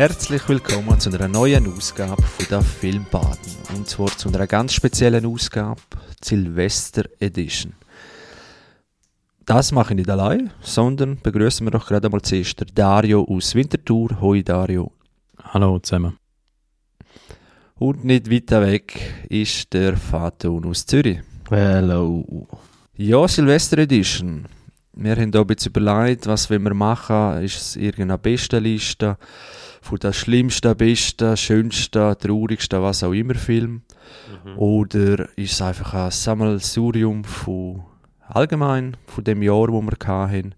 [0.00, 3.52] Herzlich willkommen zu einer neuen Ausgabe von der Filmbaden.
[3.76, 5.78] Und zwar zu einer ganz speziellen Ausgabe,
[6.24, 7.74] Silvester Edition.
[9.44, 14.18] Das mache ich nicht allein, sondern begrüßen wir doch gerade mal zuerst Dario aus Winterthur.
[14.22, 14.90] Hoi Dario.
[15.38, 16.16] Hallo zusammen.
[17.74, 21.20] Und nicht weiter weg ist der Faton aus Zürich.
[21.50, 22.48] Hello.
[22.96, 24.46] Ja, Silvester Edition.
[25.02, 27.42] Wir haben hier ein bisschen überlegt, was wir machen.
[27.42, 29.16] Ist es irgendeine Bestenliste
[29.80, 33.80] von der schlimmsten, besten, schönsten, traurigsten, was auch immer Film?
[34.44, 34.58] Mhm.
[34.58, 37.82] Oder ist es einfach ein Sammelsurium von
[38.28, 40.54] allgemein, von dem Jahr, wo wir hatten?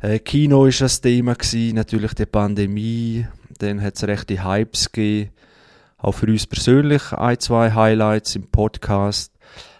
[0.00, 3.26] Äh, Kino war das Thema, gewesen, natürlich die Pandemie.
[3.60, 5.30] Dann hat es rechte Hypes gegeben.
[5.96, 9.32] Auch für uns persönlich ein, zwei Highlights im Podcast.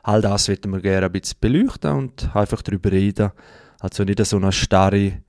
[0.03, 3.31] All das würden wir gerne ein bisschen beleuchten und einfach darüber reden.
[3.81, 5.23] Also nicht so eine starre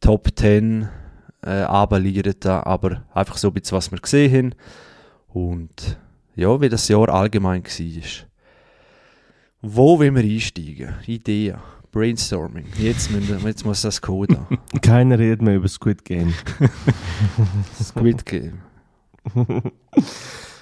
[0.00, 0.88] Top 10
[1.44, 4.54] äh, abelieren, aber einfach so ein bisschen, was wir gesehen haben.
[5.28, 5.98] Und
[6.34, 8.02] ja, wie das Jahr allgemein war.
[9.60, 10.94] Wo wollen wir einsteigen?
[11.06, 11.56] Ideen,
[11.92, 12.66] Brainstorming.
[12.78, 14.38] Jetzt, müssen, jetzt muss das Code
[14.82, 16.34] Keiner redet mehr über Squid Game.
[17.82, 18.60] Squid Game.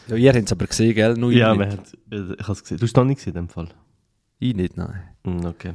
[0.09, 1.15] Ja, ihr habt es aber gesehen, gell?
[1.15, 2.79] Nur ja, ich, hat, ich habe es gesehen.
[2.79, 3.69] Du hast es nicht gesehen in dem Fall?
[4.41, 5.03] Ich nicht, nein.
[5.25, 5.75] Mm, okay.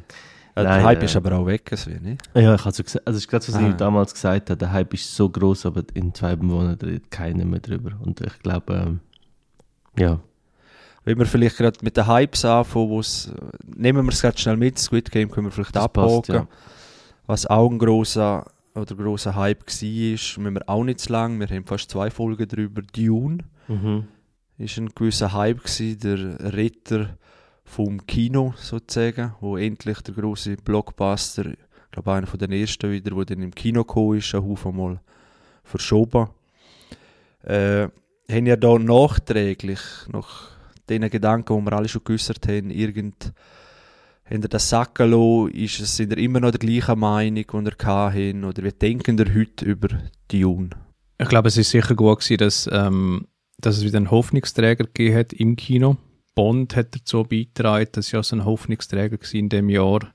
[0.56, 2.22] Ja, der Hype äh, ist aber auch weg, so nicht?
[2.34, 3.70] Ja, ich habe so gesagt, also das ist gerade, was ah.
[3.70, 7.44] ich damals gesagt habe, der Hype ist so groß, aber in zwei Monaten redet keiner
[7.46, 7.92] mehr drüber.
[8.02, 9.00] Und ich glaube, ähm,
[9.98, 10.20] ja.
[11.04, 13.32] Wenn wir vielleicht gerade mit den Hypes anfangen, wo's,
[13.66, 16.36] nehmen wir es gerade schnell mit, Squid Game können wir vielleicht abhaken.
[16.36, 16.48] Ja.
[17.28, 21.48] Was auch ein grosser oder grosser Hype war, müssen wir auch nicht zu lang, wir
[21.48, 23.40] haben fast zwei Folgen darüber, Dune.
[23.68, 24.08] Mhm
[24.58, 27.18] ist ein gewisser Hype gewesen, der Ritter
[27.66, 31.58] vom Kino sozusagen, wo endlich der große Blockbuster, ich
[31.92, 35.00] glaube einer von den ersten wieder, wo dann im Kino gekommen ist, ein Haufen mal
[35.64, 36.30] verschoben.
[37.44, 37.88] Äh,
[38.32, 39.80] haben ja da nachträglich,
[40.12, 40.52] nach
[40.90, 43.34] den Gedanken, die wir alle schon geäußert haben, irgend
[44.28, 45.50] haben ihr das sacken?
[45.52, 48.44] Ist es, sind ihr immer noch der gleichen Meinung, die ihr hatten?
[48.44, 49.90] Oder wie denken ihr heute über
[50.30, 50.72] Dune?
[51.20, 55.16] Ich glaube, es ist sicher gut gewesen, dass ähm, dass es wieder einen Hoffnungsträger gegeben
[55.16, 55.98] hat im Kino.
[56.36, 60.14] Bond hat dazu beigetragen, dass ja so ein Hoffnungsträger war in dem Jahr.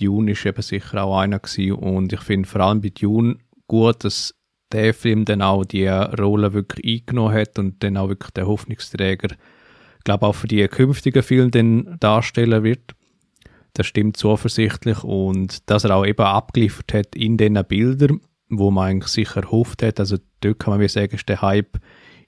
[0.00, 1.72] Dune ist eben sicher auch einer gewesen.
[1.72, 4.34] und ich finde vor allem bei Dune gut, dass
[4.72, 9.36] der Film dann auch die Rolle wirklich eingenommen hat und dann auch wirklich der Hoffnungsträger,
[10.04, 12.94] glaube auch für die künftigen Filme darstellen wird.
[13.74, 18.90] Das stimmt zuversichtlich und dass er auch eben abgeliefert hat in diesen Bildern, wo man
[18.90, 20.00] eigentlich sicher hofft hat.
[20.00, 21.78] Also dort kann man sagen, ist der Hype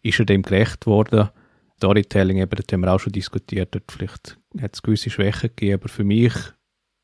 [0.03, 1.31] ist er dem gerecht worden.
[1.77, 5.81] Storytelling, eben, das haben wir auch schon diskutiert, dort vielleicht hat es gewisse Schwächen gegeben,
[5.81, 6.35] aber für mich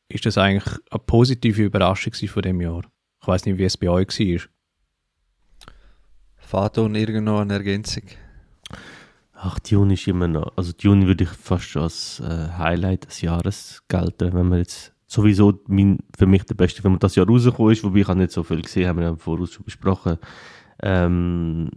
[0.08, 2.82] ist das eigentlich eine positive Überraschung von dem Jahr.
[3.20, 4.40] Ich weiß nicht, wie es bei euch war.
[6.36, 8.04] Faton, irgendwo eine Ergänzung?
[9.34, 13.22] Ach, Dune ist immer noch, also Dune würde ich fast schon als äh, Highlight des
[13.22, 17.72] Jahres gelten, wenn man jetzt sowieso mein, für mich der beste Film das Jahr rausgekommen
[17.72, 20.18] ist, wobei ich habe nicht so viel gesehen, haben wir ja im Voraus schon besprochen.
[20.82, 21.70] Ähm,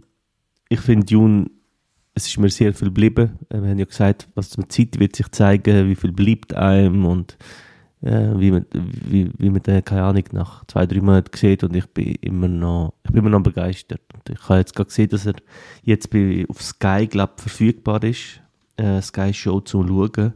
[0.68, 1.50] ich finde Dune,
[2.14, 3.38] es ist mir sehr viel geblieben.
[3.48, 7.04] Äh, wir haben ja gesagt, was mit Zeit wird sich zeigen, wie viel bleibt einem
[7.06, 7.36] und
[8.02, 11.74] äh, wie man, wie, wie man den, keine Ahnung, nach zwei, drei Monaten sieht und
[11.74, 14.02] ich bin immer noch, ich bin immer noch begeistert.
[14.12, 15.34] Und ich habe jetzt gerade gesehen, dass er
[15.82, 18.40] jetzt bei, auf Sky, glaube verfügbar ist,
[18.76, 20.34] äh, Sky Show zum Schauen.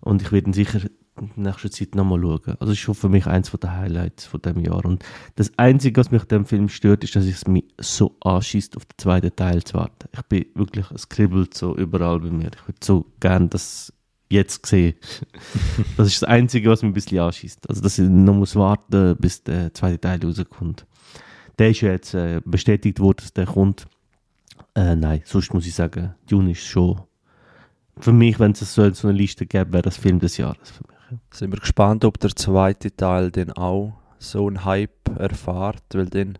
[0.00, 0.80] Und ich werde ihn sicher
[1.20, 2.40] in nächster Zeit nochmal schauen.
[2.46, 4.84] Also das ist schon für mich eins der Highlights von dem Jahr.
[4.84, 5.04] Und
[5.36, 8.84] das Einzige, was mich an dem Film stört, ist, dass es mich so anschießt, auf
[8.84, 10.08] den zweiten Teil zu warten.
[10.12, 12.50] Ich bin wirklich, es kribbelt so überall bei mir.
[12.54, 13.92] Ich würde so gerne das
[14.28, 14.94] jetzt sehen.
[15.96, 17.68] das ist das Einzige, was mich ein bisschen anschießt.
[17.68, 20.86] Also, dass ich noch muss warten, bis der zweite Teil rauskommt.
[21.58, 23.86] Der ist ja jetzt äh, bestätigt worden, dass der kommt.
[24.74, 27.00] Äh, nein, sonst muss ich sagen, Dune ist schon
[27.98, 30.84] für mich, wenn es so, so eine Liste gäbe, wäre das Film des Jahres für
[30.86, 30.95] mich.
[31.32, 36.38] Sind wir gespannt, ob der zweite Teil dann auch so einen Hype erfährt, weil dann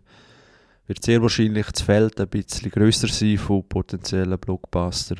[0.87, 5.15] wird sehr wahrscheinlich das Feld ein bisschen grösser sein von potenziellen Blockbuster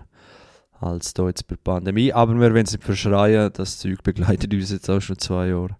[0.80, 2.14] als da jetzt bei der Pandemie.
[2.14, 5.76] Aber wir werden es nicht verschreien, das Zeug begleitet uns jetzt auch schon zwei Jahre.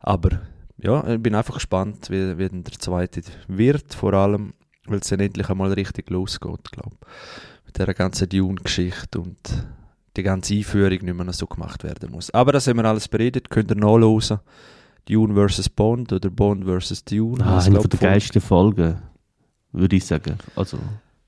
[0.00, 0.40] Aber
[0.78, 4.54] ja, ich bin einfach gespannt, wie, wie der zweite wird, vor allem,
[4.86, 6.96] weil es dann endlich einmal richtig losgeht, glaube
[7.66, 9.66] Mit dieser ganzen Dune-Geschichte und
[10.16, 12.30] die ganze Einführung nicht mehr so gemacht werden muss.
[12.30, 14.40] Aber das haben wir alles beredet, könnt ihr nachlesen.
[15.06, 15.68] Dune vs.
[15.70, 17.04] Bond oder Bond vs.
[17.04, 17.44] Dune.
[17.44, 19.00] Ah, eine von der geilsten Folgen,
[19.72, 20.36] würde ich sagen.
[20.54, 20.78] Also,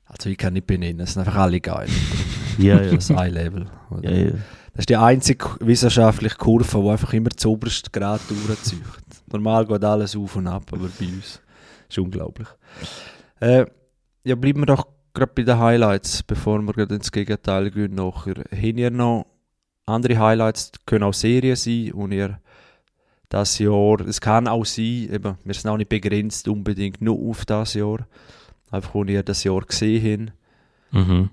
[0.04, 1.88] also ich kann nicht benennen, es sind einfach alle geil.
[2.58, 2.94] ja, ja.
[2.94, 3.66] Das Eye-Level.
[4.02, 4.30] Ja, ja.
[4.72, 8.82] Das ist die einzige wissenschaftliche Kurve, die einfach immer zu oberst Grad durchzieht.
[9.32, 11.40] Normal geht alles auf und ab, aber bei uns
[11.88, 12.48] ist unglaublich.
[13.40, 13.64] Äh,
[14.24, 17.94] ja, bleiben wir doch gerade bei den Highlights, bevor wir gerade ins Gegenteil gehen.
[17.94, 18.44] Nachher.
[18.52, 19.26] Haben ihr noch
[19.86, 22.38] andere Highlights, können auch Serien sein und ihr
[23.28, 27.44] das Jahr, es kann auch sein, eben, wir sind auch nicht begrenzt unbedingt nur auf
[27.44, 28.06] das Jahr,
[28.70, 30.32] einfach wo ihr das Jahr gesehen
[30.92, 31.06] habt.
[31.08, 31.30] Mhm.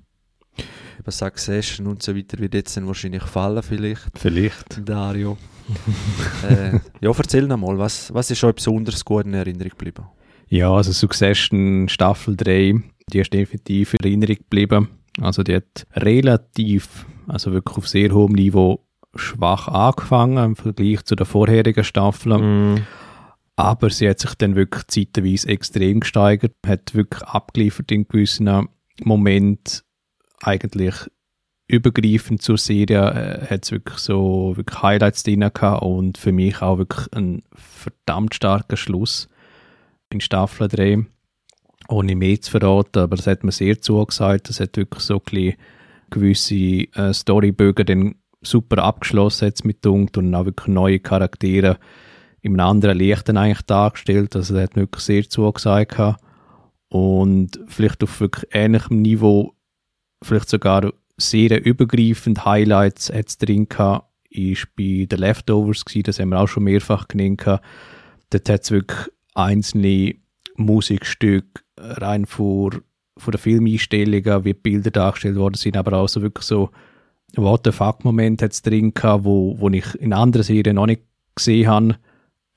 [0.99, 4.09] Über Succession und so weiter wird jetzt dann wahrscheinlich fallen vielleicht.
[4.15, 4.87] Vielleicht.
[4.87, 5.37] Dario.
[6.49, 10.05] äh, ja, erzähl noch mal, was, was ist euch besonders gut in Erinnerung geblieben?
[10.49, 12.75] Ja, also Succession Staffel 3,
[13.11, 14.89] die ist definitiv in Erinnerung geblieben.
[15.21, 21.15] Also die hat relativ, also wirklich auf sehr hohem Niveau schwach angefangen im Vergleich zu
[21.15, 22.75] den vorherigen Staffeln.
[22.75, 22.81] Mm.
[23.55, 28.67] Aber sie hat sich dann wirklich zeitweise extrem gesteigert, hat wirklich abgeliefert in gewissen
[29.03, 29.81] Momenten,
[30.43, 30.93] eigentlich
[31.67, 36.61] übergreifend zur Serie, äh, hat es wirklich so wirklich Highlights drin gehabt und für mich
[36.61, 39.27] auch wirklich ein verdammt starker Schluss
[40.11, 41.05] in Staffel 3.
[41.89, 44.49] Ohne mehr zu verraten, aber das hat mir sehr zugesagt.
[44.49, 45.53] Das hat wirklich so ein bisschen
[46.09, 51.77] gewisse äh, Storybögen dann super abgeschlossen jetzt mit Dunkt und auch wirklich neue Charaktere
[52.47, 54.35] einem anderen Licht dann eigentlich dargestellt.
[54.35, 56.23] Also das hat mir wirklich sehr zugesagt gehabt.
[56.89, 59.53] Und vielleicht auf wirklich ähnlichem Niveau,
[60.23, 66.19] vielleicht sogar sehr übergreifend Highlights hat es drin gehabt, ist bei The Leftovers gewesen, das
[66.19, 67.43] haben wir auch schon mehrfach genannt.
[67.43, 70.15] Dort hat es wirklich einzelne
[70.57, 72.71] Musikstücke rein vor,
[73.17, 76.69] vor der Filmeinstellungen, wie die Bilder dargestellt worden sind, aber auch so wirklich so
[77.35, 80.85] What the fuck Moment hat es drin gehabt, wo, wo ich in anderen Serien noch
[80.85, 81.01] nicht
[81.35, 81.95] gesehen habe.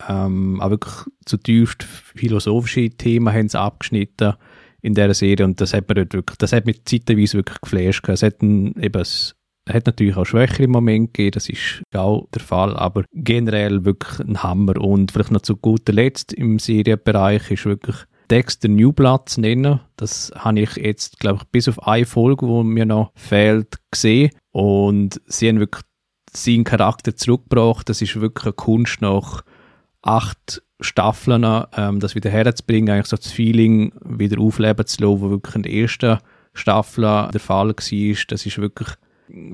[0.08, 0.94] Ähm, auch wirklich
[1.26, 4.35] zutiefst philosophische Themen haben sie abgeschnitten
[4.81, 8.08] in dieser Serie und das hat mir dort wirklich, das hat mich zeitweise wirklich geflasht.
[8.08, 9.37] Es hat, ein, eben, es
[9.72, 14.43] hat natürlich auch schwächere Momente gegeben, das ist auch der Fall, aber generell wirklich ein
[14.43, 17.96] Hammer und vielleicht noch zu guter Letzt im Serienbereich ist wirklich
[18.31, 19.81] Dexter Newblood zu nennen.
[19.96, 24.31] Das habe ich jetzt, glaube ich, bis auf eine Folge, wo mir noch fehlt, gesehen.
[24.52, 25.84] Und sie haben wirklich
[26.32, 27.88] seinen Charakter zurückgebracht.
[27.88, 29.43] Das ist wirklich eine Kunst nach
[30.02, 31.44] acht Staffeln,
[31.76, 35.62] ähm, das wieder herzubringen, eigentlich so das Feeling wieder aufleben zu lassen, was wirklich in
[35.62, 36.19] der ersten
[36.55, 37.75] Staffel der Fall war.
[37.75, 38.88] Das ist wirklich,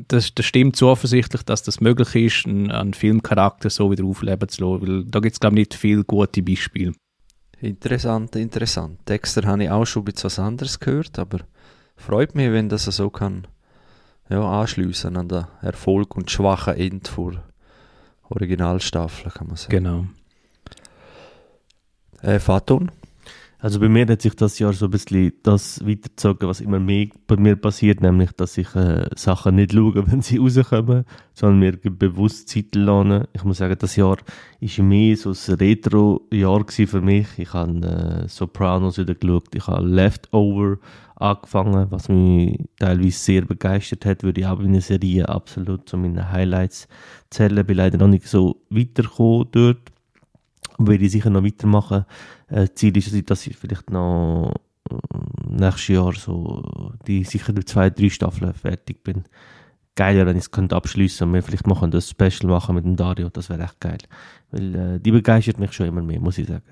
[0.09, 4.65] das, das stimmt zuversichtlich, dass das möglich ist, einen, einen Filmcharakter so wieder aufleben zu
[4.65, 6.93] lassen, weil da gibt es, glaube ich, nicht viele gute Beispiele.
[7.61, 9.01] Interessant, interessant.
[9.09, 11.41] Dexter habe ich auch schon ein bisschen was anderes gehört, aber
[11.97, 13.47] freut mich, wenn das so kann
[14.29, 17.33] ja, anschliessen an den Erfolg und schwachen End vor
[18.29, 19.71] Originalstaffel, kann man sagen.
[19.71, 20.07] Genau.
[22.23, 22.91] Äh, Faton?
[23.59, 27.07] Also bei mir hat sich das Jahr so ein bisschen das weitergezogen, was immer mehr
[27.27, 31.73] bei mir passiert, nämlich, dass ich äh, Sachen nicht schaue, wenn sie rauskommen, sondern mir
[31.73, 33.29] bewusst Zeit lasse.
[33.33, 37.27] Ich muss sagen, das Jahr war mehr so ein Retro-Jahr für mich.
[37.39, 40.77] Ich habe äh, Sopranos wieder geschaut, ich habe Leftover
[41.17, 45.97] angefangen, was mich teilweise sehr begeistert hat, würde ich auch in einer Serie absolut zu
[45.97, 46.89] meinen Highlights
[47.31, 47.65] zählen.
[47.65, 49.79] Bin leider noch nicht so weitergekommen dort,
[50.79, 52.05] werde ich sicher noch weitermachen.
[52.49, 54.55] Äh, Ziel ist, dass ich vielleicht noch
[54.91, 54.95] äh,
[55.49, 59.25] nächstes Jahr so die sicher die zwei, drei Staffeln fertig bin.
[59.97, 63.31] Geiler, wenn ich es abschließen und wir vielleicht machen das Special machen mit dem Dario,
[63.31, 63.99] das wäre echt geil.
[64.51, 66.63] Weil äh, die begeistert mich schon immer mehr, muss ich sagen.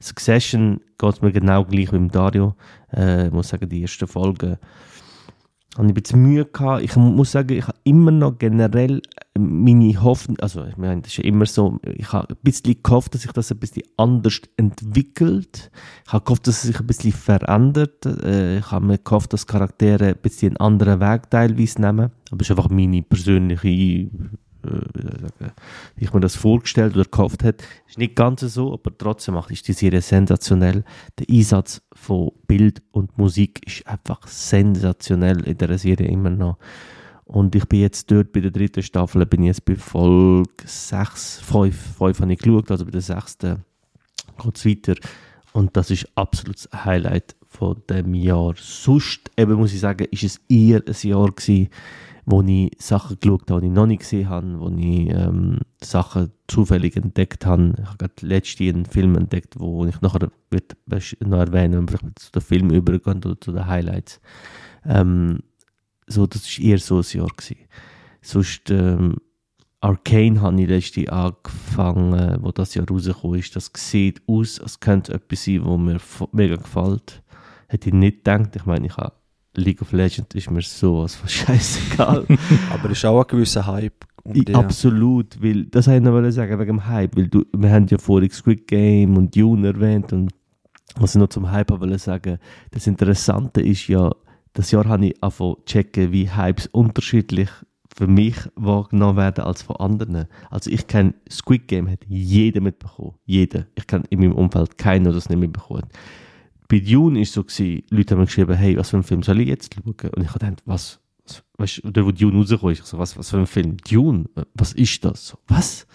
[0.00, 2.54] Succession geht mir genau gleich wie mit Dario.
[2.92, 4.56] Äh, ich muss sagen, die ersten Folgen
[5.80, 6.82] habe ich ein bisschen Mühe gehabt.
[6.82, 9.00] Ich muss sagen, ich habe immer noch generell
[9.38, 13.14] meine Hoffnung, also ich meine, das ist ja immer so, ich habe ein bisschen gehofft,
[13.14, 15.70] dass sich das ein bisschen anders entwickelt.
[16.06, 18.04] Ich habe gehofft, dass es sich ein bisschen verändert.
[18.04, 22.10] Äh, ich habe mir gehofft, dass Charaktere ein bisschen einen anderen Weg teilweise nehmen.
[22.30, 24.10] Aber es ist einfach meine persönliche
[24.62, 27.64] wie ich mir das vorgestellt oder gehofft hätte.
[27.88, 30.84] Ist nicht ganz so, aber trotzdem macht ist die Serie sensationell.
[31.18, 36.58] Der Einsatz von Bild und Musik ist einfach sensationell in der Serie immer noch.
[37.24, 41.96] Und ich bin jetzt dort bei der dritten Staffel, bin jetzt bei Folge 6, 5,
[41.98, 43.64] 5 habe ich geschaut, also bei der sechsten
[44.42, 44.94] geht es weiter.
[45.52, 48.54] Und das ist absolutes Highlight von dem Jahr.
[48.56, 51.68] Sonst, eben muss ich sagen, ist es eher ein Jahr gewesen,
[52.26, 56.32] wo ich Sachen geschaut habe, die ich noch nicht gesehen habe, wo ich ähm, Sachen
[56.48, 57.74] zufällig entdeckt habe.
[57.78, 60.76] Ich habe gerade letztens einen Film entdeckt, wo ich nachher wird
[61.20, 64.20] noch erwähnen, wenn wir zu den Film übergehen oder zu den Highlights.
[64.84, 65.40] Ähm,
[66.06, 67.28] so, das war eher so ein Jahr.
[67.28, 67.56] Gewesen.
[68.20, 69.16] Sonst, ähm,
[69.82, 73.56] Arcane habe ich letztens angefangen, wo das Jahr rausgekommen ist.
[73.56, 77.22] Das sieht aus, als könnte es etwas sein, was mir mega gefällt.
[77.68, 78.56] Hätte ich nicht gedacht.
[78.56, 79.14] Ich meine, ich habe
[79.54, 82.26] League of Legends ist mir sowas von scheißegal.
[82.72, 84.04] Aber es ist auch ein gewisser Hype.
[84.22, 87.70] Um I, absolut, weil, das wollte ich noch sagen, wegen dem Hype, weil du, wir
[87.70, 90.30] haben ja vorhin Squid Game und Dune erwähnt und
[90.96, 92.38] was ich noch zum Hype wollte sagen,
[92.70, 94.10] das Interessante ist ja,
[94.52, 97.48] das Jahr habe ich angefangen zu checken, wie Hypes unterschiedlich
[97.96, 100.26] für mich wahrgenommen werden als von anderen.
[100.50, 103.14] Also ich kenne Squid Game hat jeder mitbekommen.
[103.24, 103.66] Jeder.
[103.74, 105.90] Ich kenne in meinem Umfeld keinen, der das nicht mitbekommen hat.
[106.70, 109.40] Bei Dune ist so gewesen, Leute haben mir geschrieben, hey, was für einen Film soll
[109.40, 109.84] ich jetzt schauen?
[110.14, 111.00] Und ich habe gedacht, was?
[111.58, 113.76] Weißt du, der, wo Dune rausgekommen ist, ich so, was, was für ein Film?
[113.78, 114.24] Dune?
[114.54, 115.28] Was ist das?
[115.28, 115.86] So, was?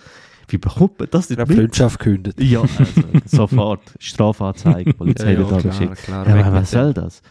[0.48, 1.48] Wie bekommt man das Ich mit?
[1.54, 2.40] Freundschaft gekündigt.
[2.40, 2.84] Ja, also,
[3.26, 3.82] sofort.
[4.00, 5.96] Strafanzeige, Polizei Ja, ja, geschickt.
[6.04, 7.22] klar, Ja, was soll das?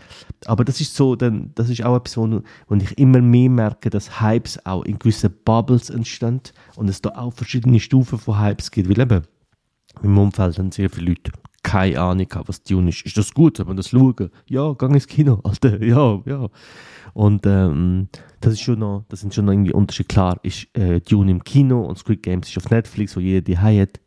[0.47, 3.89] Aber das ist so, dann, das ist auch etwas, wo, wo ich immer mehr merke,
[3.91, 6.41] dass Hypes auch in gewissen Bubbles entstehen
[6.77, 8.89] und es da auch verschiedene Stufen von Hypes gibt.
[8.89, 9.23] Weil eben,
[10.03, 11.31] im Umfeld haben sehr viele Leute
[11.75, 13.05] keine Ahnung gehabt, was Dune ist.
[13.05, 13.57] Ist das gut?
[13.57, 14.31] Soll man das schauen?
[14.47, 15.83] Ja, gang ins Kino, Alter.
[15.83, 16.49] Ja, ja.
[17.15, 18.09] Und ähm,
[18.41, 20.07] das ist schon noch, das sind schon noch irgendwie Unterschiede.
[20.07, 23.59] Klar ist äh, Dune im Kino und Squid Games ist auf Netflix, wo jeder die
[23.59, 24.01] hat.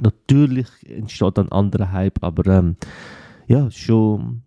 [0.00, 2.76] Natürlich entsteht dann ein anderer Hype, aber ähm,
[3.46, 4.42] ja, schon,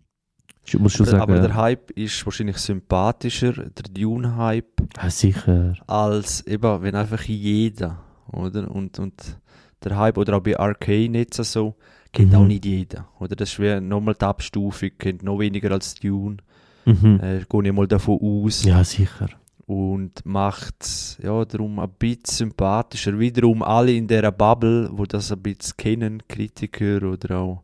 [0.64, 5.74] ich muss schon sagen, Aber der Hype ist wahrscheinlich sympathischer, der Dune-Hype, ja, sicher.
[5.86, 8.00] als eben, wenn einfach jeder,
[8.32, 8.68] oder?
[8.68, 9.38] Und, und
[9.84, 11.76] der Hype, oder auch bei Arcane jetzt so,
[12.12, 12.38] kennt Mhm.
[12.38, 13.36] auch nicht jeder, oder?
[13.36, 16.38] Das ist wie nochmal die Abstufung, kennt noch weniger als Dune,
[16.84, 17.20] Mhm.
[17.22, 18.64] äh, gehe ich mal davon aus.
[18.64, 19.28] Ja, sicher.
[19.66, 23.18] und macht ja darum ein bisschen sympathischer.
[23.18, 27.62] Wiederum alle in dieser Bubble, wo das ein bisschen kennen, Kritiker oder auch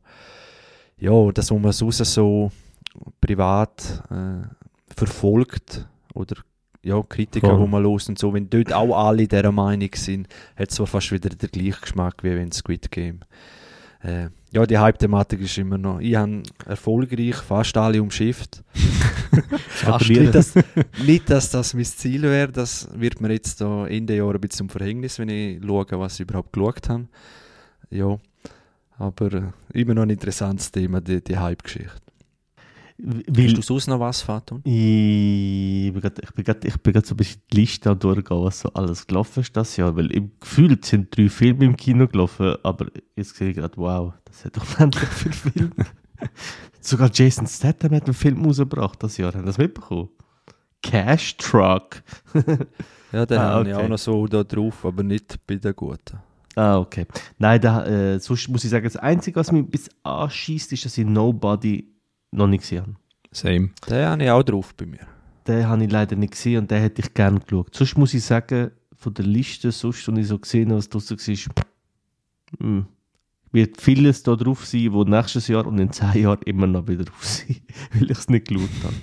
[0.99, 2.53] ja, das, wo man sonst so
[3.23, 4.47] privat äh,
[4.95, 6.37] verfolgt oder
[6.83, 7.61] ja, Kritiker, Voll.
[7.61, 10.87] wo man los und so, wenn dort auch alle dieser Meinung sind, hat es zwar
[10.87, 13.21] fast wieder den gleichen Geschmack wie wenn Squid Game.
[14.05, 15.99] Äh, ja, die Hype-Thematik ist immer noch.
[15.99, 18.63] Ich habe erfolgreich fast alle umschifft.
[19.69, 20.55] Fast nicht, dass,
[21.05, 22.53] nicht, dass das mein Ziel wäre.
[22.53, 26.15] Das wird mir jetzt da Ende Jahr ein bisschen zum Verhängnis, wenn ich schaue, was
[26.15, 27.09] ich überhaupt geschaut habe.
[27.91, 28.17] Ja,
[28.97, 29.43] aber äh,
[29.73, 32.04] immer noch ein interessantes Thema, die, die Hype-Geschichte.
[32.97, 34.61] Weil, Hast du sonst noch was, Faton?
[34.65, 39.57] Ich bin grad so ein bisschen die Liste am durchgehen, was so alles gelaufen ist
[39.57, 42.87] das Jahr, weil im Gefühl sind drei Filme im Kino gelaufen, aber
[43.17, 45.75] jetzt sehe ich gerade, wow, das hat doch unendlich viele Filme.
[46.81, 50.11] Sogar Jason Statham hat einen Film rausgebracht das Jahr, haben das mitbekommen?
[50.83, 52.03] Cash Truck.
[53.13, 56.19] Ja, den Ah, habe ich auch noch so da drauf, aber nicht bei den Guten.
[56.57, 57.07] Ah, okay.
[57.39, 60.99] Nein, da, äh, sonst muss ich sagen, das Einzige, was mich bis anschießt, ist, dass
[60.99, 61.94] ich Nobody
[62.35, 62.95] noch nicht gesehen habe.
[63.31, 63.71] Same.
[63.89, 65.07] Den habe ich auch drauf bei mir.
[65.47, 67.75] Den habe ich leider nicht gesehen und den hätte ich gerne geschaut.
[67.75, 71.19] Sonst muss ich sagen, von der Liste, sonst, was ich so gesehen habe, was draussen
[71.19, 71.65] war,
[72.59, 72.87] hm,
[73.53, 77.05] wird vieles da drauf sein, wo nächstes Jahr und in zehn Jahren immer noch wieder
[77.05, 77.57] drauf sein,
[77.93, 78.95] weil ich es nicht geschaut habe.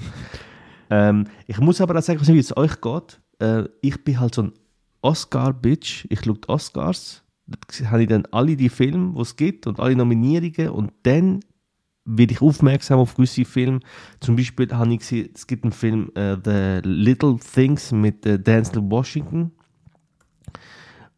[0.89, 3.21] ähm, ich muss aber auch sagen, ich weiß nicht, wie es euch geht.
[3.39, 4.53] Äh, ich bin halt so ein
[5.01, 6.05] Oscar-Bitch.
[6.09, 7.23] Ich schaue die Oscars.
[7.45, 11.41] Da habe ich dann alle die Filme, die es gibt und alle Nominierungen und dann
[12.17, 13.79] werde ich aufmerksam auf gewisse Filme.
[14.19, 18.39] Zum Beispiel habe ich gesehen, es gibt einen Film äh, The Little Things mit äh,
[18.39, 19.51] Denzel Washington.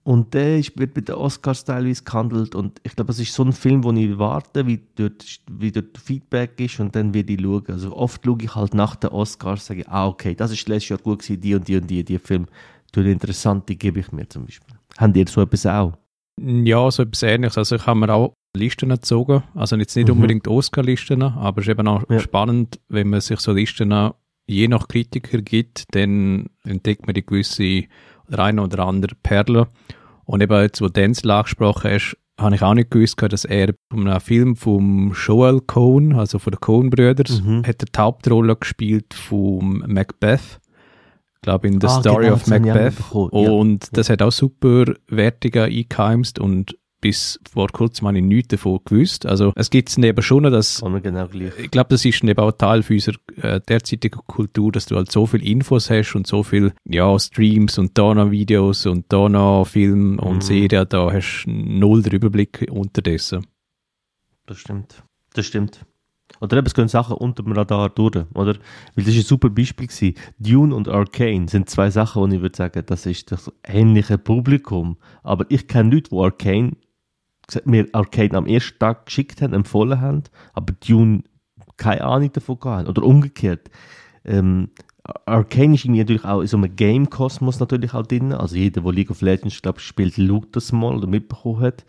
[0.04, 2.56] Und der wird bei den Oscars teilweise gehandelt.
[2.56, 5.98] Und ich glaube, es ist so ein Film, wo ich warte, wie dort, wie dort
[5.98, 7.64] Feedback ist und dann werde ich schauen.
[7.70, 10.90] Also oft schaue ich halt nach den Oscars, sage ich, ah, okay, das ist letztes
[10.90, 12.48] Jahr gut gewesen, die und die und die, die Film.
[12.96, 14.76] Die gebe ich mir zum Beispiel.
[14.98, 15.94] Habt ihr so etwas auch?
[16.42, 17.58] Ja, so etwas ähnliches.
[17.58, 19.44] Also ich habe mir auch Listen gezogen.
[19.56, 20.16] Also jetzt nicht Mhm.
[20.16, 22.20] unbedingt Oscar-Listen, aber es ist eben auch Ja.
[22.20, 24.12] spannend, wenn man sich so Listen
[24.46, 27.84] je nach Kritiker gibt, dann entdeckt man die gewisse
[28.28, 29.68] oder eine oder andere Perle.
[30.26, 34.08] Und eben jetzt, wo Denzel angesprochen hast, habe ich auch nicht gewusst, dass er von
[34.08, 37.64] einem Film vom Joel Cohn, also von den Cohn-Brüdern, Mhm.
[37.66, 40.60] hat die Hauptrolle gespielt vom Macbeth.
[41.44, 42.84] Ich glaube, in The Ah, Story genau, of Macbeth.
[42.98, 43.52] mitbekommen, ja.
[43.52, 48.80] Und das hat auch super Wertungen eingeheimst und bis vor kurzem habe ich nichts davon
[48.86, 49.26] gewusst.
[49.26, 52.82] Also es gibt es eben schon, dass genau ich glaube, das ist eben auch Teil
[52.82, 56.72] von unserer äh, derzeitigen Kultur, dass du halt so viel Infos hast und so viel
[56.86, 60.42] ja, Streams und da noch Videos und da noch Film und Mhm.
[60.42, 63.46] Serien, da hast du null den Überblick unterdessen.
[64.46, 65.04] Das stimmt.
[65.34, 65.86] Das stimmt.
[66.42, 68.56] Oder eben, es gehen Sachen unter dem Radar durch, oder?
[68.96, 70.16] Weil das ist ein super Beispiel gewesen.
[70.40, 74.98] Dune und Arcane sind zwei Sachen, wo ich würde sagen, das ist das ähnliche Publikum.
[75.24, 76.74] Aber ich kenne Leute, die Arcane,
[77.66, 80.24] mir Arcane am ersten Tag geschickt haben, empfohlen haben,
[80.54, 81.24] aber Dune
[81.78, 82.90] keine Ahnung davon hatten.
[82.90, 83.70] Oder umgekehrt.
[84.26, 84.70] Ähm,
[85.26, 88.34] Arcane ist irgendwie natürlich auch in so einem Game-Kosmos natürlich auch drin.
[88.34, 91.86] Also jeder, der League of Legends, glaube ich, spielt, schaut das mal oder mitbekommen hat.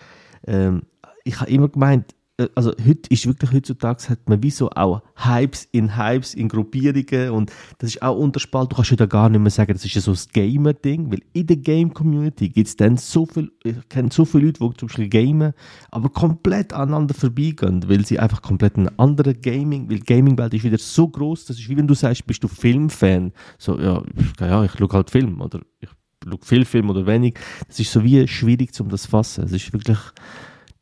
[0.46, 0.82] Ähm,
[1.24, 2.14] ich habe immer gemeint,
[2.56, 7.30] also heute ist wirklich heutzutage hat man wie so auch Hypes in Hypes in Gruppierungen
[7.30, 8.72] und das ist auch unterspalt.
[8.72, 11.58] Du kannst da gar nicht mehr sagen, das ist so das Gamer-Ding, weil in der
[11.58, 15.52] Game-Community gibt es dann so viel, ich kenne so viele Leute, die zum Beispiel gamen,
[15.92, 20.78] aber komplett aneinander vorbeigehen, weil sie einfach komplett eine andere Gaming, weil Gaming-Welt ist wieder
[20.78, 24.02] so groß, das ist wie wenn du sagst, bist du Filmfan, so ja,
[24.40, 25.88] ja ich schaue halt Film oder ich
[26.24, 27.38] schaue viel Film oder wenig,
[27.68, 29.44] das ist so wie schwierig um das zu fassen.
[29.44, 29.98] Es ist wirklich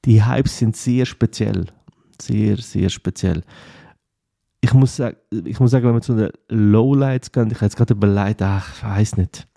[0.04, 1.66] die Hypes sind sehr speziell.
[2.20, 3.42] Sehr, sehr speziell.
[4.60, 7.76] Ich muss, sagen, ich muss sagen, wenn wir zu den Lowlights gehen, ich habe jetzt
[7.76, 9.48] gerade überlegt, ach, ich weiß nicht.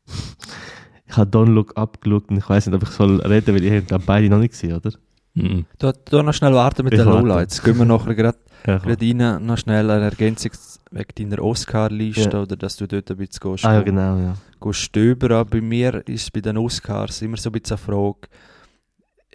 [1.07, 3.63] Ich habe Don't Look Up geschaut und ich weiß nicht, ob ich soll reden, weil
[3.63, 4.91] ich habe beide noch nicht gesehen, oder?
[5.35, 5.65] Mhm.
[5.77, 7.61] Du, du noch schnell warten mit ich den Lowlights.
[7.61, 10.51] Gehen wir nachher gerade ja, rein, noch schnell eine Ergänzung
[10.91, 12.41] wegen deiner Oscar-Liste ja.
[12.41, 13.65] oder dass du dort ein bisschen gehst.
[13.65, 14.35] Ah, ja, genau, ja.
[14.59, 15.45] Gehst stöbern.
[15.49, 18.27] Bei mir ist bei den Oscars immer so ein bisschen eine Frage,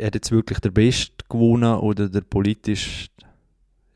[0.06, 3.08] hat jetzt wirklich der Beste gewonnen oder der politisch,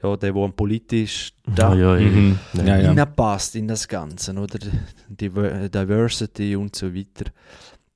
[0.02, 2.38] ja, der, der am politisch da ja, ja, mhm.
[2.64, 3.06] ja, ja.
[3.06, 4.58] passt in das Ganze, oder?
[5.08, 7.30] Die Diversity und so weiter.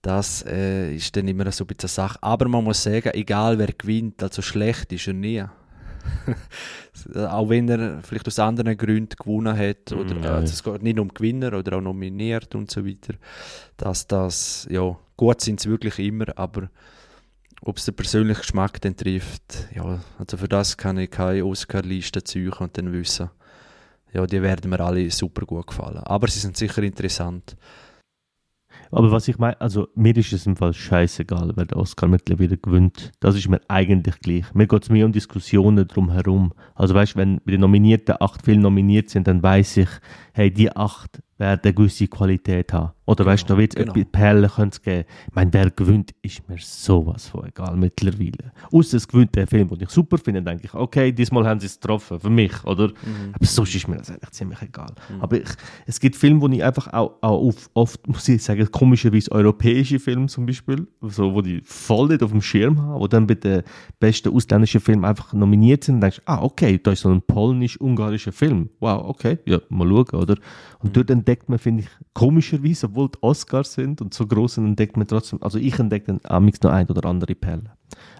[0.00, 2.18] Das äh, ist dann immer so ein bisschen eine Sache.
[2.22, 5.44] Aber man muss sagen, egal wer gewinnt, also schlecht ist er nie.
[7.14, 10.98] auch wenn er vielleicht aus anderen Gründen gewonnen hat, oder ja, also es geht nicht
[10.98, 13.14] um Gewinner oder auch nominiert und so weiter,
[13.76, 16.70] dass das, ja, gut sind sie wirklich immer, aber
[17.62, 22.22] ob es den persönlichen Geschmack dann trifft, ja, also für das kann ich keine Oscar-Liste
[22.22, 23.30] ziehen und dann wissen,
[24.12, 25.98] ja, die werden mir alle super gut gefallen.
[25.98, 27.56] Aber sie sind sicher interessant.
[28.90, 32.56] Aber was ich meine, also mir ist es im Fall scheißegal, wer der Oscar mittlerweile
[32.56, 33.12] gewinnt.
[33.20, 34.54] Das ist mir eigentlich gleich.
[34.54, 36.54] Mir geht es mehr um Diskussionen drumherum.
[36.74, 39.88] Also weißt du, wenn den Nominierten acht Filme nominiert sind, dann weiß ich,
[40.32, 42.92] hey, die acht werden eine gewisse Qualität haben.
[43.08, 43.94] Oder genau, weißt du, da wird genau.
[44.12, 45.04] Perlen könnte geben.
[45.28, 48.52] Ich meine, wer gewinnt, ist mir sowas von egal mittlerweile.
[48.70, 51.58] Außer es gewinnt der Film, den ich super finde, dann denke ich, okay, diesmal haben
[51.58, 52.88] sie es getroffen, für mich, oder?
[52.88, 53.32] Mhm.
[53.32, 54.94] Aber sonst ist mir das eigentlich ziemlich egal.
[55.08, 55.22] Mhm.
[55.22, 55.48] Aber ich,
[55.86, 59.98] es gibt Filme, wo ich einfach auch, auch auf, oft, muss ich sagen, komischerweise europäische
[59.98, 63.36] Filme zum Beispiel, so, wo die voll nicht auf dem Schirm haben, wo dann bei
[63.36, 63.62] den
[64.00, 68.32] besten ausländischen Filmen einfach nominiert sind und denkst, ah, okay, da ist so ein polnisch-ungarischer
[68.32, 68.68] Film.
[68.80, 70.36] Wow, okay, ja, mal schauen, oder?
[70.80, 70.92] Und mhm.
[70.92, 75.06] dort entdeckt man, finde ich, komischerweise, obwohl die Oscars sind und so groß entdeckt man
[75.06, 77.70] trotzdem, also ich entdecke dann amix noch ein oder andere Perle.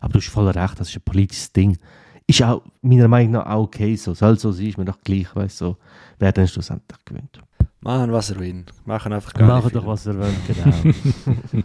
[0.01, 1.79] Aber du hast voll recht, das ist ein politisches Ding.
[2.27, 4.13] Ist auch meiner Meinung nach auch okay so.
[4.13, 5.77] Soll so sein, ist mir doch gleich, weißt du, so,
[6.19, 7.41] wer dann schlussendlich gewinnt.
[7.81, 8.65] Machen, was er will.
[8.85, 11.63] Machen einfach gar Machen doch, was er will, genau.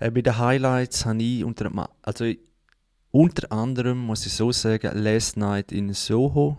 [0.00, 1.70] äh, bei den Highlights habe ich unter,
[2.02, 2.24] also
[3.12, 6.58] unter anderem, muss ich so sagen, Last Night in Soho.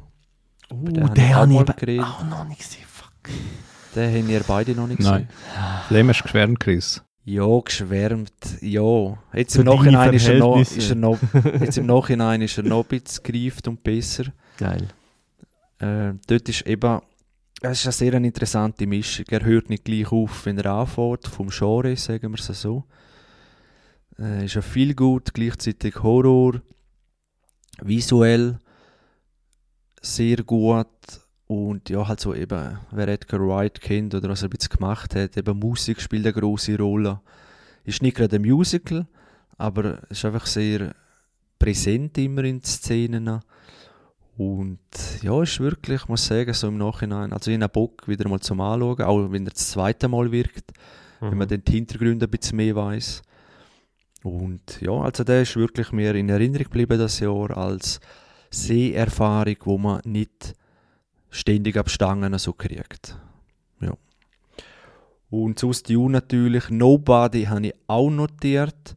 [0.72, 1.54] Uh, den, den habe
[1.92, 2.87] ich auch noch nicht gesehen.
[3.96, 5.28] Den haben wir beide noch nicht gesehen.
[5.56, 5.82] Nein.
[5.90, 7.04] Lem hast geschwärmt, Chris.
[7.24, 9.18] Ja, geschwärmt, ja.
[9.34, 11.20] Jetzt im, Nachhinein ist er, noch, ist er noch,
[11.60, 14.26] jetzt im Nachhinein ist er noch ein bisschen gereift und besser.
[14.58, 14.88] Geil.
[15.80, 17.02] Äh, dort ist eben,
[17.62, 19.26] es ist eine sehr interessante Mischung.
[19.30, 22.86] Er hört nicht gleich auf, wenn er anfängt, vom Genre, sagen wir es so.
[24.20, 26.62] Äh, ist ja viel gut, gleichzeitig Horror,
[27.82, 28.58] visuell
[30.02, 30.88] sehr gut
[31.48, 35.38] und ja, halt so eben, wer Edgar Wright kennt oder was er ein gemacht hat,
[35.38, 37.22] eben Musik spielt eine große Rolle.
[37.86, 39.08] Ist nicht gerade ein Musical,
[39.58, 40.94] aber ist einfach sehr
[41.58, 43.40] präsent immer in den Szenen.
[44.38, 44.80] Und
[45.22, 48.42] ja, ist wirklich, ich muss sagen, so im Nachhinein, also ich habe Bock wieder mal
[48.42, 50.74] zum Anschauen, auch wenn er das zweite Mal wirkt,
[51.22, 51.32] mhm.
[51.32, 51.64] wenn man mhm.
[51.64, 53.22] den Hintergrund ein bisschen mehr weiß.
[54.24, 58.02] Und ja, also der ist wirklich mir in Erinnerung geblieben das Jahr als
[58.52, 60.54] Seherfahrung, wo man nicht
[61.30, 63.18] ständig ab Stangen so kriegt.
[63.82, 63.94] Ja.
[65.30, 68.96] Und sonst die natürlich, Nobody habe ich auch notiert,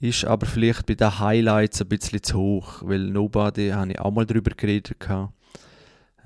[0.00, 4.10] ist aber vielleicht bei den Highlights ein bisschen zu hoch, weil Nobody habe ich auch
[4.10, 4.96] mal drüber geredet.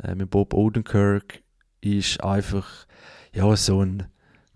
[0.02, 1.42] Äh, mit Bob Odenkirk
[1.80, 2.86] ist einfach
[3.32, 4.06] ja, so ein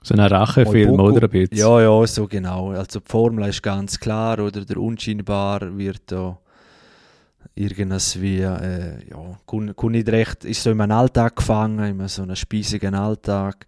[0.01, 1.59] so ein Rachefilm, oder ein bisschen?
[1.59, 2.71] Ja, ja, so genau.
[2.71, 6.38] Also die Formel ist ganz klar, oder der Unscheinbar wird da
[7.59, 12.23] irgendwas wie, äh, ja, kann, nicht recht, ist so in einem Alltag gefangen, in so
[12.23, 13.66] einem speisigen Alltag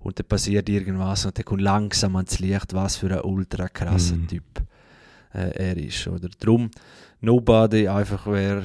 [0.00, 4.16] und dann passiert irgendwas und dann kommt langsam ans Licht, was für ein ultra krasser
[4.16, 4.28] mm.
[4.28, 4.44] Typ
[5.34, 6.28] äh, er ist, oder?
[6.38, 6.70] Drum,
[7.20, 8.64] Nobody, einfach wer,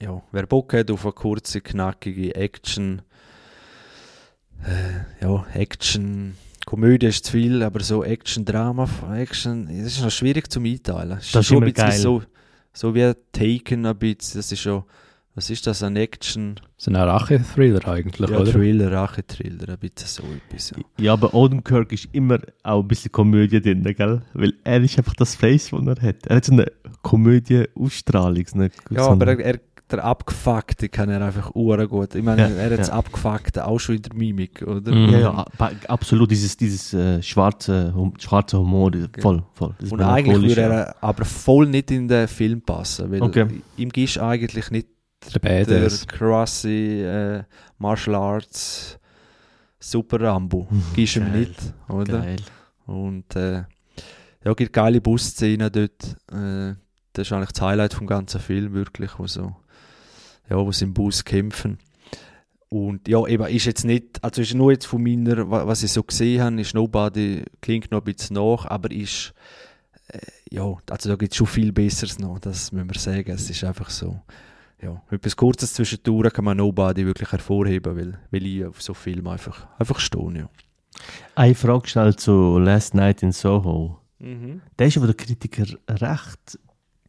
[0.00, 3.02] ja, wer Bock hat auf eine kurze, knackige Action,
[4.64, 6.36] äh, ja, Action,
[6.66, 11.10] Komödie ist zu viel, aber so Action, Drama, Action, das ist noch schwierig zu mitteilen.
[11.10, 11.92] Das ist, das ist immer geil.
[11.92, 12.22] So,
[12.78, 14.84] so wie Taken ein bisschen, das ist schon
[15.38, 18.50] was ist das, ein Action, So ein Rache-Thriller eigentlich, ja, oder?
[18.50, 20.78] Thriller, Rache-Thriller, ein bisschen so etwas, ja.
[20.98, 24.22] Ja, aber Odenkirk ist immer auch ein bisschen Komödie drin, gell?
[24.34, 26.26] Weil er ist einfach das Face, das er hat.
[26.26, 26.66] Er hat so eine
[27.02, 28.46] Komödie-Ausstrahlung.
[28.48, 32.14] So eine, Ja, aber er, er, der Abgefuckte kann er einfach uhren gut.
[32.14, 32.94] Ich meine, Ja, er hat das ja.
[32.94, 34.94] Abgefuckte auch schon in der Mimik, oder?
[34.94, 35.08] Mhm.
[35.10, 35.46] ja, ja,
[35.88, 39.74] absolut, dieses, dieses äh, schwarze, hum, schwarze Humor, voll, voll.
[39.80, 43.46] Das Und eigentlich würde er aber voll nicht in den Film passen, weil Okay.
[43.76, 44.88] ihm gibst eigentlich nicht
[45.32, 46.06] Der der Badass.
[46.06, 47.42] krasse äh,
[47.78, 48.98] Martial Arts
[49.80, 50.66] Super Rambo.
[50.94, 51.38] Gibst ihm Geil.
[51.40, 52.18] nicht, oder?
[52.20, 52.36] Geil.
[52.86, 53.62] Und äh,
[54.44, 56.16] ja, gibt geile Busszenen dort.
[56.32, 56.74] Äh,
[57.12, 59.56] das ist eigentlich das Highlight vom ganzen Film, wirklich, wo so,
[60.48, 61.78] ja, wo sie im Bus kämpfen.
[62.70, 65.90] Und ja, eben, ist jetzt nicht, also ist nur jetzt von meiner, wa- was ich
[65.92, 69.32] so gesehen habe, ist Nobody, klingt noch ein bisschen nach, aber ist,
[70.08, 70.18] äh,
[70.50, 73.30] ja, also da gibt es schon viel Besseres noch, das müssen wir sagen.
[73.30, 74.20] Es ist einfach so,
[74.82, 79.28] ja, etwas Kurzes zwischendurch kann man Nobody wirklich hervorheben, weil, weil ich auf so Filmen
[79.28, 80.48] einfach, einfach stehe, ja.
[81.36, 83.98] Eine Frage schnell zu Last Night in Soho.
[84.18, 84.60] Mhm.
[84.78, 86.58] Der ist aber der Kritiker recht,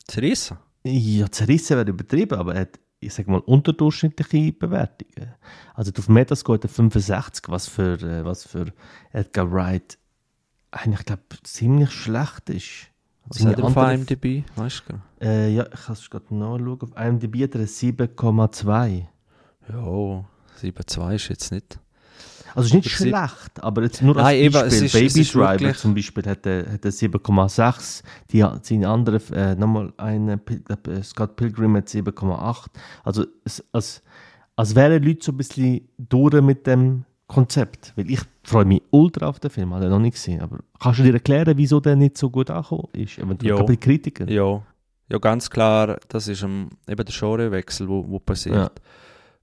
[0.07, 0.57] Zerrissen?
[0.85, 5.33] ja, zerrissen wäre übertrieben, aber er hat, ich sag mal, unterdurchschnittliche Bewertungen.
[5.73, 8.73] Also auf Metascore hat er 65, was für, äh, was für
[9.11, 9.97] Edgar Wright
[10.71, 12.87] eigentlich, glaube ziemlich schlecht ist.
[13.25, 14.43] Was hat er auf IMDb?
[14.55, 15.25] Weißt du?
[15.25, 16.81] Äh, ja, ich kann es gerade nachschauen.
[16.81, 19.05] Auf IMDb hat er eine 7,2.
[19.69, 21.79] Ja, 7,2 ist jetzt nicht.
[22.55, 24.67] Also ist nicht Aber sie- schlecht, aber jetzt nur als Nein, eben, Beispiel.
[24.73, 28.03] es ist- Baby es Driver wirklich- zum Beispiel hat er, hat er 7,6.
[28.31, 30.33] Die seine andere, äh, nochmal eine,
[30.87, 32.71] äh, Scott Pilgrim hat 7,8.
[33.03, 34.01] Also es, als,
[34.55, 37.93] als wären Leute so ein bisschen durch mit dem Konzept.
[37.95, 40.41] Weil ich freue mich ultra auf den Film, habe ich noch nicht gesehen.
[40.41, 43.19] Aber kannst du dir erklären, wieso der nicht so gut angekommen ist?
[43.19, 44.27] Eventuell bei Kritikern.
[44.27, 44.61] Ja.
[45.09, 48.55] ja, ganz klar, das ist eben der Genrewechsel, wo, wo passiert.
[48.55, 48.71] Ja.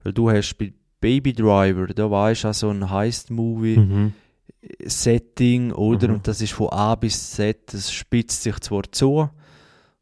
[0.03, 5.73] Weil du hast bei Baby Driver, da weißt du, so ein Heist-Movie-Setting, Mhm.
[5.73, 6.07] oder?
[6.07, 6.13] Mhm.
[6.15, 9.29] Und das ist von A bis Z, das spitzt sich zwar zu,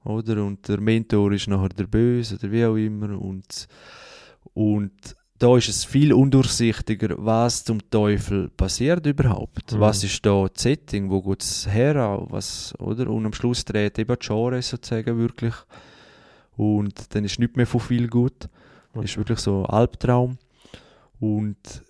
[0.03, 0.43] oder?
[0.43, 3.19] Und der Mentor ist nachher der Böse, oder wie auch immer.
[3.19, 3.67] Und,
[4.53, 4.91] und
[5.37, 9.73] da ist es viel undurchsichtiger, was zum Teufel passiert überhaupt.
[9.73, 9.79] Mhm.
[9.81, 13.09] Was ist da das Setting, wo geht es her, was, oder?
[13.09, 15.53] Und am Schluss dreht eben die Genre sozusagen wirklich.
[16.55, 18.47] Und dann ist nicht mehr von viel gut.
[19.01, 20.37] Ist wirklich so ein Albtraum.
[21.19, 21.83] Und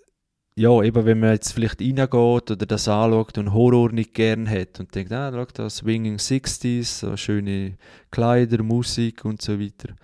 [0.58, 4.80] ja, eben wenn man jetzt vielleicht reingeht oder das anschaut und Horror nicht gern hat
[4.80, 7.76] und denkt, ah, schau da, Swinging 60s, so schöne
[8.10, 9.94] Kleider, Musik und so weiter.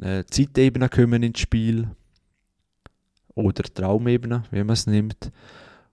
[0.00, 1.88] Äh, Zeitebenen kommen ins Spiel.
[3.34, 5.32] Oder Traumebenen, wie man es nimmt.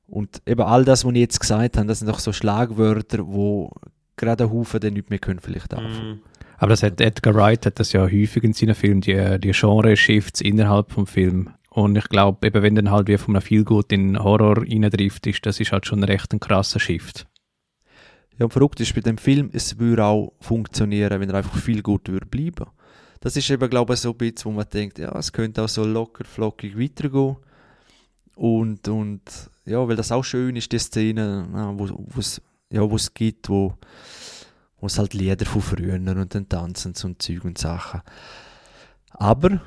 [0.08, 3.71] Und eben all das, was ich jetzt gesagt habe, das sind doch so Schlagwörter, wo
[4.15, 6.21] gerade ein Haufen dann nicht mehr können vielleicht anfangen.
[6.58, 10.41] Aber das hat Edgar Wright hat das ja häufig in seinen Filmen, die, die Genre-Shifts
[10.41, 11.51] innerhalb vom Film.
[11.78, 15.46] Und ich glaube, eben wenn dann halt wie von einem Feelgood in Horror reindrifft, ist,
[15.46, 17.28] das ist halt schon recht ein krasser Shift.
[18.40, 21.84] Ja, und verrückt ist bei dem Film, es würde auch funktionieren, wenn er einfach viel
[21.84, 22.66] gut würde bleiben.
[23.20, 25.70] Das ist eben, glaube ich, so ein bisschen, wo man denkt, ja, es könnte auch
[25.70, 27.38] so locker, flockig weitergehen.
[28.34, 29.22] Und, und
[29.66, 33.76] ja, weil das auch schön ist, die Szene, wo es ja, gibt, wo,
[34.82, 38.02] es halt Lieder von früher und dann tanzen und Zeug und Sachen.
[39.12, 39.62] Aber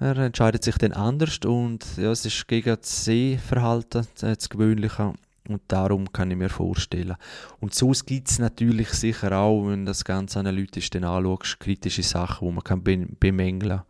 [0.00, 5.14] er entscheidet sich dann anders und ja, es ist gegen das Sehverhalten, äh, das Gewöhnliche.
[5.46, 7.16] Und darum kann ich mir vorstellen.
[7.60, 12.48] Und sonst gibt es natürlich sicher auch, wenn das Ganze analytisch dann anschaust, kritische Sachen,
[12.48, 13.82] die man kann be bemängeln kann.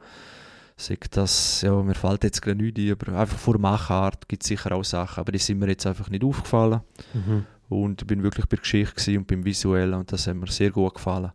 [0.77, 4.49] Sagt das, ja, mir fällt jetzt gerade nichts ein, aber einfach vor Machart gibt es
[4.49, 6.81] sicher auch Sachen, aber die sind mir jetzt einfach nicht aufgefallen.
[7.12, 7.47] Mhm.
[7.69, 10.73] Und ich bin wirklich bei der Geschichte und beim Visuellen und das hat mir sehr
[10.73, 11.31] gut gefallen.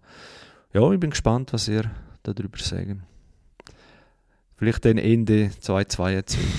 [0.73, 1.89] Ja, ich bin gespannt, was ihr
[2.23, 3.03] darüber sagen.
[4.59, 6.39] Vielleicht dann Ende 2022.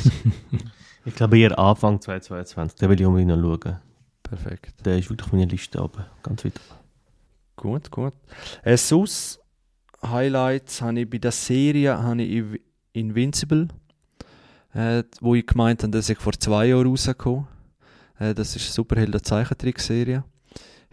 [1.06, 2.78] Ich glaube eher Anfang 2022.
[2.78, 3.78] Den will ich unbedingt noch schauen.
[4.22, 4.84] Perfekt.
[4.84, 6.04] Der ist wirklich auf meiner Liste oben.
[6.22, 6.78] Ganz weit oben.
[7.56, 8.12] Gut, gut.
[8.62, 9.40] Äh, sonst
[10.04, 12.60] Highlights habe ich bei der Serie habe ich Inv-
[12.92, 13.68] Invincible,
[14.74, 17.46] äh, wo ich gemeint habe, dass ich vor zwei Jahren rausgekommen.
[18.18, 20.22] Äh, das ist eine Superhelden Zeichentrickserie.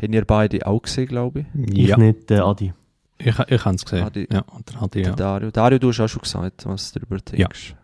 [0.02, 1.80] Haben ihr beide auch gesehen, glaube ich?
[1.90, 2.74] Ich nicht, der Adi.
[3.20, 4.04] Ich, ich habe es gesehen.
[4.04, 5.16] Adi- ja, und dann hatte ich, Der ja.
[5.16, 5.52] Dario.
[5.52, 7.76] Dario, du hast auch schon gesagt, was du darüber denkst.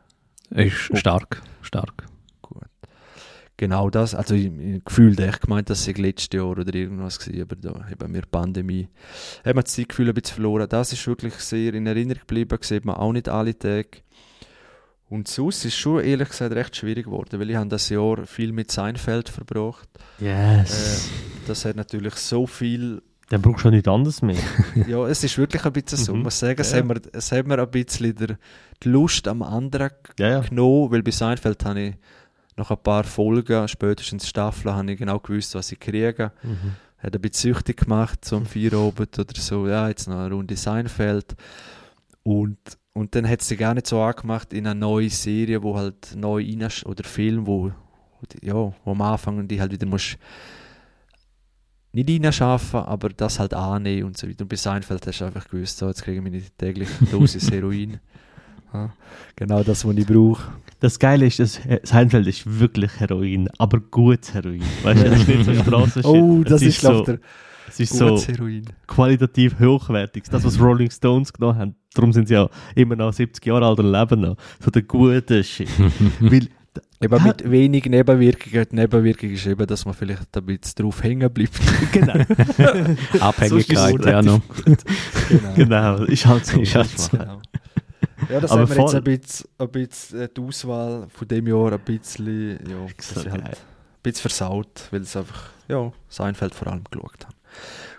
[0.52, 2.06] Ist stark, stark.
[3.56, 4.16] Genau das.
[4.16, 7.86] Also ich, ich gefühlt echt gemeint, dass ich letztes Jahr oder irgendwas war, aber da
[7.88, 8.90] haben wir Pandemie.
[9.46, 10.68] Haben wir das Zeitgefühl ein bisschen verloren.
[10.68, 13.90] Das ist wirklich sehr in Erinnerung geblieben, sieht man auch nicht alle Tage.
[15.08, 18.52] Und sonst ist schon ehrlich gesagt recht schwierig geworden, weil ich habe das Jahr viel
[18.52, 19.88] mit Seinfeld verbracht.
[20.20, 21.10] Yes.
[21.46, 24.38] Das hat natürlich so viel Dann brauchst du auch nichts anderes mehr.
[24.88, 26.12] ja, es ist wirklich ein bisschen so.
[26.14, 26.20] Mhm.
[26.20, 26.78] Ich muss sagen, es, Ja.
[26.80, 28.38] hat mir, es hat mir ein bisschen der,
[28.84, 30.40] die Lust am anderen Ja, ja.
[30.42, 31.96] genommen, weil bei Seinfeld habe ich
[32.58, 36.32] nach ein paar Folgen, spätestens Staffeln, habe ich genau gewusst, was ich kriege.
[36.44, 36.76] Mhm.
[37.00, 40.56] Hat ein bisschen süchtig gemacht, so am Feierabend oder so, ja, jetzt noch eine Runde
[40.56, 41.36] Seinfeld.
[42.24, 42.58] Und,
[42.94, 46.16] und dann hat es sich gar nicht so angemacht in eine neue Serie, wo halt
[46.16, 47.72] neu rein, oder Film, wo,
[48.42, 50.18] ja, wo am Anfang die halt wieder musst
[51.94, 54.42] nicht reinschaffen, aber das halt annehmen und so weiter.
[54.42, 58.00] Und bei Seinfeld hast du einfach gewusst, so, jetzt kriege ich meine tägliche Dosis Heroin.
[58.74, 58.92] Ja,
[59.36, 60.42] genau das, was ich brauche.
[60.80, 64.64] Das Geile ist, dass He- Seinfeld ist wirklich Heroin, aber gutes Heroin.
[64.84, 66.06] Weißt du, es ist nicht so Straßenshit.
[66.12, 67.20] Oh, das es ist, glaube so, der
[67.70, 68.66] Es ist so Heroin.
[68.88, 70.24] qualitativ hochwertig.
[70.32, 71.76] Das, was Rolling Stones genommen haben.
[71.94, 74.38] Darum sind sie ja immer noch 70 Jahre alt und leben noch.
[74.60, 75.70] So der gute Shit.
[76.20, 76.48] Weil,
[77.04, 78.66] Eben Ha- mit wenig Nebenwirkungen.
[78.72, 81.60] Die Nebenwirkung ist eben, dass man vielleicht ein bisschen drauf hängen bleibt.
[81.92, 82.14] genau,
[83.20, 84.42] Abhängigkeit, ja noch.
[85.28, 85.54] genau.
[85.56, 86.60] genau, ist halt so.
[86.62, 87.18] Ist halt Das so.
[87.18, 87.42] Genau.
[88.30, 91.48] Ja, das Aber haben wir jetzt ein bisschen, ein bisschen äh, die Auswahl von dem
[91.48, 92.78] Jahr ein bisschen, ja,
[93.16, 93.56] halt ein
[94.02, 97.36] bisschen versaut, weil es einfach, ja, Seinfeld vor allem geschaut haben.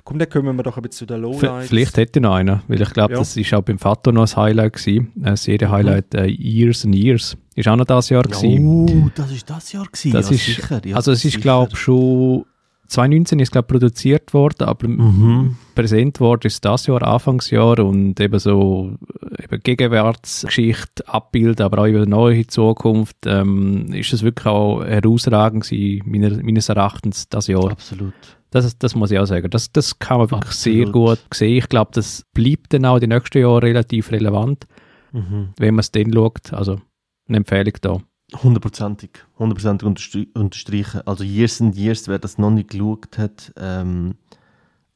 [0.04, 1.68] Komm, dann kommen wir doch ein bisschen zu den Lowlights.
[1.68, 3.18] vielleicht hätte ich noch einen, weil ich glaube, Ja.
[3.20, 5.12] das ist auch beim Vater noch ein Highlight gewesen.
[5.22, 7.36] Ein Serie-Highlight, äh, Years and Years.
[7.54, 8.66] Ist auch noch das Jahr gewesen.
[9.06, 10.12] Oh, das ist das Jahr gewesen.
[10.12, 10.80] Das ja, ist- sicher.
[10.84, 12.44] Ja, also es ist, glaube ich, schon
[12.86, 15.56] 2019 ist glaube produziert worden, aber Mhm.
[15.74, 18.92] präsent worden ist das Jahr, Anfangsjahr und eben so
[19.38, 25.64] äh, eben Gegenwartsgeschichte abbilden, aber auch über neue Zukunft, ähm, ist es wirklich auch herausragend
[25.64, 27.70] gewesen, meiner, meines Erachtens, das Jahr.
[27.72, 28.12] Absolut.
[28.54, 29.50] Das, das muss ich auch sagen.
[29.50, 31.18] Das, das kann man wirklich sehr Absolut.
[31.18, 31.58] gut sehen.
[31.58, 34.66] Ich glaube, das bleibt dann auch die nächsten Jahre relativ relevant,
[35.12, 35.50] Mhm.
[35.58, 36.52] wenn man es dann schaut.
[36.52, 36.80] Also
[37.28, 37.98] eine Empfehlung da.
[38.42, 41.00] Hundertprozentig, hundertprozentig unterstreichen.
[41.04, 44.14] Also Years and Years, wer das noch nicht geschaut hat, ähm,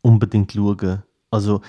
[0.02, 1.02] unbedingt schauen.
[1.30, 1.60] Also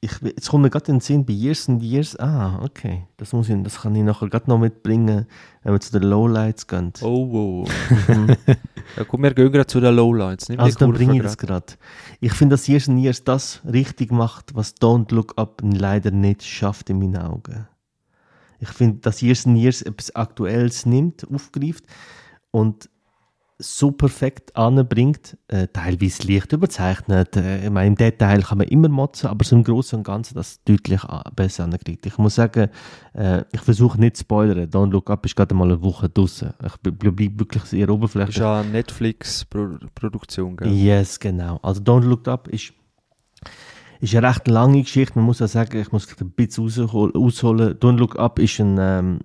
[0.00, 3.32] ich, jetzt kommt mir gerade in den Sinn, bei Years and Years, ah, okay, das,
[3.32, 5.26] muss ich, das kann ich nachher gerade noch mitbringen,
[5.62, 6.92] wenn wir zu den Lowlights gehen.
[7.02, 7.70] Oh, wow.
[8.08, 8.36] Mhm.
[8.96, 10.48] Ja, komm, wir gehen gerade zu den Lowlights.
[10.48, 11.66] Nimm Also dann bringe ich das grad.
[11.66, 11.78] gerade.
[12.20, 16.42] Ich finde, dass Years and Years das richtig macht, was Don't Look Up leider nicht
[16.42, 17.68] schafft in meinen Augen.
[18.60, 21.84] Ich finde, dass Years and Years etwas Aktuelles nimmt, aufgreift
[22.50, 22.88] und
[23.60, 27.36] so perfekt anbringt, äh, teilweise leicht überzeichnet.
[27.36, 30.34] Äh, ich meine, im Detail kann man immer motzen, aber so im Großen und Ganzen
[30.36, 32.06] das deutlich an- besser ankriegt.
[32.06, 32.68] Ich muss sagen,
[33.14, 34.70] äh, ich versuche nicht zu spoilern.
[34.70, 36.52] Don't Look Up ist gerade mal eine Woche draußen.
[36.64, 38.36] Ich bleibe bleib wirklich sehr oberflächlich.
[38.36, 40.72] ist ja eine Netflix-Produktion, gell?
[40.72, 41.58] Yes, genau.
[41.62, 42.72] Also Don't Look Up ist,
[44.00, 45.14] ist eine recht lange Geschichte.
[45.18, 47.74] Man muss ja sagen, ich muss ein bisschen aushol- ausholen.
[47.78, 49.18] Don't Look Up ist ein ähm,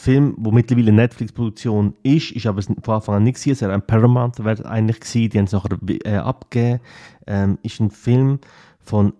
[0.00, 3.52] Film, wo mittlerweile Netflix-Produktion ist, ist aber von Anfang an nicht gewesen.
[3.52, 5.30] Es war ein Paramount wäre eigentlich gewesen.
[5.30, 6.80] Die haben es nachher äh, abgegeben.
[7.26, 8.38] Ähm, ist ein Film
[8.80, 9.12] von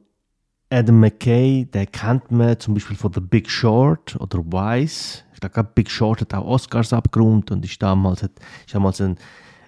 [0.73, 5.25] Adam McKay, den kennt man zum Beispiel von The Big Short oder Wise.
[5.35, 8.33] Ich glaube, Big Short hat auch Oscars abgerundet und ist damals, hat,
[8.65, 9.17] ist damals ein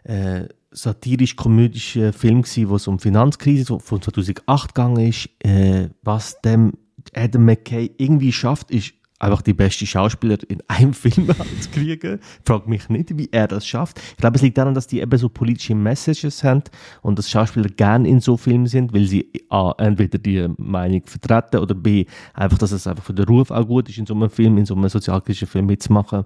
[0.05, 5.29] äh, satirisch-komödischer Film gewesen, wo es um Finanzkrise von 2008 gegangen ist.
[5.41, 6.75] Äh, was dem
[7.15, 11.29] Adam McKay irgendwie schafft, ist einfach die beste Schauspieler in einem Film
[11.61, 12.19] zu kriegen.
[12.45, 13.99] Frag mich nicht, wie er das schafft.
[14.11, 16.63] Ich glaube, es liegt daran, dass die eben so politische Messages haben
[17.03, 21.59] und dass Schauspieler gern in so Filmen sind, weil sie A, entweder die Meinung vertreten
[21.59, 24.29] oder B, einfach, dass es einfach für den Ruf auch gut ist, in so einem
[24.31, 26.25] Film, in so einem sozialkritischen Film mitzumachen.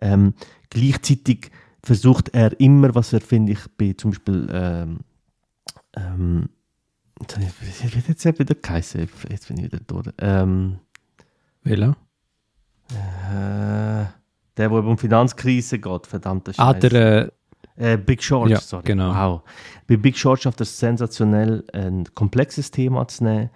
[0.00, 0.34] Ähm,
[0.70, 1.50] gleichzeitig
[1.82, 4.98] versucht er immer, was er, finde ich, bei zum Beispiel ähm,
[5.96, 6.48] ähm,
[7.20, 7.38] jetzt
[7.84, 9.08] ich- hat jetzt wieder geheißen?
[9.30, 10.08] Jetzt bin ich wieder durch.
[10.18, 10.78] Ähm,
[11.64, 11.96] Welcher?
[12.92, 14.04] Äh,
[14.56, 16.88] der, wo um Finanzkrise geht, verdammte Ah, Scheiße.
[16.88, 17.30] der, äh,
[17.74, 18.82] Äh, Big Short, Ja, sorry.
[18.84, 19.14] genau.
[19.14, 19.42] Wow.
[19.88, 23.50] Bei Big Short schafft es sensationell, ein komplexes Thema zu nehmen,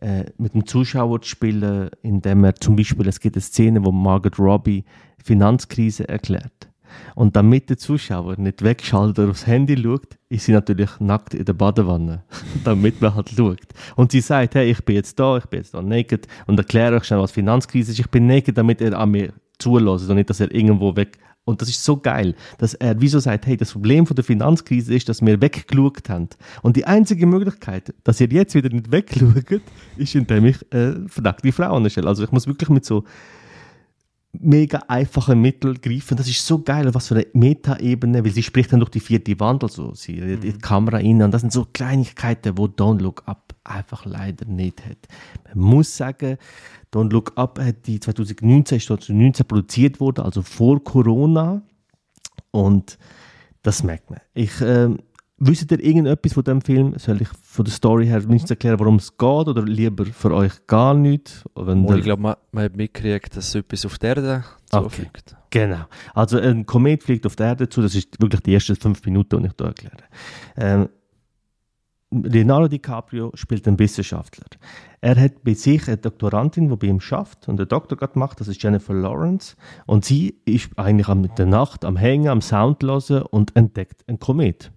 [0.00, 3.92] äh, mit dem Zuschauer zu spielen, indem er zum Beispiel, es gibt eine Szene, wo
[3.92, 4.84] Margaret Robbie
[5.22, 6.68] Finanzkrise erklärt.
[7.14, 11.44] Und damit der Zuschauer nicht wegschaltet oder aufs Handy schaut, ist sie natürlich nackt in
[11.44, 12.22] der Badewanne,
[12.64, 13.60] damit man halt schaut.
[13.96, 16.96] Und sie sagt, hey, ich bin jetzt da, ich bin jetzt da naked und erkläre
[16.96, 17.98] euch schnell, was Finanzkrise ist.
[17.98, 21.18] Ich bin naked, damit er an mir zulässt und nicht, dass er irgendwo weg...
[21.46, 24.94] Und das ist so geil, dass er wieso sagt, hey, das Problem von der Finanzkrise
[24.94, 26.28] ist, dass wir weggeschaut haben.
[26.62, 29.62] Und die einzige Möglichkeit, dass ihr jetzt wieder nicht wegschaut,
[29.96, 32.06] ist, indem ich äh, verdackte Frauen stelle.
[32.06, 33.04] Also ich muss wirklich mit so
[34.32, 36.16] mega einfachen Mitteln greifen.
[36.16, 39.38] Das ist so geil, was für eine Meta-Ebene, weil sie spricht dann durch die vierte
[39.40, 43.22] Wand, also sie in die Kamera rein und das sind so Kleinigkeiten, wo Don't Look
[43.26, 44.98] Up einfach leider nicht hat.
[45.54, 46.38] Man muss sagen,
[46.92, 51.62] Don't Look Up hat die 2019, ist 2019 produziert worden, also vor Corona
[52.52, 52.98] und
[53.62, 54.20] das merkt man.
[54.32, 55.00] Ich, ähm,
[55.42, 56.98] Wisst ihr irgendetwas von dem Film?
[56.98, 59.28] Soll ich von der Story her mindestens erklären, worum es geht?
[59.48, 61.44] Oder lieber für euch gar nicht?
[61.54, 64.84] Wenn Und der- ich glaube, man, man hat mitgekriegt, dass etwas auf der Erde Okay.
[64.84, 65.36] zufliegt.
[65.48, 65.86] Genau.
[66.14, 69.40] Also ein Komet fliegt auf die Erde zu, das ist wirklich die ersten fünf Minuten,
[69.42, 69.96] die ich hier erkläre.
[70.56, 70.88] Ähm,
[72.12, 74.44] Leonardo DiCaprio spielt einen Wissenschaftler.
[75.00, 78.40] Er hat bei sich eine Doktorandin, die bei ihm schafft und den Doktor gerade macht,
[78.40, 79.54] das ist Jennifer Lawrence.
[79.86, 84.02] Und sie ist eigentlich am mit der Nacht am Hängen, am Sound hören und entdeckt
[84.08, 84.72] einen Komet.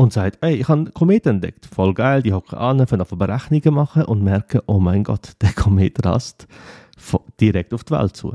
[0.00, 1.66] Und sagt, ey, ich habe einen Komet entdeckt.
[1.66, 5.52] Voll geil, die hocken an, fangen auf Berechnungen machen und merken, oh mein Gott, der
[5.52, 6.46] Komet rast
[7.40, 8.32] direkt auf die Welt zu.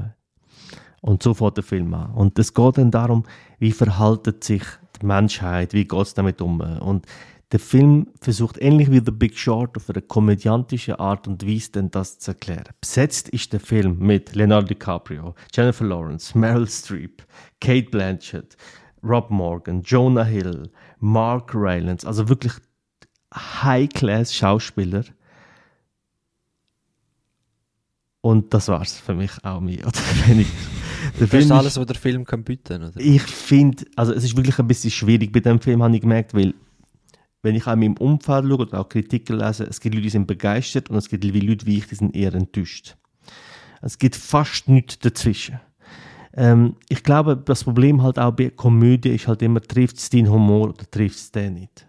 [1.01, 2.11] Und so fängt der Film an.
[2.11, 3.23] Und es geht dann darum,
[3.59, 4.63] wie verhaltet sich
[5.01, 6.59] die Menschheit, wie geht es damit um.
[6.59, 7.05] Und
[7.53, 11.91] der Film versucht ähnlich wie The Big Short auf eine komödiantische Art und Weise dann
[11.91, 12.73] das zu erklären.
[12.81, 17.21] Besetzt ist der Film mit Leonardo DiCaprio, Jennifer Lawrence, Meryl Streep,
[17.61, 18.57] Kate Blanchett,
[19.03, 20.71] Rob Morgan, Jonah Hill,
[21.03, 22.53] Mark Rylance, also wirklich
[23.35, 25.03] High-Class-Schauspieler.
[28.21, 30.49] Und das war's für mich auch mehr oder weniger.
[31.19, 32.97] Der Das ist alles, was der Film kann bieten oder?
[32.97, 36.33] ich finde, also es ist wirklich ein bisschen schwierig bei dem Film, habe ich gemerkt,
[36.33, 36.53] weil
[37.41, 40.25] wenn ich in meinem Umfeld schaue oder auch Kritiken lese, es gibt Leute, die sind
[40.25, 42.95] begeistert und es gibt Leute wie ich, die sind eher enttäuscht.
[43.81, 45.59] Es gibt fast nichts dazwischen.
[46.35, 50.29] Ähm, ich glaube, das Problem halt auch bei Komödie ist halt immer, trifft es deinen
[50.29, 51.87] Humor oder trifft es den nicht.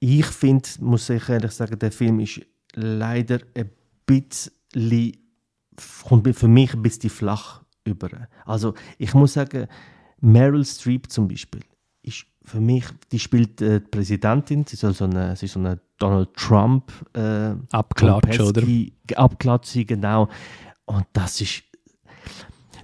[0.00, 2.40] Ich finde, muss ich ehrlich sagen, der Film ist
[2.74, 3.70] leider ein
[4.06, 4.52] bisschen,
[6.08, 8.08] kommt für mich ein bisschen flach über.
[8.44, 9.66] Also ich muss sagen,
[10.20, 11.62] Meryl Streep zum Beispiel
[12.02, 15.60] ist für mich, die spielt äh, die Präsidentin, sie soll so eine, sie ist so
[15.60, 18.62] eine Donald Trump äh, Abklatsch, oder?
[19.14, 20.28] Abklatsch, genau.
[20.86, 21.62] Und das ist.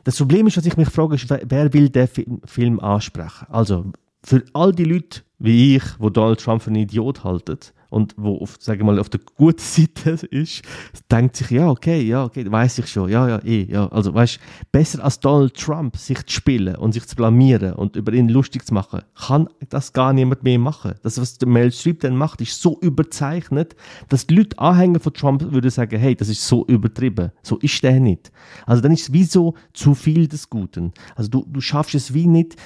[0.07, 3.47] Das Problem ist, dass ich mich frage, ist, wer- will den Fi- Film ansprechen?
[3.51, 3.87] Also,
[4.23, 7.59] für all die Leute wie ich, wo Donald Trump für einen Idiot halten
[7.91, 10.63] und wo auf, sagen wir mal, auf der guten Seite ist,
[11.11, 13.89] denkt sich, ja, okay, ja, okay, weiß ich schon, ja, ja, eh, ja.
[13.89, 14.39] Also, weißt
[14.73, 18.67] besser als Donald Trump sich zu spielen und sich zu blamieren und über ihn lustig
[18.67, 20.95] zu machen, kann das gar niemand mehr machen.
[21.03, 23.77] Das, was der Mel Streep dann macht, ist so überzeichnet,
[24.09, 27.33] dass die Leute Anhänger von Trump würden sagen, hey, das ist so übertrieben.
[27.43, 28.31] So ist der nicht.
[28.67, 30.93] Also dann ist es wie so zu viel des Guten.
[31.15, 32.57] Also du, du schaffst es wie nicht,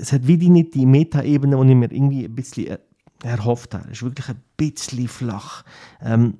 [0.00, 2.80] es hat wie die nicht die Metaebene, die ich mir irgendwie ein bisschen er-
[3.22, 3.90] erhofft habe.
[3.90, 5.64] Ist wirklich ein bisschen flach.
[6.00, 6.38] Ähm,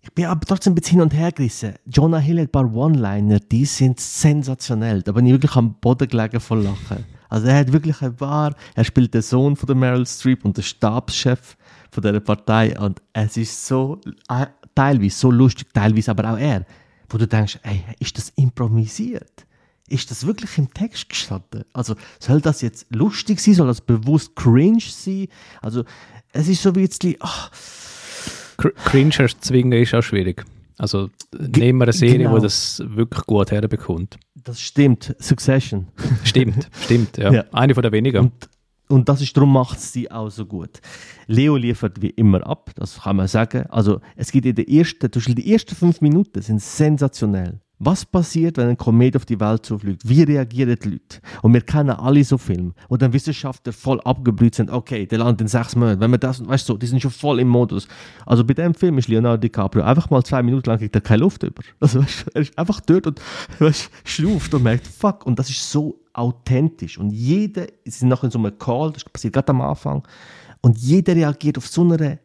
[0.00, 1.74] ich bin aber trotzdem ein bisschen hin und her gerissen.
[1.84, 5.02] Jonah Hill hat ein paar One-Liner, die sind sensationell.
[5.02, 7.04] Da bin ich wirklich am Boden gelegen vor Lachen.
[7.28, 10.56] Also er hat wirklich ein paar, er spielt den Sohn von der Meryl Streep und
[10.56, 11.56] der Stabschef
[11.90, 16.64] von dieser Partei und es ist so, äh, teilweise so lustig, teilweise aber auch er,
[17.08, 19.45] wo du denkst, ey, ist das improvisiert?
[19.88, 21.64] Ist das wirklich im Text gestanden?
[21.72, 23.54] Also soll das jetzt lustig sein?
[23.54, 25.28] Soll das bewusst cringe sein?
[25.62, 25.84] Also
[26.32, 27.50] es ist so wie jetzt, ach,
[28.58, 30.44] Cr- Cringe zwingen ist auch schwierig.
[30.78, 32.36] Also nehmen wir eine Serie, genau.
[32.36, 34.18] die das wirklich gut herbekommt.
[34.34, 35.88] das stimmt, Succession.
[36.24, 37.32] Stimmt, stimmt, ja.
[37.32, 37.44] Ja.
[37.52, 38.18] Eine von der wenigen.
[38.18, 38.32] Und,
[38.88, 40.80] und das ist, darum macht sie auch so gut.
[41.28, 43.64] Leo liefert wie immer ab, das kann man sagen.
[43.70, 47.60] Also es gibt in den ersten, zum Beispiel die ersten fünf Minuten sind sensationell.
[47.78, 50.08] Was passiert, wenn ein Komet auf die Welt zufliegt?
[50.08, 51.20] Wie reagieren die Leute?
[51.42, 54.70] Und wir kennen alle so Filme, wo dann Wissenschaftler voll abgebrüht sind.
[54.70, 56.00] Okay, der landet in sechs Monaten.
[56.00, 57.86] Wenn wir das, weißt du, die sind schon voll im Modus.
[58.24, 61.20] Also bei dem Film ist Leonardo DiCaprio einfach mal zwei Minuten lang kriegt er keine
[61.20, 61.62] Luft über.
[61.78, 63.20] Also weißt, er ist einfach dort und
[63.58, 65.26] weißt, schnuft und merkt, fuck.
[65.26, 66.96] Und das ist so authentisch.
[66.96, 70.02] Und jeder, sind nachher in so einem Call, das passiert gerade am Anfang.
[70.62, 72.20] Und jeder reagiert auf so eine,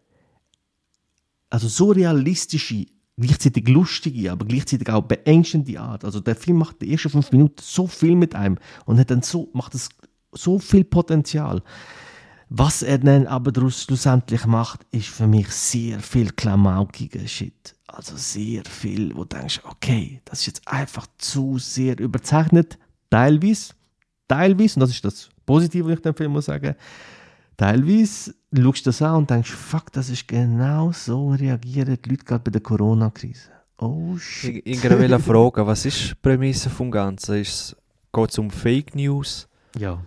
[1.50, 2.86] also so realistische,
[3.18, 6.06] gleichzeitig lustige, aber gleichzeitig auch beängstende Art.
[6.06, 9.22] Also der Film macht die ersten fünf Minuten so viel mit einem und hat dann
[9.22, 9.90] so, macht es
[10.32, 11.62] so viel Potenzial.
[12.50, 17.76] Was er dann aber schlussendlich macht, ist für mich sehr viel klamaukiger Shit.
[17.88, 22.78] Also sehr viel, wo du denkst, okay, das ist jetzt einfach zu sehr überzeichnet.
[23.10, 23.74] Teilweise,
[24.28, 26.76] teilweise, und das ist das Positive, was ich dem Film muss sagen,
[27.62, 32.26] teilweise schaust du das an und denkst, fuck, das ist genau so reagieren die Leute
[32.26, 33.50] gerade bei der Corona-Krise.
[33.78, 34.64] Oh shit.
[34.66, 37.36] Ich, ich wollte fragen, was ist die Prämisse vom Ganzen?
[37.36, 39.48] Geht es um Fake News?
[39.78, 40.00] Ja.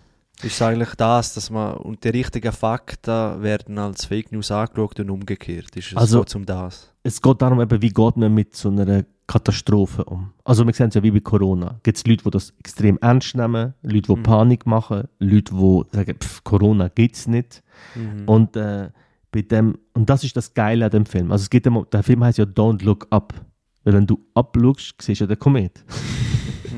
[0.42, 4.98] Ist es eigentlich das, dass man und die richtigen Fakten werden als Fake News angeschaut
[5.00, 5.76] und umgekehrt?
[5.76, 6.90] Ist es Also- geht's um das?
[7.04, 10.32] es geht darum, eben, wie geht man mit so einer Katastrophe um.
[10.44, 11.80] Also wir sehen es ja wie bei Corona.
[11.82, 14.22] Gibt es Leute, die das extrem ernst nehmen, Leute, die Mhm.
[14.22, 17.62] Panik machen, Leute, die sagen, pff, Corona gibt es nicht.
[17.94, 18.28] Mhm.
[18.28, 18.90] Und, äh,
[19.32, 21.32] bei dem, und das ist das Geile an dem Film.
[21.32, 23.34] Also es geht immer, der Film heißt ja Don't Look Up.
[23.82, 25.84] Weil wenn du abschaust, siehst du ja den Komet.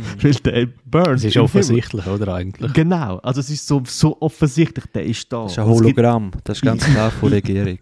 [0.21, 1.23] Weil der Burns.
[1.23, 2.73] Das ist offensichtlich, oder eigentlich?
[2.73, 5.45] Genau, also es ist so, so offensichtlich, der ist da.
[5.45, 7.79] Das ist ein es Hologramm, das ist ganz klar von der Regierung.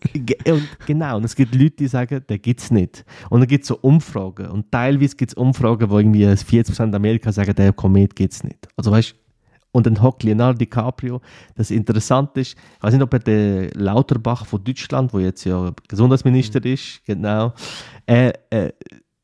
[0.46, 3.04] Und genau, und es gibt Leute, die sagen, den gibt es nicht.
[3.30, 4.46] Und dann gibt es so Umfragen.
[4.46, 8.68] Und teilweise gibt es Umfragen, wo irgendwie 40% Amerika sagen, der Komet gibt es nicht.
[8.76, 9.14] Also weißt
[9.74, 11.20] und dann hockt Leonardo DiCaprio.
[11.56, 15.72] Das interessant ist, ich weiß nicht, ob er der Lauterbach von Deutschland, wo jetzt ja
[15.88, 17.52] Gesundheitsminister ist, genau,
[18.06, 18.70] äh, äh,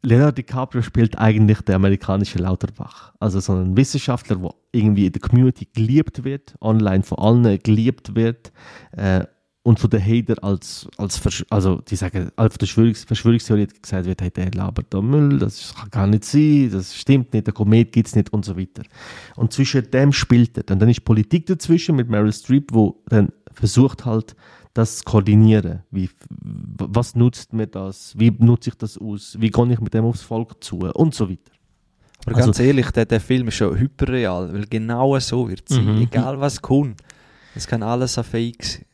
[0.02, 3.12] Leonardo DiCaprio spielt eigentlich den amerikanischen Lauterbach.
[3.20, 8.14] Also so ein Wissenschaftler, der irgendwie in der Community geliebt wird, online von allen geliebt
[8.14, 8.50] wird
[8.92, 9.24] äh,
[9.62, 11.20] und von den Hater als, als
[11.50, 15.74] also die sagen, als der Verschwörungs Verschwörungstheoretiker gesagt wird, hey, der labert da Müll, das
[15.74, 18.82] kann gar nicht sein, das stimmt nicht, der Komet gibt es nicht und so weiter.
[19.36, 20.64] Und zwischen dem spielt er.
[20.72, 24.34] Und dann ist Politik dazwischen mit Meryl Streep, wo dann versucht halt,
[24.74, 25.82] das zu koordinieren.
[25.90, 28.14] Wie, was nutzt mir das?
[28.18, 29.36] Wie nutze ich das aus?
[29.40, 30.78] Wie gehe ich mit dem aufs Volk zu?
[30.78, 31.52] Und so weiter.
[32.26, 35.76] Aber Also- ganz ehrlich, der, der Film ist schon hyperreal, weil genau so wird es
[35.76, 35.96] sein.
[35.96, 36.02] Mhm.
[36.02, 37.00] Egal was kommt.
[37.54, 38.86] Es kann alles ein Fake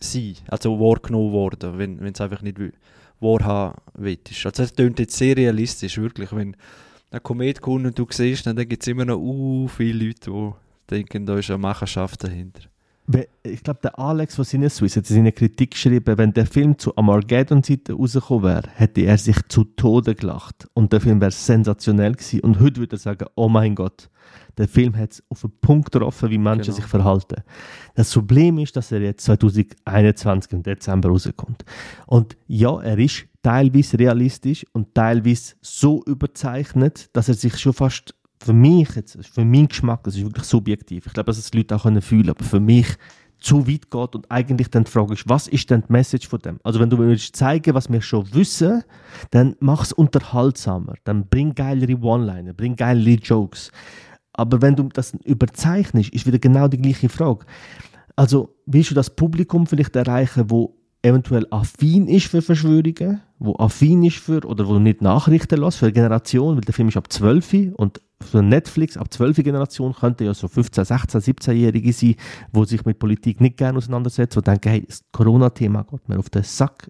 [0.00, 0.36] sein.
[0.48, 2.72] Also wahrgenommen worden, wenn es einfach nicht will-
[3.20, 4.44] wahrhaben willst.
[4.46, 6.32] Also es klingt jetzt sehr realistisch, wirklich.
[6.32, 6.56] Wenn
[7.10, 10.50] ein Komet kommt und du siehst, dann gibt es immer noch uh, viele Leute, die
[10.90, 12.62] denken, da ist eine Machenschaft dahinter.
[13.42, 16.96] Ich glaube, der Alex von Sinneswiss hat in seiner Kritik geschrieben, wenn der Film zu
[16.96, 20.66] Armageddon-Zeiten rausgekommen wäre, hätte er sich zu Tode gelacht.
[20.72, 22.40] Und der Film wäre sensationell gewesen.
[22.40, 24.08] Und heute würde er sagen, oh mein Gott,
[24.56, 26.76] der Film hat es auf den Punkt getroffen, wie Menschen Genau.
[26.76, 27.42] sich verhalten.
[27.94, 31.64] Das Problem ist, dass er jetzt 2021 im Dezember rauskommt.
[32.06, 38.14] Und ja, er ist teilweise realistisch und teilweise so überzeichnet, dass er sich schon fast
[38.44, 41.58] für mich, jetzt, für meinen Geschmack, das ist wirklich subjektiv, ich glaube, dass es die
[41.58, 42.86] Leute auch können fühlen aber für mich
[43.38, 46.38] zu weit geht und eigentlich dann die Frage ist, was ist denn die Message von
[46.40, 46.58] dem?
[46.62, 48.82] Also wenn du willst zeigen, was wir schon wissen,
[49.30, 53.70] dann mach es unterhaltsamer, dann bring geilere One-Liner, bring geilere Jokes.
[54.32, 57.44] Aber wenn du das überzeichnest, ist wieder genau die gleiche Frage.
[58.16, 64.02] Also willst du das Publikum vielleicht erreichen, wo eventuell affin ist für Verschwörungen, wo affin
[64.04, 67.12] ist für, oder wo nicht Nachrichten lässt für eine Generation, weil der Film ist ab
[67.12, 72.14] 12 und für Netflix ab 12 Generation könnte ja so 15, 16, 17-Jährige sein,
[72.52, 76.30] wo sich mit Politik nicht gerne auseinandersetzen, die denken, hey, das Corona-Thema geht mir auf
[76.30, 76.88] den Sack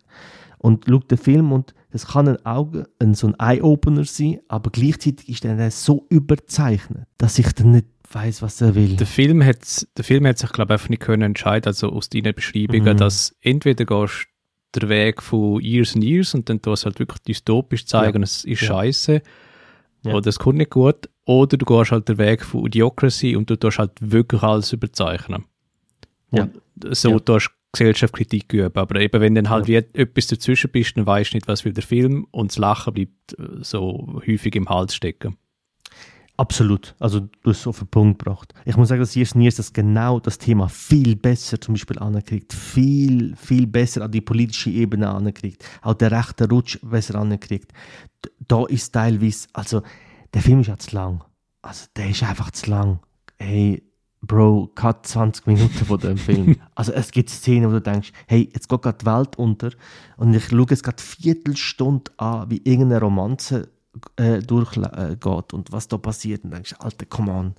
[0.58, 4.70] und schaut den Film und das kann ein Auge, ein, so ein Eye-Opener sein, aber
[4.70, 8.96] gleichzeitig ist er dann so überzeichnet, dass ich dann nicht weiß, was er will.
[8.96, 12.10] Der Film hat, der Film hat sich, glaube ich, einfach nicht können entscheiden, also aus
[12.10, 12.98] deinen Beschreibungen, Mhm.
[12.98, 14.26] dass entweder gehst
[14.72, 18.18] du den Weg von Years and Years und dann tust du halt wirklich dystopisch zeigen,
[18.18, 18.24] Ja.
[18.24, 18.66] es ist Ja.
[18.68, 19.22] scheiße
[20.04, 20.14] Ja.
[20.14, 23.56] oder es kommt nicht gut, oder du gehst halt den Weg von Idiocracy und du
[23.56, 25.44] tust halt wirklich alles überzeichnen.
[26.32, 26.44] Ja.
[26.44, 26.60] Und
[26.96, 27.18] so Ja.
[27.20, 31.32] tust du Gesellschaftskritik üben, aber eben wenn dann halt wie etwas dazwischen bist, dann weißt
[31.32, 34.94] du nicht, was will der Film und das Lachen bleibt äh, so häufig im Hals
[34.94, 35.36] stecken.
[36.36, 36.96] Absolut.
[36.98, 38.52] Also du hast es auf den Punkt gebracht.
[38.64, 41.98] Ich muss sagen, dass Years and Years das genau das Thema viel besser zum Beispiel
[42.00, 42.52] ankriegt.
[42.52, 45.64] Viel, viel besser an die politische Ebene ankriegt.
[45.82, 47.70] Auch der rechte Rutsch besser ankriegt.
[48.24, 49.82] D- Da ist teilweise, also
[50.34, 51.24] der Film ist ja zu lang.
[51.62, 53.00] Also der ist einfach zu lang.
[53.38, 53.82] Hey,
[54.20, 56.56] Bro, cut 20 Minuten von dem Film.
[56.74, 59.70] Also es gibt Szenen, wo du denkst, hey, jetzt geht gerade die Welt unter
[60.16, 63.68] und ich schaue jetzt gerade Viertelstunde an, wie irgendeine Romanze
[64.16, 67.54] äh, durchgeht äh, und was da passiert und denkst, Alter, come on.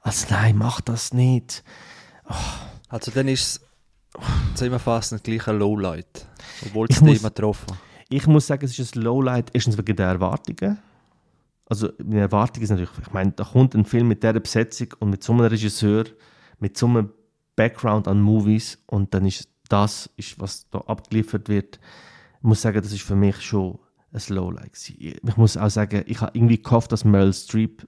[0.00, 1.62] Also nein, mach das nicht.
[2.88, 3.60] Also dann ist es
[4.54, 6.26] zusammenfassend gleich ein Lowlight.
[6.66, 7.78] Obwohl muss- Thema getroffen
[8.10, 10.78] Ich muss sagen, es ist ein Lowlight, erstens wegen der Erwartungen.
[11.66, 15.10] Also meine Erwartung ist natürlich, ich meine, da kommt ein Film mit dieser Besetzung und
[15.10, 16.04] mit so einem Regisseur,
[16.58, 17.10] mit so einem
[17.56, 21.80] Background an Movies und dann ist das, ist, was da abgeliefert wird,
[22.38, 23.78] ich muss sagen, das ist für mich schon
[24.12, 25.20] ein gewesen.
[25.26, 27.86] Ich muss auch sagen, ich habe irgendwie gehofft, dass Meryl Streep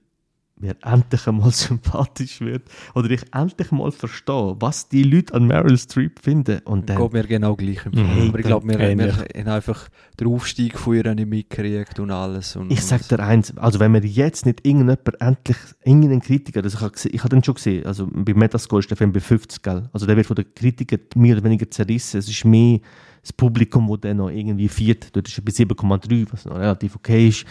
[0.57, 5.77] mir endlich einmal sympathisch wird oder ich endlich mal verstehe, was die Leute an Meryl
[5.77, 8.13] Streep finden und dann Geht mir genau gleich im Mhm.
[8.15, 8.29] Film.
[8.29, 9.89] Aber ich glaube, wir, wir haben einfach
[10.19, 12.55] den Aufstieg von ihr nicht mitgekriegt und alles.
[12.55, 16.75] Und, Ich sag dir eins, also wenn wir jetzt nicht irgendjemand endlich, irgendeinen Kritiker, das
[16.75, 19.61] ich habe ich habe den schon gesehen, also bei Metascore ist der Film bei 50,
[19.61, 19.89] gell?
[19.91, 22.17] Also der wird von den Kritikern mehr oder weniger zerrissen.
[22.17, 22.79] Es ist mehr
[23.21, 25.13] das Publikum, wo der noch irgendwie viert.
[25.15, 27.45] Dort ist er bei 7,3, was noch relativ okay ist.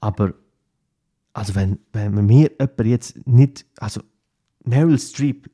[0.00, 0.32] Aber,
[1.36, 4.00] also wenn, wenn mir jemand jetzt nicht, also
[4.64, 5.50] Meryl Streep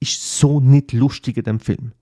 [0.00, 1.92] ist so nicht lustig in dem Film.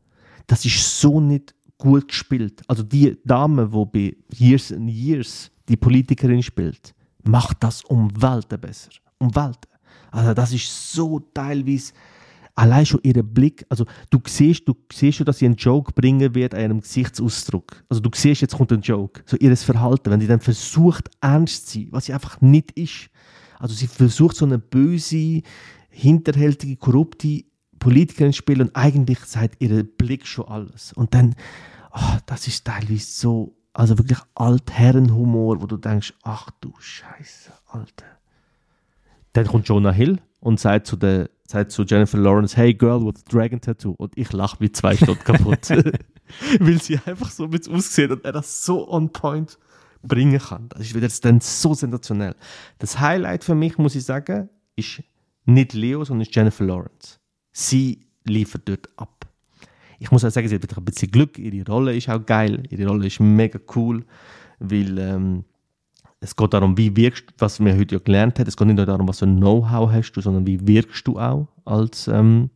[0.46, 2.62] Das ist so nicht gut gespielt.
[2.66, 8.58] Also die Dame, die bei Years and Years die Politikerin spielt, macht das um Welten
[8.58, 8.90] besser.
[9.18, 9.70] Um Welten.
[10.10, 11.92] Also das ist so teilweise
[12.54, 16.34] allein schon ihr Blick, also du siehst, du siehst schon, dass sie einen Joke bringen
[16.34, 17.84] wird an ihrem Gesichtsausdruck.
[17.88, 19.22] Also du siehst, jetzt kommt ein Joke.
[19.26, 23.10] So ihres Verhalten, wenn sie dann versucht, ernst zu sein, was sie einfach nicht ist.
[23.58, 25.42] Also sie versucht so eine böse,
[25.88, 27.44] hinterhältige, korrupte
[27.78, 30.92] Politikerin zu spielen und eigentlich sagt ihr Blick schon alles.
[30.92, 31.34] Und dann,
[31.92, 38.06] oh, das ist teilweise so, also wirklich Altherrenhumor, wo du denkst, ach du Scheiße, Alter.
[39.32, 43.24] Dann kommt Jonah Hill und sagt zu, der, sagt zu Jennifer Lawrence, hey girl with
[43.24, 43.94] dragon tattoo.
[43.98, 45.68] Und ich lache wie zwei Stunden kaputt.
[46.60, 49.58] Weil sie einfach so mit aussehen und er das so on point
[50.02, 50.68] bringen kann.
[50.70, 52.34] Das ist wieder dann so sensationell.
[52.78, 55.02] Das Highlight für mich, muss ich sagen, ist
[55.44, 57.18] nicht Leo, sondern ist Jennifer Lawrence.
[57.52, 59.26] Sie liefert dort ab.
[59.98, 61.38] Ich muss auch sagen, sie hat ein bisschen Glück.
[61.38, 62.62] Ihre Rolle ist auch geil.
[62.70, 64.04] Ihre Rolle ist mega cool,
[64.58, 65.44] weil ähm,
[66.24, 68.48] es geht darum, wie wirkst was wir heute ja gelernt haben.
[68.48, 71.18] Es geht nicht nur darum, was für ein Know-how hast du, sondern wie wirkst du
[71.18, 72.48] auch als, ähm,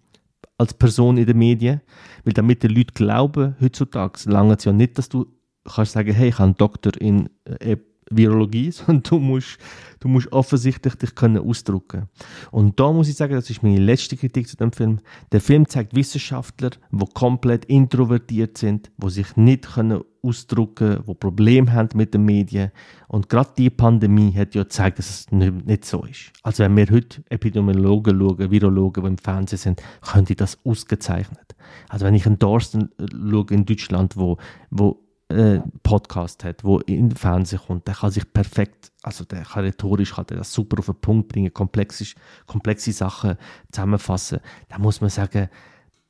[0.57, 1.83] als Person in den Medien.
[2.25, 5.27] Weil damit die Leute glauben, heutzutage lange es ja nicht, dass du
[5.65, 7.77] kannst sagen, hey, ich habe einen Doktor in äh,
[8.11, 9.59] Virologie, sondern du musst,
[10.01, 12.09] du musst offensichtlich dich können ausdrücken.
[12.51, 15.01] Und da muss ich sagen, das ist meine letzte Kritik zu dem Film.
[15.33, 21.73] Der Film zeigt Wissenschaftler, die komplett introvertiert sind, die sich nicht können ausdrücken, die Probleme
[21.73, 22.71] haben mit den Medien.
[23.07, 26.33] Und gerade die Pandemie hat ja gezeigt, dass es nicht, nicht so ist.
[26.43, 31.55] Also wenn wir heute Epidemiologen schauen, Virologen, die im Fernsehen sind, können die das ausgezeichnet.
[31.89, 34.39] Also wenn ich einen Dorsten äh, schaue in Deutschland, wo,
[34.71, 39.43] wo äh, Podcast hat, wo in den Fernsehen kommt, der kann sich perfekt, also der
[39.43, 42.07] kann rhetorisch kann der das super auf den Punkt bringen, komplexe,
[42.47, 43.37] komplexe Sachen
[43.71, 44.41] zusammenfassen.
[44.69, 45.49] Da muss man sagen,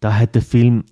[0.00, 0.84] da hat der Film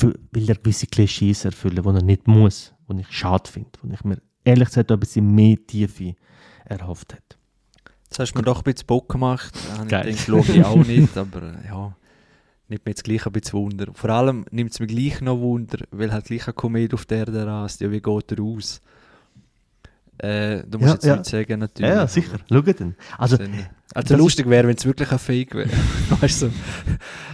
[0.00, 4.04] will er gewisse Klischees erfüllen, die er nicht muss, die ich schade finde, wo ich
[4.04, 6.14] mir ehrlich gesagt ein bisschen mehr Tiefe
[6.64, 7.36] erhofft hätte.
[8.04, 9.52] Jetzt hast du mir doch ein bisschen Bock gemacht.
[9.88, 10.08] Geil.
[10.08, 11.94] Ich denke, ich auch nicht, aber ja
[12.68, 13.86] nimmt mir jetzt gleich ein bisschen Wunder.
[13.94, 17.18] Vor allem nimmt es mir gleich noch Wunder, weil halt gleich eine Komödie auf der
[17.18, 17.80] Erde rast.
[17.80, 18.80] Ja, wie geht er aus?
[20.18, 21.16] Äh, du musst ja, jetzt ja.
[21.16, 21.94] nicht sagen, natürlich.
[21.94, 22.38] Ja, sicher.
[22.48, 22.96] Schau dann.
[23.18, 25.70] Also, dann, also lustig wäre, wenn es wirklich ein Fake wäre.
[26.20, 26.50] weißt du,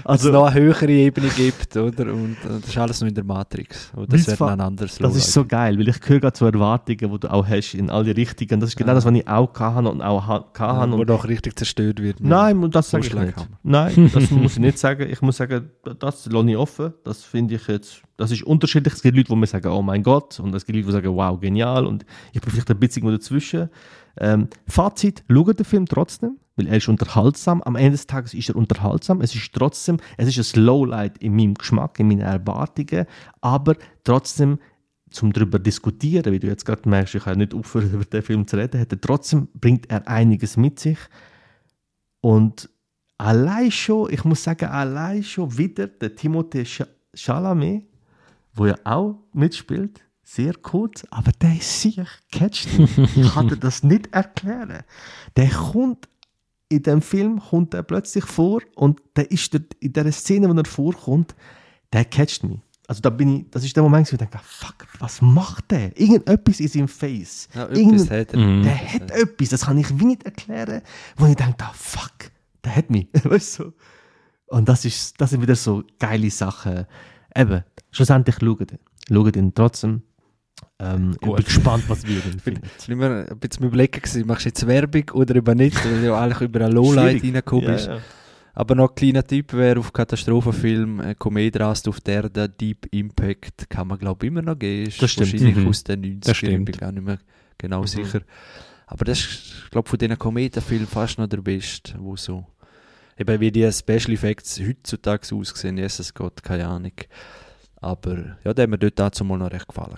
[0.05, 2.05] also es noch eine höhere Ebene gibt, oder?
[2.13, 3.91] Und, und das ist alles noch in der Matrix.
[3.97, 7.13] Oder das wäre ein anderes Das ist so geil, weil ich höre gerade so Erwartungen,
[7.13, 8.61] die du auch hast in alle Richtungen.
[8.61, 8.95] Das ist genau ja.
[8.95, 10.63] das, was ich auch hatte und auch hatte.
[10.63, 12.21] Ja, wo doch richtig zerstört wird.
[12.21, 13.49] Nein, das sage ich nicht.
[13.65, 15.11] Nein, das muss ich nicht sagen.
[15.11, 16.95] Ich muss sagen, das lasse ich offen.
[17.03, 18.95] Das finde ich jetzt das ist unterschiedlich.
[18.95, 21.17] Es gibt Leute, die mir sagen, oh mein Gott, und es gibt Leute, die sagen,
[21.17, 23.69] wow, genial, und ich bin vielleicht ein bisschen dazwischen.
[24.19, 27.63] Ähm, Fazit, schaut den Film trotzdem, weil er ist unterhaltsam.
[27.63, 29.21] Am Ende des Tages ist er unterhaltsam.
[29.21, 33.07] Es ist trotzdem, es ist ein Slowlight in meinem Geschmack, in meinen Erwartungen,
[33.41, 34.59] aber trotzdem
[35.11, 38.47] zum darüber diskutieren, wie du jetzt gerade merkst, ich kann nicht aufhören, über den Film
[38.47, 40.99] zu reden, er trotzdem bringt er einiges mit sich.
[42.21, 42.71] Und
[43.19, 47.85] allein schon, ich muss sagen, allein schon wieder der Timothée Chalamet
[48.55, 52.69] wo ja auch mitspielt, sehr kurz, aber der ist sicher catcht
[53.17, 54.85] Ich kann dir das nicht erklären.
[55.37, 56.09] Der kommt
[56.69, 60.59] in dem Film kommt er plötzlich vor und der ist dort, in der Szene, wo
[60.59, 61.35] er vorkommt,
[61.93, 62.61] der catcht mich.
[62.89, 65.99] Also da bin ich, das ist der Moment, wo ich denke, fuck, was macht der?
[65.99, 67.49] Irgendetwas ist im Face.
[67.55, 68.39] Ja, Irgend, hat er.
[68.39, 68.63] Mhm.
[68.63, 70.83] Der hat etwas, das kann ich wie nicht erklären,
[71.17, 72.31] wo ich denke, fuck,
[72.65, 73.09] der hat mich.
[73.25, 73.73] weißt du?
[74.47, 76.87] Und das, ist, das sind wieder so geile Sachen
[77.37, 78.79] eben, schlussendlich schauen den.
[79.09, 80.03] Schauen den trotzdem.
[80.79, 82.63] Ähm, ich bin gespannt, was wir denn finden.
[82.79, 86.01] Ich war immer ein bisschen überlegen, gewesen, machst du jetzt Werbung oder über nicht, weil
[86.01, 87.87] du ja eigentlich über ein Lowlight reingekommen bist.
[87.87, 88.01] Ja, ja.
[88.55, 93.89] Aber noch ein kleiner Tipp wäre auf Katastrophenfilm, äh, auf der Erde, Deep Impact, kann
[93.89, 94.89] man glaube ich immer noch geben.
[94.89, 95.33] Ist das stimmt.
[95.33, 95.69] Wahrscheinlich mhm.
[95.69, 97.19] aus den 90ern, ich bin gar nicht mehr
[97.57, 97.87] genau mhm.
[97.87, 98.21] sicher.
[98.87, 102.45] Aber das ist, glaube von diesen Komödienfilmen fast noch der beste, wo so
[103.17, 106.93] eben wie die Special Effects heutzutage aussehen, Jesus Gott, keine Ahnung.
[107.77, 109.97] Aber ja, der hat mir dort dazu mal noch recht gefallen.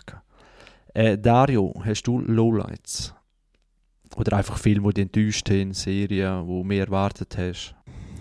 [0.95, 3.15] Äh, Dario, hast du Lowlights?
[4.17, 7.75] Oder einfach Filme, die dich enttäuscht haben, Serien, die du mehr erwartet hast?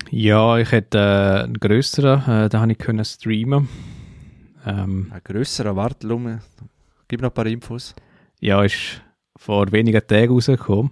[0.09, 3.69] Ja, ich hätte äh, einen grösseren, äh, den habe ich können streamen.
[4.65, 6.07] Ähm, ein grösserer, warte,
[7.07, 7.93] gib noch ein paar Infos.
[8.39, 9.01] Ja, ist
[9.37, 10.91] vor wenigen Tagen rausgekommen.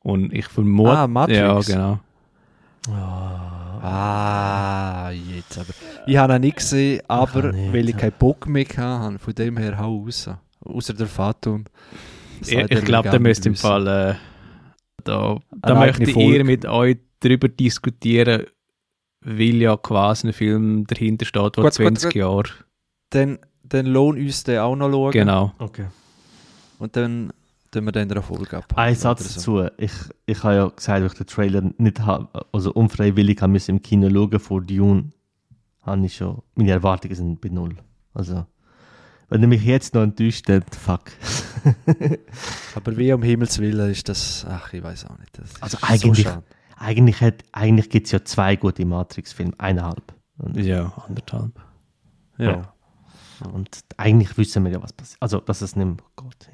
[0.00, 0.90] Und ich vermute.
[0.90, 1.38] Ah, Matrix.
[1.38, 2.00] Ja, genau.
[2.88, 3.55] Oh.
[3.88, 5.72] Ah, jetzt aber.
[6.06, 9.56] Ich habe ihn nicht gesehen, aber ich weil ich keinen Bock mehr hatte, von dem
[9.56, 10.28] her hau raus.
[10.60, 11.64] Außer der Fatum.
[12.40, 13.86] Ich, ich glaube, da müsst im Fall.
[13.86, 14.14] Äh,
[15.04, 18.46] da da möchte ich eher mit euch darüber diskutieren,
[19.20, 22.48] weil ja quasi ein Film dahinter steht, der 20 Jahre.
[23.10, 25.12] Dann, dann lohnt uns den auch noch schauen.
[25.12, 25.52] Genau.
[25.58, 25.86] Okay.
[26.80, 27.32] Und dann
[27.76, 28.64] tun wir dann in der Folge ab.
[28.76, 29.60] Ein Satz so.
[29.60, 29.74] dazu.
[29.78, 29.92] Ich,
[30.26, 33.80] ich habe ja gesagt, dass ich den Trailer nicht habe, also unfreiwillig habe ich im
[33.82, 35.10] Kino schauen vor Dune,
[35.82, 37.76] habe ich schon, meine Erwartungen sind bei null.
[38.14, 38.46] Also,
[39.28, 41.10] wenn du mich jetzt noch enttäuscht, dann fuck.
[42.74, 45.38] Aber wie um Himmels Willen ist das, ach, ich weiß auch nicht.
[45.38, 46.42] Das Also eigentlich- schade.
[46.78, 50.14] Eigentlich, hat- eigentlich gibt es ja zwei gute Matrix-Filme, eineinhalb.
[50.38, 51.58] Und, Ja, anderthalb.
[52.36, 52.70] ja.
[53.50, 55.16] und eigentlich wissen wir ja, was passiert.
[55.20, 56.48] Also, dass es nicht mehr geht.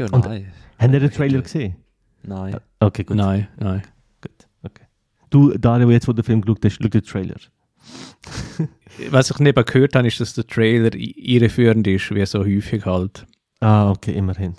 [0.00, 0.52] Ja, Und- nein.
[0.78, 1.76] Habt ihr den Trailer gesehen?
[2.22, 2.56] Nein.
[2.80, 3.16] Okay, gut.
[3.16, 3.82] Nein, nein.
[4.22, 4.32] gut.
[4.62, 4.84] Okay.
[5.30, 7.36] Du, Dario, jetzt, wo den Film geschaut hast, schau den Trailer.
[9.10, 13.26] Was ich neben gehört habe, ist, dass der Trailer irreführend ist, wie so häufig halt.
[13.60, 14.54] Ah, okay, immerhin.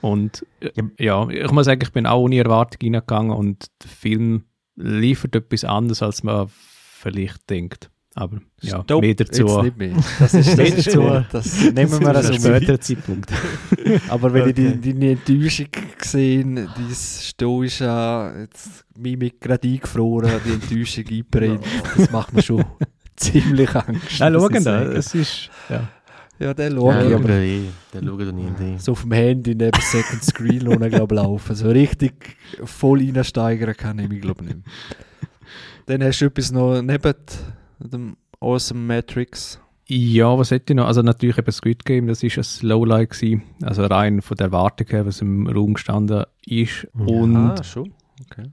[0.00, 1.26] Und äh, Ja.
[1.26, 4.44] ja, ich muss sagen, ich bin auch ohne Erwartung reingegangen und der Film
[4.76, 7.90] liefert etwas anderes, als man vielleicht denkt.
[8.14, 9.46] Aber ja, Stopp, mehr dazu.
[9.46, 9.96] Jetzt nicht mehr.
[10.18, 11.24] Das ist, das Mehr ist gut.
[11.30, 12.40] Das nehmen wir also mit.
[12.42, 13.32] späteren Zeitpunkt.
[14.08, 14.50] Aber wenn Okay.
[14.50, 15.66] ich die, deine Enttäuschung
[15.98, 21.64] gesehen, dein stoische, jetzt Mimik gerade eingefroren, die Enttäuschung einbrennt,
[21.96, 22.64] das macht mir schon
[23.16, 24.18] ziemlich Angst.
[24.20, 25.88] Nein, schauen ich da, es ist, ja.
[26.40, 29.10] Ja, den schaue Ja, ich, aber aber eh, den schauen wir nie so auf dem
[29.12, 31.54] Handy neben Second Screen lohnen, glaube ich, laufen.
[31.56, 34.74] So richtig voll reinsteigern kann ich mich, glaube ich, nicht mehr.
[35.86, 37.14] Dann hast du etwas noch neben
[37.80, 39.60] dem Awesome Matrix.
[39.86, 40.86] Ja, was hätte ich noch?
[40.86, 43.42] Also natürlich eben Squid Game, das ist ein Lowlight gewesen.
[43.62, 46.86] Also rein von der Erwartung her, was im Raum gestanden ist.
[46.98, 47.04] Ja.
[47.06, 47.94] Und ah, schon.
[48.30, 48.50] Okay.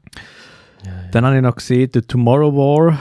[0.86, 1.10] Ja, ja.
[1.12, 2.98] dann habe ich noch gesehen, The Tomorrow War.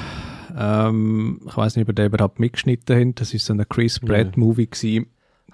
[0.57, 3.21] Ähm, ich weiß nicht, ob ihr den überhaupt mitgeschnitten habt.
[3.21, 5.07] Das ist so ein Chris Pratt Movie gewesen.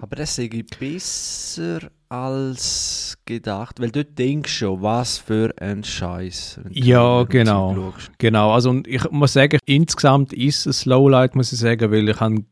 [0.03, 6.59] Aber das ich besser als gedacht, weil du denkst schon, was für ein Scheiß.
[6.64, 7.92] du Ja, genau.
[8.16, 12.18] Genau, also und ich muss sagen, insgesamt ist es Lowlight, muss ich sagen, weil ich
[12.18, 12.44] habe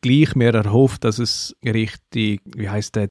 [0.00, 3.08] gleich mehr erhofft, dass es richtig, wie heißt der,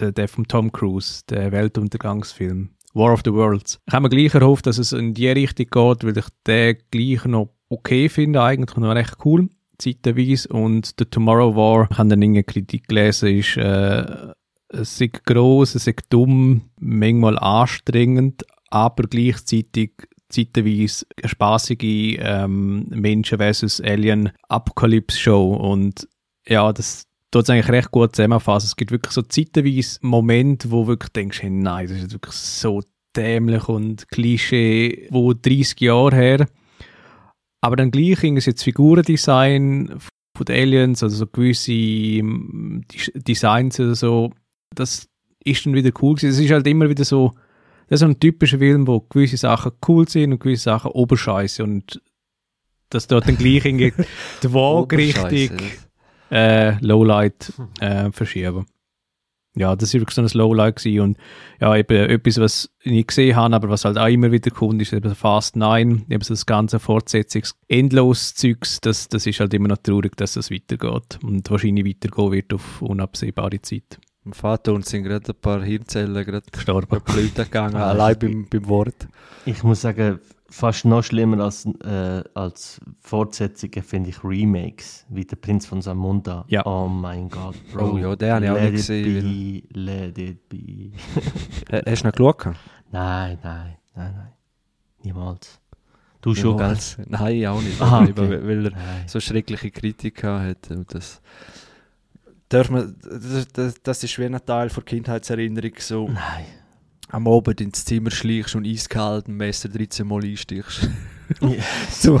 [0.00, 3.78] der, der von Tom Cruise, der Weltuntergangsfilm, War of the Worlds.
[3.86, 7.26] Ich habe mir gleich erhofft, dass es in die Richtung geht, weil ich den gleich
[7.26, 10.48] noch okay finde, eigentlich noch recht cool, zeitweise.
[10.48, 14.32] Und The Tomorrow War, ich habe dann irgendeine Kritik gelesen, ist, äh,
[14.68, 19.92] es ist gross, es ist dumm, manchmal anstrengend, aber gleichzeitig
[20.28, 26.08] zeitweise eine spaßige ähm, Menschen versus Alien Apocalypse Show und
[26.46, 28.66] ja, das tut es eigentlich recht gut zusammenfassen.
[28.66, 32.34] Es gibt wirklich so zeitweise Momente, wo du wirklich denkst, hey, nein, das ist wirklich
[32.34, 32.82] so
[33.16, 36.48] dämlich und Klischee, wo 30 Jahre her.
[37.64, 39.94] Aber dann gleich irgendwie jetzt Figurendesign
[40.36, 44.32] von den Aliens, also so gewisse Des- Designs oder so,
[44.74, 45.08] das
[45.42, 46.28] ist dann wieder cool gewesen.
[46.28, 47.32] Es ist halt immer wieder so,
[47.88, 51.64] das ist so ein typischer Film, wo gewisse Sachen cool sind und gewisse Sachen oberscheiße
[51.64, 52.02] und
[52.90, 53.94] das dort dann gleich irgendwie
[54.42, 55.50] die Waage richtig
[56.30, 57.50] äh, Lowlight
[57.80, 58.66] äh, verschieben.
[59.56, 61.18] Ja, das war wirklich so ein Lowlight gewesen und
[61.60, 64.82] ja, eben etwas, was ich nicht gesehen habe, aber was halt auch immer wieder kommt,
[64.82, 69.54] ist eben Fast 9, eben so das ganze Fortsetzungs endlos Zeugs, das, das ist halt
[69.54, 74.00] immer noch traurig, dass das weitergeht und wahrscheinlich weitergehen wird auf unabsehbare Zeit.
[74.24, 77.00] Im Vater und sind gerade ein paar Hirnzellen gerade Gestorben.
[77.34, 79.06] gegangen, allein beim, beim Wort.
[79.44, 80.18] Ich muss sagen,
[80.54, 86.44] fast noch schlimmer als, äh, als Fortsetzungen finde ich Remakes, wie der Prinz von Samunda.
[86.48, 86.64] Ja.
[86.64, 87.92] Oh mein Gott, Bro.
[87.92, 90.92] Oh ja, den habe ich auch nicht gesehen, Be, let it be.
[91.70, 92.54] Äh, Hast du noch geschaut?
[92.92, 94.32] nein, nein, nein, nein.
[95.02, 95.60] Niemals.
[96.20, 96.68] Du schon, gell?
[96.68, 96.98] Niemals.
[97.08, 97.80] Nein, auch nicht.
[97.80, 98.16] Aha, okay.
[98.16, 99.04] weil er Nein.
[99.08, 100.70] so schreckliche Kritik hat.
[100.70, 101.20] Und das,
[102.48, 106.46] darf man, das, das, das ist wie ein Teil der Kindheitserinnerung, so Nein.
[107.14, 110.88] Am Abend ins Zimmer schleichst und eiskalt ein Messer 13 Mal einstichst.
[111.90, 112.20] So,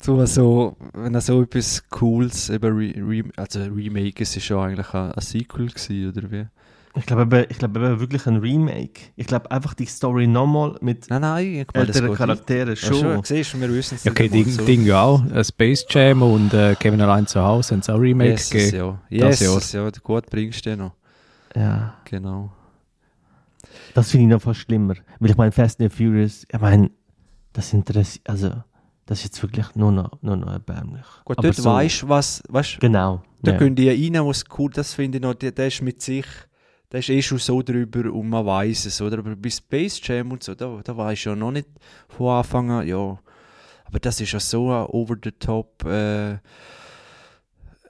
[0.00, 4.58] so, so, wenn er so etwas Cooles, eben Re, Re, also Remake, es ist schon
[4.64, 6.46] eigentlich ein, ein Sequel gewesen, oder wie?
[6.96, 9.00] Ich glaube eben, ich glaube eben wirklich ein Remake.
[9.16, 12.82] Ich glaube einfach die Story nochmal mit Nein, nein, ich meine, älteren Charakteren nicht.
[12.84, 13.00] Ja, schon.
[13.00, 14.64] schon, siehst du, wir wissen es Ja, okay, Ding, so.
[14.64, 15.22] Ding ja auch.
[15.30, 18.98] Äh, Space Jam und äh, Kevin allein zu Hause haben es auch Remakes Jesus, gegeben.
[19.10, 19.28] ja.
[19.28, 20.92] das Jesus, ja, gut bringst du den noch.
[21.54, 21.98] Ja.
[22.06, 22.52] Genau.
[23.98, 24.94] Das finde ich noch fast schlimmer.
[25.18, 26.88] Weil ich meine, Fast and Furious, ich meine,
[27.52, 28.50] das interessiert, also,
[29.06, 31.04] das ist jetzt wirklich nur noch, nur noch erbärmlich.
[31.24, 33.22] Gut, Aber dort so- weißt du, was, weißt, Genau.
[33.42, 33.58] da ja.
[33.58, 36.26] gehen die rein, was cool, das finde ich noch, der, der ist mit sich,
[36.92, 39.18] der ist eh schon so drüber und man weiß es, oder?
[39.18, 41.68] Aber bei Space Jam und so, da, da weiß ja noch nicht
[42.08, 43.18] von Anfang an, ja.
[43.84, 46.36] Aber das ist ja so ein over-the-top äh,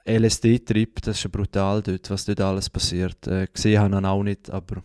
[0.05, 3.27] LSD-Trip, das ist ja brutal dort, was dort alles passiert.
[3.27, 4.81] Äh, gesehen habe ich ihn auch nicht, aber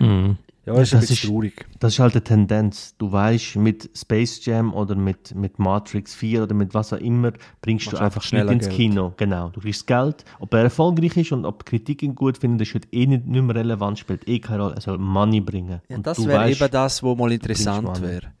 [0.00, 0.36] Mhm.
[0.64, 1.66] ja, ist Das ein bisschen ist- traurig.
[1.78, 2.94] Das ist halt eine Tendenz.
[2.98, 7.32] Du weißt, mit Space Jam oder mit, mit Matrix 4 oder mit was auch immer,
[7.60, 8.76] bringst Machst du einfach schneller ins Geld.
[8.76, 9.12] Kino.
[9.16, 9.50] Genau.
[9.50, 10.24] Du kriegst Geld.
[10.40, 13.26] Ob er erfolgreich ist und ob die Kritik ihn gut findet, das wird eh nicht,
[13.26, 14.74] nicht mehr relevant, spielt eh keine Rolle.
[14.76, 15.80] Er soll Money bringen.
[15.88, 18.32] Ja, Und das wäre eben das, was mal interessant wäre.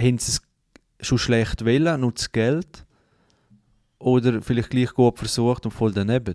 [0.00, 0.42] Haben sie es
[1.00, 2.84] schon schlecht wollen, nur das Geld?
[3.98, 6.34] Oder vielleicht gleich gut versucht und voll daneben?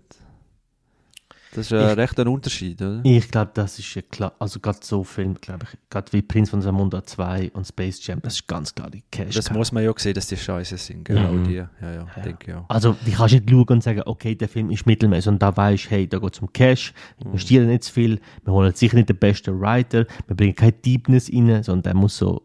[1.56, 3.00] Das ist ein Ich- recht ein Unterschied, oder?
[3.02, 6.50] Ich glaube, das ist ja klar, also gerade so Film, glaube ich, gerade wie Prinz
[6.50, 9.34] von Zamunda 2 und Space Jam, das ist ganz klar die Cash.
[9.34, 11.44] Das muss man ja sehen, dass die scheiße sind, genau Mhm.
[11.48, 11.54] die.
[11.54, 12.64] Ja, ja, denke ich auch.
[12.68, 15.56] Also, die kannst du nicht schauen und sagen, okay, der Film ist mittelmäßig und da
[15.56, 18.96] weißt hey, da geht es um Cash, wir investieren nicht zu viel, wir holen sicher
[18.96, 22.42] nicht den besten Writer, wir bringen keine Deepness rein, sondern der muss so,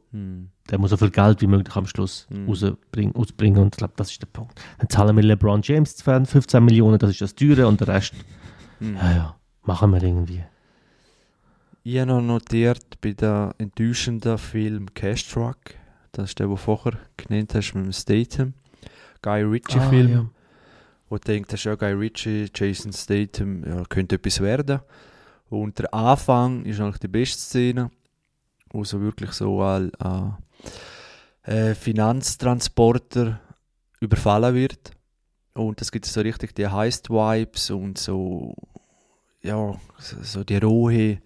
[0.69, 4.11] der muss so viel Geld wie möglich am Schluss rausbringen, ausbringen und ich glaube, das
[4.11, 4.61] ist der Punkt.
[4.77, 8.13] Dann zahlen wir LeBron James 15 Millionen, das ist das Teure und der Rest,
[8.81, 10.43] ja, ja, machen wir irgendwie.
[11.83, 15.57] Ich habe noch notiert bei der enttäuschenden Film Cash Truck.
[16.11, 18.53] Das ist der, den du vorher genannt hast mit dem Statham.
[19.21, 20.11] Guy Ritchie-Film.
[20.11, 20.29] Ah, ja.
[21.09, 24.81] wo du denkst, ja Guy Ritchie, Jason Statham, ja, könnte etwas werden.
[25.49, 27.91] Und der Anfang ist eigentlich die beste Szene,
[28.69, 29.91] wo so wirklich so ein
[31.43, 33.39] äh, Finanztransporter
[33.99, 34.91] überfallen wird.
[35.53, 38.55] Und es gibt so richtig die Heist-Vibes und so,
[39.43, 41.21] ja, so, die rohe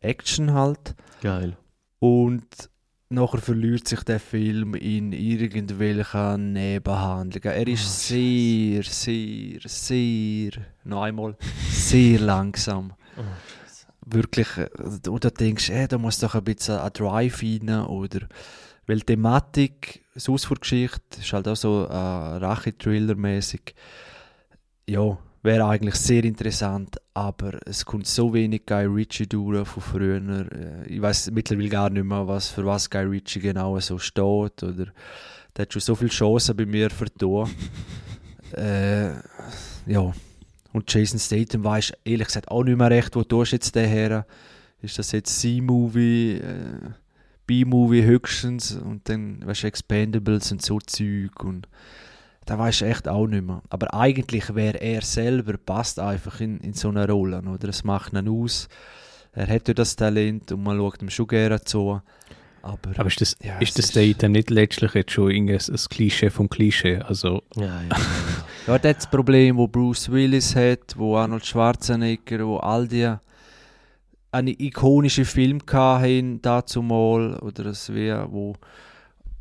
[0.00, 0.94] Action halt.
[1.20, 1.56] Geil.
[1.98, 2.70] Und
[3.10, 7.58] nachher verliert sich der Film in irgendwelchen Nebenhandlungen.
[7.58, 10.50] Er ist Oh, sehr, sehr, sehr,
[10.84, 11.36] noch einmal,
[11.70, 12.94] sehr langsam.
[14.06, 18.26] Wirklich, äh, oder denkst du, äh, da muss doch ein bisschen ein Drive rein, oder,
[18.86, 23.74] weil die Thematik, das Ausfuhrgeschichte, ist halt auch so äh, Rache-Thriller-mäßig.
[24.88, 30.16] Ja, wäre eigentlich sehr interessant, aber es kommt so wenig Guy Ritchie durch von früher.
[30.16, 34.62] Äh, Ich weiß mittlerweile gar nicht mehr, was, für was Guy Ritchie genau so steht.
[34.62, 34.86] Oder
[35.56, 37.50] der hat schon so viele Chancen bei mir vertan.
[38.56, 39.12] äh,
[39.86, 40.12] ja.
[40.72, 44.26] Und Jason Statham weiß ehrlich gesagt auch nicht mehr recht, wo du jetzt den her?
[44.82, 46.90] Ist das jetzt C-Movie, äh,
[47.46, 51.66] B-Movie höchstens und dann weißt du Expendables und so Zeug und
[52.46, 53.62] da weiß ich echt auch nicht mehr.
[53.68, 57.68] Aber eigentlich wäre er selber passt einfach in, in so eine Rolle, oder?
[57.68, 58.68] Es macht ihn aus.
[59.32, 62.00] Er hat ja das Talent und man schaut ihm schon gerne zu.
[62.62, 65.80] Aber, Aber ist das, Ja, ist das Date dann nicht letztlich jetzt schon irgendein ein
[65.88, 66.98] Klischee vom Klischee?
[66.98, 67.96] Also, Ja, ja, ja.
[68.66, 73.10] Ja, das ist das Problem, wo Bruce Willis hat, wo Arnold Schwarzenegger, wo all die
[74.32, 78.54] eine ikonische Film hatten, dazu mal, oder das wäre, wo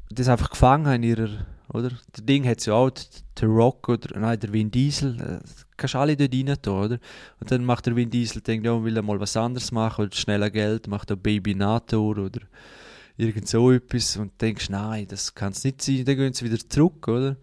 [0.09, 1.29] das einfach gefangen haben in ihrer,
[1.73, 1.89] oder?
[2.15, 2.91] Der Ding hat ja auch,
[3.39, 5.47] der Rock oder, nein, der Vin Diesel, äh,
[5.77, 6.99] kannst du alle dort rein tun, oder?
[7.39, 10.15] Und dann macht der Vin Diesel, denkt, ja, will er mal was anderes machen, oder
[10.15, 12.41] schneller Geld, macht er Baby Nator oder
[13.17, 16.57] irgend so etwas und denkst, nein, das kann es nicht sein, dann gehen sie wieder
[16.69, 17.35] zurück, oder?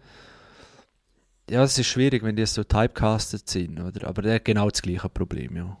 [1.49, 4.07] Ja, es ist schwierig, wenn die so typecastet sind, oder?
[4.07, 5.77] Aber der hat genau das gleiche Problem, ja.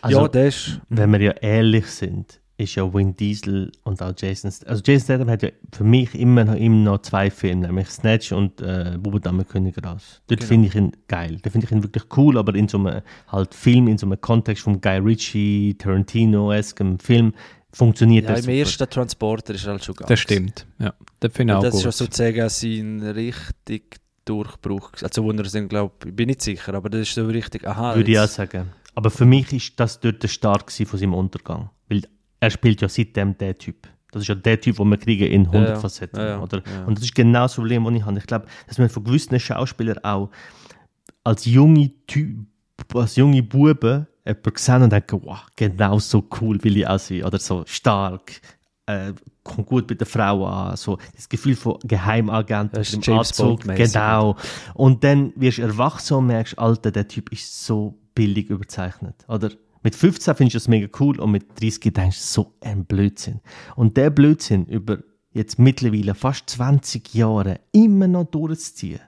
[0.00, 0.80] Also, ja, das ist...
[0.88, 4.70] wenn wir ja ehrlich sind, ist ja Vin Diesel und auch Jason Statham.
[4.70, 8.32] Also Jason Statham hat ja für mich immer noch, immer noch zwei Filme, nämlich Snatch
[8.32, 10.22] und äh, Bubendame König raus.
[10.26, 10.48] Dort Genau.
[10.48, 11.38] finde ich ihn geil.
[11.42, 14.18] Da finde ich ihn wirklich cool, aber in so einem halt Film, in so einem
[14.20, 17.34] Kontext vom Guy Ritchie, Tarantino-eskem Film
[17.72, 18.54] funktioniert Ja, er im super.
[18.54, 20.08] ersten Transporter ist er halt schon ganz.
[20.08, 20.66] das stimmt.
[20.78, 21.84] Ja, das finde ich Und auch das ist gut.
[21.84, 24.92] ja sozusagen sein richtig Durchbruch.
[25.02, 27.66] Also, wo er es dann, glaube ich, bin nicht sicher, aber das ist so richtig,
[27.66, 27.94] aha.
[27.94, 28.68] Würde ich auch jetzt- sagen.
[28.94, 31.68] Aber für mich ist das dort der Start von seinem Untergang.
[32.40, 33.88] Er spielt ja seitdem der Typ.
[34.12, 35.76] Das ist ja der Typ, den wir kriegen in 100 Ja.
[35.80, 36.18] Facetten.
[36.18, 36.40] Ja, ja.
[36.40, 36.62] Oder?
[36.86, 38.18] Und das ist genau das Problem, das ich habe.
[38.18, 40.30] Ich glaube, dass man von gewissen Schauspielern auch
[41.24, 42.46] als junge Typ,
[42.94, 47.24] als junge Buben jemanden sehen und denken, wow, genau so cool will ich auch sein.
[47.24, 48.40] Oder so stark,
[48.86, 49.12] äh,
[49.42, 50.76] kommt gut mit der Frau an.
[50.76, 53.62] So das Gefühl von Geheimagent Das mit dem Anzug.
[53.62, 54.36] Genau.
[54.74, 59.24] Und dann wirst du erwachsen und merkst, Alter, der Typ ist so billig überzeichnet.
[59.28, 59.50] Oder?
[59.86, 63.38] Mit 15 findest du das mega cool und mit 30 denkst du, so ein Blödsinn.
[63.76, 64.98] Und der Blödsinn über
[65.30, 68.98] jetzt mittlerweile fast 20 Jahre immer noch durchzuziehen.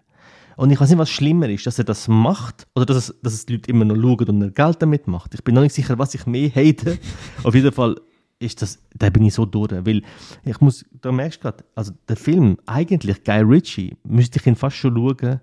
[0.56, 3.32] Und ich weiß nicht, was schlimmer ist, dass er das macht oder dass es, dass
[3.32, 5.34] es die Leute immer noch schauen und er Geld damit macht.
[5.34, 6.96] Ich bin noch nicht sicher, was ich mehr hate.
[7.42, 7.96] Auf jeden Fall
[8.38, 9.72] ist das, da bin ich so durch.
[9.84, 10.02] Weil
[10.44, 14.54] ich muss, da merkst du gerade, also der Film, eigentlich Guy Ritchie, müsste ich ihn
[14.54, 15.40] fast schon schauen.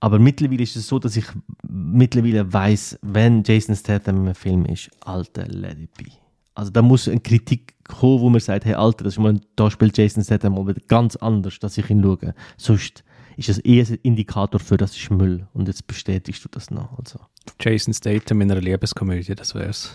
[0.00, 1.26] Aber mittlerweile ist es so, dass ich
[1.68, 6.06] mittlerweile weiß, wenn Jason Statham einem Film ist, Alter, it be.
[6.54, 9.70] Also da muss eine Kritik kommen, wo man sagt, hey Alter, das ist mal, da
[9.70, 12.34] spielt Jason Statham mal ganz anders, dass ich ihn schaue.
[12.56, 13.04] Sonst
[13.36, 15.46] ist das eher ein Indikator für, das ist Müll.
[15.52, 16.98] Und jetzt bestätigst du das noch.
[16.98, 17.20] Also.
[17.60, 19.94] Jason Statham in einer Liebeskomödie, das wär's.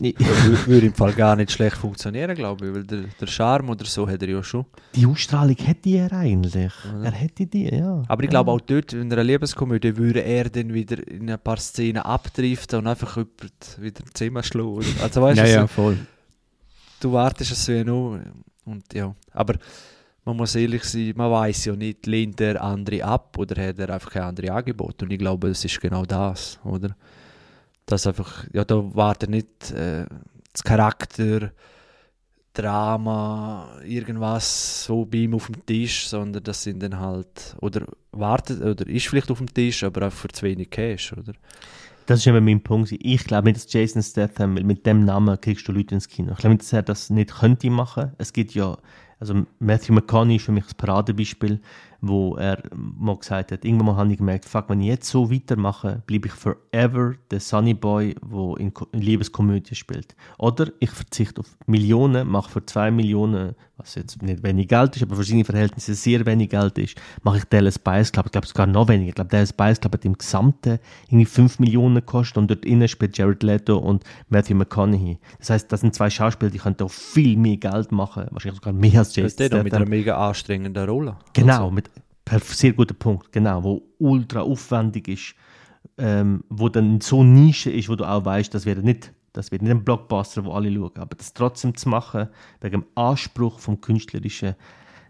[0.00, 3.84] Wür- Würde im Fall gar nicht schlecht funktionieren, glaube ich, weil der, der Charme oder
[3.84, 4.64] so hat er ja schon.
[4.94, 6.72] Die Ausstrahlung hätte er eigentlich.
[7.02, 8.02] Er hätte die, ja.
[8.08, 11.56] Aber ich glaube auch dort, in einer Liebeskomödie, würde er dann wieder in ein paar
[11.58, 13.28] Szenen abdriften und einfach über
[13.76, 14.84] die- wieder ein Zimmer schlagen.
[15.02, 15.98] Also weißt ja, du, ja, so, voll.
[17.00, 18.18] du wartest es so ja noch
[18.64, 19.14] und ja.
[19.32, 19.54] Aber
[20.24, 23.88] man muss ehrlich sein, man weiß ja nicht, lehnt der andere ab oder hat er
[23.90, 25.02] einfach kein anderes Angebot.
[25.02, 26.94] Und ich glaube, es ist genau das, oder?
[27.88, 30.06] Dass einfach, ja, da wartet nicht äh,
[30.52, 31.52] das Charakter,
[32.52, 38.60] Drama, irgendwas so bei ihm auf dem Tisch, sondern das sind dann halt, oder wartet,
[38.60, 41.34] oder ist vielleicht auf dem Tisch, aber auch für zu wenig Cash, oder?
[42.06, 42.90] Das ist eben mein Punkt.
[42.90, 46.32] Ich glaube nicht, dass Jason Statham, mit dem Namen kriegst du Leute ins Kino.
[46.32, 48.12] Ich glaube nicht, dass er das nicht könnte machen.
[48.18, 48.76] Es gibt ja,
[49.20, 51.60] also Matthew McConaughey ist für mich das Paradebeispiel,
[52.00, 55.30] wo er mal gesagt hat, irgendwann mal habe ich gemerkt, fuck, wenn ich jetzt so
[55.30, 60.14] weitermache, bleibe ich forever der Sunny Boy, der in, in Liebeskomödie spielt.
[60.38, 65.02] Oder ich verzichte auf Millionen, mache für zwei Millionen, was jetzt nicht wenig Geld ist,
[65.02, 68.26] aber für seine Verhältnisse sehr wenig Geld ist, mache ich Dallas Buyers Club.
[68.26, 69.08] Ich glaube sogar noch weniger.
[69.08, 72.88] Ich glaube, Dallas Buyers Club hat im Gesamten irgendwie 5 Millionen gekostet und dort innen
[72.88, 75.18] spielt Jared Leto und Matthew McConaughey.
[75.38, 78.72] Das heißt, das sind zwei Schauspieler, die könnten auch viel mehr Geld machen, wahrscheinlich sogar
[78.72, 79.90] mehr als Jason ist der noch mit einer Statham.
[79.90, 81.16] mega anstrengenden Rolle.
[81.32, 81.88] Genau, mit
[82.28, 85.34] per sehr guter Punkt, genau, wo ultra aufwendig ist,
[85.96, 89.62] ähm, wo dann so Nische ist, wo du auch weißt, das wird nicht, das wird
[89.62, 92.28] nicht ein Blockbuster, wo alle schauen, aber das trotzdem zu machen
[92.60, 94.54] wegen dem Anspruch vom künstlerischen,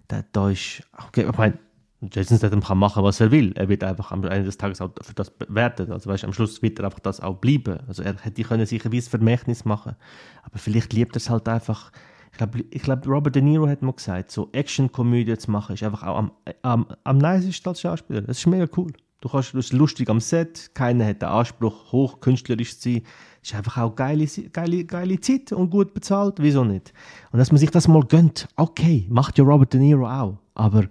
[0.07, 1.59] da, da ist, okay, ich meine,
[2.01, 3.53] Jason Statham kann machen, was er will.
[3.57, 5.91] Er wird einfach am Ende des Tages auch für das bewertet.
[5.91, 7.81] Also weißt, am Schluss wird er einfach das auch bleiben.
[7.89, 9.97] Also er hätte sicher wie ein Vermächtnis machen,
[10.45, 11.91] aber vielleicht liebt er es halt einfach.
[12.39, 15.83] Ich glaube, ich glaub, Robert De Niro hat mal gesagt, so Action-Komödie zu machen, ist
[15.83, 16.31] einfach auch am,
[16.63, 18.21] am, am nicesten als Schauspieler.
[18.21, 18.93] Das ist mega cool.
[19.21, 23.03] Du kannst, du lustig am Set, keiner hat den Anspruch, hoch künstlerisch zu sein.
[23.43, 26.93] Ist einfach auch geile, geile, geile Zeit und gut bezahlt, wieso nicht?
[27.33, 30.39] Und dass man sich das mal gönnt, okay, macht ja Robert De Niro auch.
[30.55, 30.85] Aber,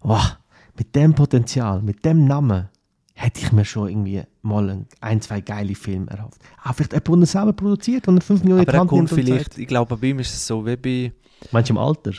[0.00, 0.38] wow,
[0.78, 2.70] mit dem Potenzial, mit dem Namen,
[3.14, 6.40] hätte ich mir schon irgendwie mal ein, zwei geile Filme erhofft.
[6.62, 9.44] Auch vielleicht jemand, der er selber produziert und er 5 Millionen Aber er kommt vielleicht,
[9.44, 11.12] sagt, ich glaube, bei ihm ist es so wie bei,
[11.50, 12.12] Meinst du im Alter?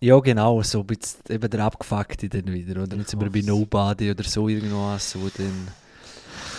[0.00, 2.96] ja genau, so bisschen eben der Abgefuckte dann wieder, oder?
[2.96, 3.40] Jetzt sind wir bei?
[3.40, 5.68] Nobody oder so irgendwas, wo dann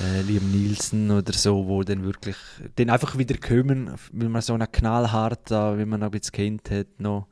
[0.01, 2.35] äh, Liam Nielsen oder so, wo dann wirklich,
[2.75, 6.69] dann einfach wieder kommen, weil man so einen knallhart, wie man noch ein bisschen kennt
[6.69, 7.27] hat, noch.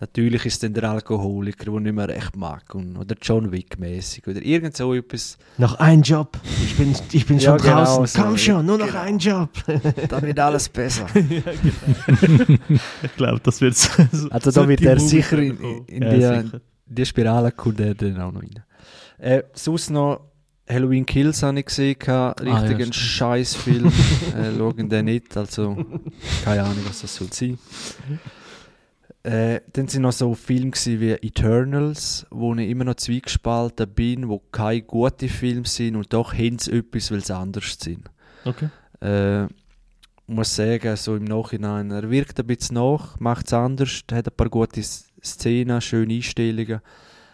[0.00, 4.40] Natürlich ist dann der Alkoholiker, der nicht mehr recht mag, und, oder John Wick-mäßig, oder
[4.40, 5.36] irgend so etwas.
[5.58, 6.38] Noch ein Job.
[6.64, 8.06] Ich bin, ich bin Ja, schon genau draußen.
[8.06, 8.22] so.
[8.22, 9.00] Komm schon, nur noch Genau.
[9.00, 9.50] ein Job.
[10.08, 11.06] Dann wird alles besser.
[13.02, 14.02] ich glaube, das wird so.
[14.30, 16.60] Also da wird er sicher in, in ja, die, sicher.
[16.86, 18.64] die Spirale kommt er dann auch noch rein.
[19.18, 20.30] Äh, sonst noch
[20.68, 22.40] Halloween Kills habe ich gesehen, gehabt.
[22.40, 22.92] Ah, richtig ja, ein.
[22.92, 23.86] Scheißfilm.
[24.36, 25.76] äh, schauen den nicht, also
[26.44, 27.58] keine Ahnung, was das soll sein.
[29.22, 34.38] Äh, dann sind noch so Filme wie Eternals, wo ich immer noch zweigespalten bin, wo
[34.38, 38.10] keine guten Filme sind und doch haben sie etwas, weil sie anders sind.
[38.46, 38.70] Okay.
[39.02, 39.46] Äh,
[40.26, 44.36] muss sagen, so im Nachhinein, er wirkt ein bisschen nach, macht es anders, hat ein
[44.36, 46.80] paar gute Szenen, schöne Einstellungen,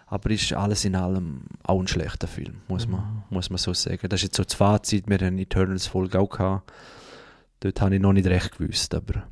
[0.06, 4.08] aber ist alles in allem auch ein schlechter Film, muss man, muss man so sagen.
[4.08, 6.72] Das ist jetzt so das Fazit, wir haben Eternals-Folge auch gehabt.
[7.60, 9.24] Dort habe ich noch nicht recht gewusst, aber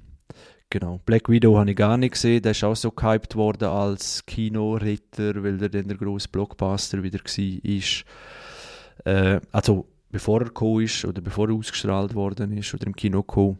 [0.70, 1.00] genau.
[1.04, 5.42] Black Widow habe ich gar nicht gesehen, der ist auch so gehypt worden als Kinoritter,
[5.42, 9.04] weil der dann der grosse Blockbuster wieder war.
[9.04, 13.22] Äh, also bevor er gekommen ist oder bevor er ausgestrahlt worden ist oder im Kino
[13.22, 13.58] gekommen.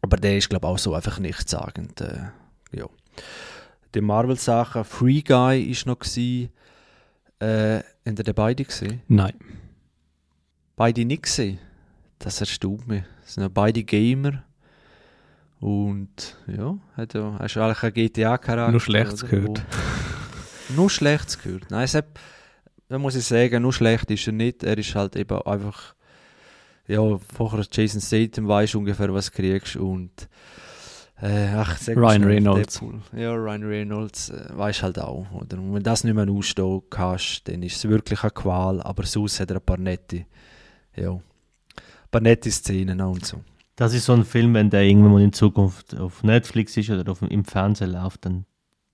[0.00, 2.00] Aber der ist, glaube ich, auch so einfach nichtssagend.
[2.00, 2.28] Äh,
[2.72, 2.86] ja.
[3.94, 6.50] Die Marvel-Sachen, Free Guy ist noch gewesen.
[7.38, 9.02] Äh, haben ihr den beide gesehen?
[9.08, 9.34] Nein.
[10.76, 11.58] Beide nicht gesehen.
[12.18, 13.04] Das erstaunt mich.
[13.22, 14.44] Das sind ja beide Gamer.
[15.64, 18.70] Und ja, hat ja, hast du eigentlich einen GTA-Charakter.
[18.70, 19.30] Nur Schlechtes oder?
[19.30, 19.62] gehört.
[20.68, 21.70] Wo- nur Schlechtes gehört.
[21.70, 22.04] Nein, es hat,
[22.90, 24.62] da muss ich sagen, nur schlecht ist er nicht.
[24.62, 25.94] Er ist halt eben einfach,
[26.86, 27.00] ja,
[27.34, 30.10] vorher Jason Statham weißt ungefähr, was du kriegst und
[31.22, 32.74] äh, ach, sag mal Ryan schnell, Reynolds.
[32.80, 33.00] Deadpool.
[33.16, 35.26] Ja, Ryan Reynolds äh, weißt halt auch.
[35.32, 35.56] Oder?
[35.56, 38.82] Und wenn du das nicht mehr ausstehen kannst, dann ist es wirklich eine Qual.
[38.82, 40.26] Aber sonst hat er ein paar nette,
[40.94, 41.20] ja, ein
[42.10, 43.40] paar nette Szenen auch und so.
[43.76, 47.10] Das ist so ein Film, wenn der irgendwann mal in Zukunft auf Netflix ist oder
[47.10, 48.46] auf, im Fernsehen läuft, dann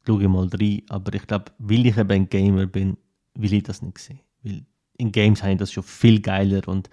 [0.07, 0.83] schaue ich mal rein.
[0.89, 2.97] Aber ich glaube, weil ich eben ein Gamer bin,
[3.35, 4.21] will ich das nicht sehen.
[4.43, 4.63] Weil
[4.97, 6.89] in Games habe ich das schon viel geiler und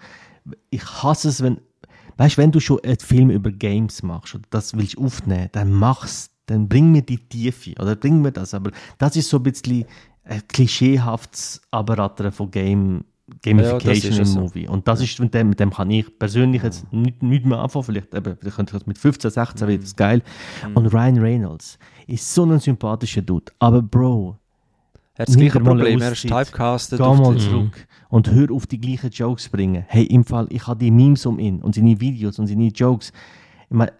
[0.70, 1.60] ich hasse es, wenn,
[2.16, 5.72] weißt du, wenn du schon einen Film über Games machst und das willst aufnehmen, dann
[5.72, 8.54] mach's, dann bring mir die Tiefe oder bring mir das.
[8.54, 9.84] Aber das ist so ein bisschen
[10.24, 13.04] ein klischeehaftes Abrattern von Game,
[13.42, 14.40] Gamification Ja, im so.
[14.40, 14.68] Movie.
[14.68, 17.84] Und das ist mit dem, mit dem kann ich persönlich jetzt nicht, nicht mehr anfangen.
[17.84, 20.22] Vielleicht, eben, vielleicht könnte ich das mit 15, 16 wird das geil.
[20.74, 23.52] Und Ryan Reynolds ist so ein sympathischer Dude.
[23.58, 24.38] Aber Bro,
[25.14, 26.98] Er hat das gleiche Problem, er ist typecastet.
[26.98, 29.84] geh mal zurück und hör auf die gleichen Jokes bringen.
[29.88, 33.12] Hey, im Fall, ich habe die Memes um ihn und seine Videos und seine Jokes.
[33.68, 33.92] Ich meine,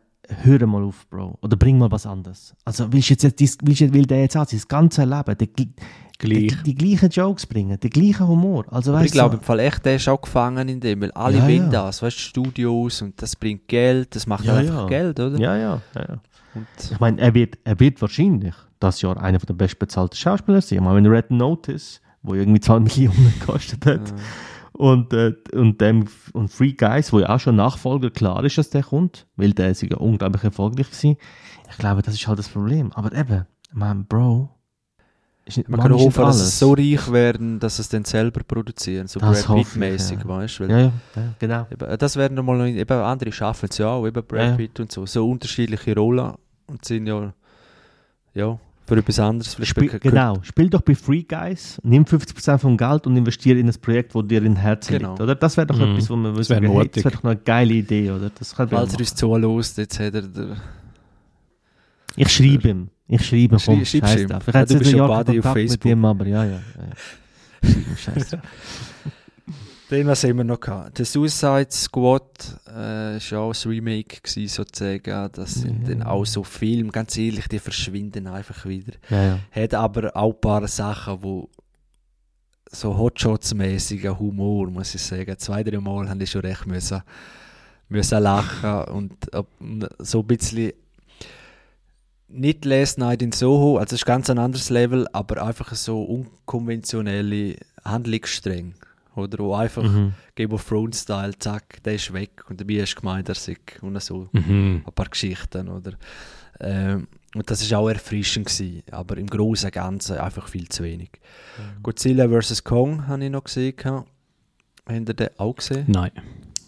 [0.42, 1.38] hör mal auf, Bro.
[1.42, 2.54] Oder bring mal was anderes.
[2.64, 5.74] Also willst du jetzt, jetzt willst will der jetzt auch sein ganzes Leben die,
[6.18, 6.48] Gleich.
[6.48, 8.64] die, die gleichen Jokes bringen, den gleichen Humor.
[8.72, 11.38] Also ich glaube du, im Fall echt, der ist auch gefangen in dem, weil alle
[11.38, 11.68] Ja, wollen ja.
[11.70, 14.86] das, weißt Studios und das bringt Geld, das macht Ja, einfach ja.
[14.86, 15.38] Geld, oder?
[15.38, 16.18] ja, ja, ja,
[16.90, 20.78] Ich meine, er wird, er wird wahrscheinlich das Jahr einer der bestbezahlten Schauspieler sein.
[20.78, 24.12] Ich meine, wenn Red Notice, wo irgendwie 2 Millionen gekostet hat,
[24.72, 28.70] und, äh, und, dem, und Free Guys, wo ja auch schon Nachfolger klar ist, dass
[28.70, 31.16] der kommt, weil der ist ja unglaublich erfolgreich war.
[31.70, 32.92] Ich glaube, das ist halt das Problem.
[32.92, 34.50] Aber eben, man, Bro,
[35.56, 38.40] nicht, man Mann kann hoffen, dass es so reich werden, dass sie es dann selber
[38.46, 40.28] produzieren, so Das Brad Pitt-mäßig, ja.
[40.28, 40.64] weißt du?
[40.64, 41.66] Ja, ja, ja, genau.
[41.70, 44.56] Eben, das werden nochmal noch, eben andere schaffen es ja auch, eben Brad Ja.
[44.56, 46.34] Pitt und so, so unterschiedliche Rollen
[46.66, 47.32] und sind ja,
[48.34, 49.54] ja, für etwas anderes.
[49.54, 53.68] Vielleicht Spiel, genau, spiel doch bei Free Guys, nimm 50% vom Geld und investiere in
[53.68, 55.10] ein Projekt, wo dir in Herzen Genau.
[55.10, 55.34] liegt, oder?
[55.34, 55.92] Das wäre doch Mhm.
[55.92, 58.30] etwas, wo man Das wär sagen, hey, das wäre doch noch eine geile Idee, oder?
[58.30, 60.56] Das Falls er uns zulässt, jetzt hat er der,
[62.16, 62.88] Ich schreibe ihm.
[63.08, 63.58] Ich schreibe.
[63.58, 64.48] Schrei- Komm, schreibst scheiß drauf.
[64.48, 65.84] Ich Ja, hätte du jetzt ja Jahr auf Kontakt mit Facebook.
[65.90, 66.50] ihm, aber ja, ja.
[67.62, 67.68] ja.
[67.96, 68.40] Scheiß drauf.
[69.90, 70.98] Den, was haben wir noch gehabt?
[70.98, 75.30] Der Suicide Squad äh, ist ja auch ein Remake gewesen, sozusagen.
[75.32, 75.94] Das sind Ja.
[75.94, 78.92] dann auch so Filme, ganz ehrlich, die verschwinden einfach wieder.
[79.08, 79.38] Ja, ja.
[79.50, 81.48] Hat aber auch ein paar Sachen, wo
[82.70, 85.38] so Hotshots-mäßiger Humor, muss ich sagen.
[85.38, 87.00] Zwei, drei Mal haben die schon recht müssen,
[87.88, 89.14] müssen lachen und
[90.00, 90.72] so ein bisschen
[92.28, 96.02] nicht Last Night in Soho, also es ist ganz ein anderes Level, aber einfach so
[96.02, 98.72] unkonventionelle Handlungsstränge.
[99.14, 100.14] Oder wo einfach Mhm.
[100.36, 103.56] Game of Thrones Style, zack, der ist weg und dabei hast du gemeint, er sei
[103.80, 104.82] und so Mhm.
[104.86, 105.92] ein paar Geschichten, oder?
[106.60, 110.84] Ähm, und das ist auch erfrischend gewesen, aber im Großen und Ganzen einfach viel zu
[110.84, 111.10] wenig.
[111.82, 112.62] Godzilla vs.
[112.64, 113.74] Kong habe ich noch gesehen.
[113.84, 114.06] Habt
[114.88, 115.84] ihr den auch gesehen?
[115.88, 116.12] Nein.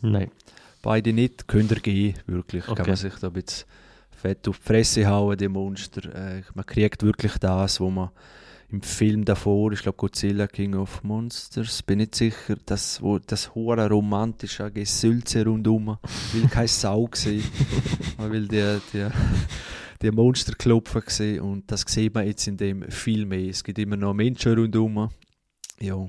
[0.03, 0.31] Nein.
[0.83, 1.47] Beide nicht.
[1.49, 2.67] Könnt ihr gehen, wirklich.
[2.69, 2.77] Okay.
[2.77, 3.67] Kann man sich da ein bisschen
[4.21, 6.15] fett auf die Fresse hauen, die Monster.
[6.15, 8.11] Äh, man kriegt wirklich das, was man
[8.71, 13.55] im Film davor, ich glaube Godzilla King of Monsters, bin nicht sicher, das, wo, das
[13.55, 15.99] hohe romantische Gesülze rundum,
[16.33, 17.45] will keine Sau gesehen,
[18.19, 19.09] man will die, die,
[20.03, 23.51] die Monster klopfen sehen und das sieht man jetzt in dem viel mehr.
[23.51, 25.11] Es gibt immer noch Menschen rundum.
[25.81, 26.07] Ja.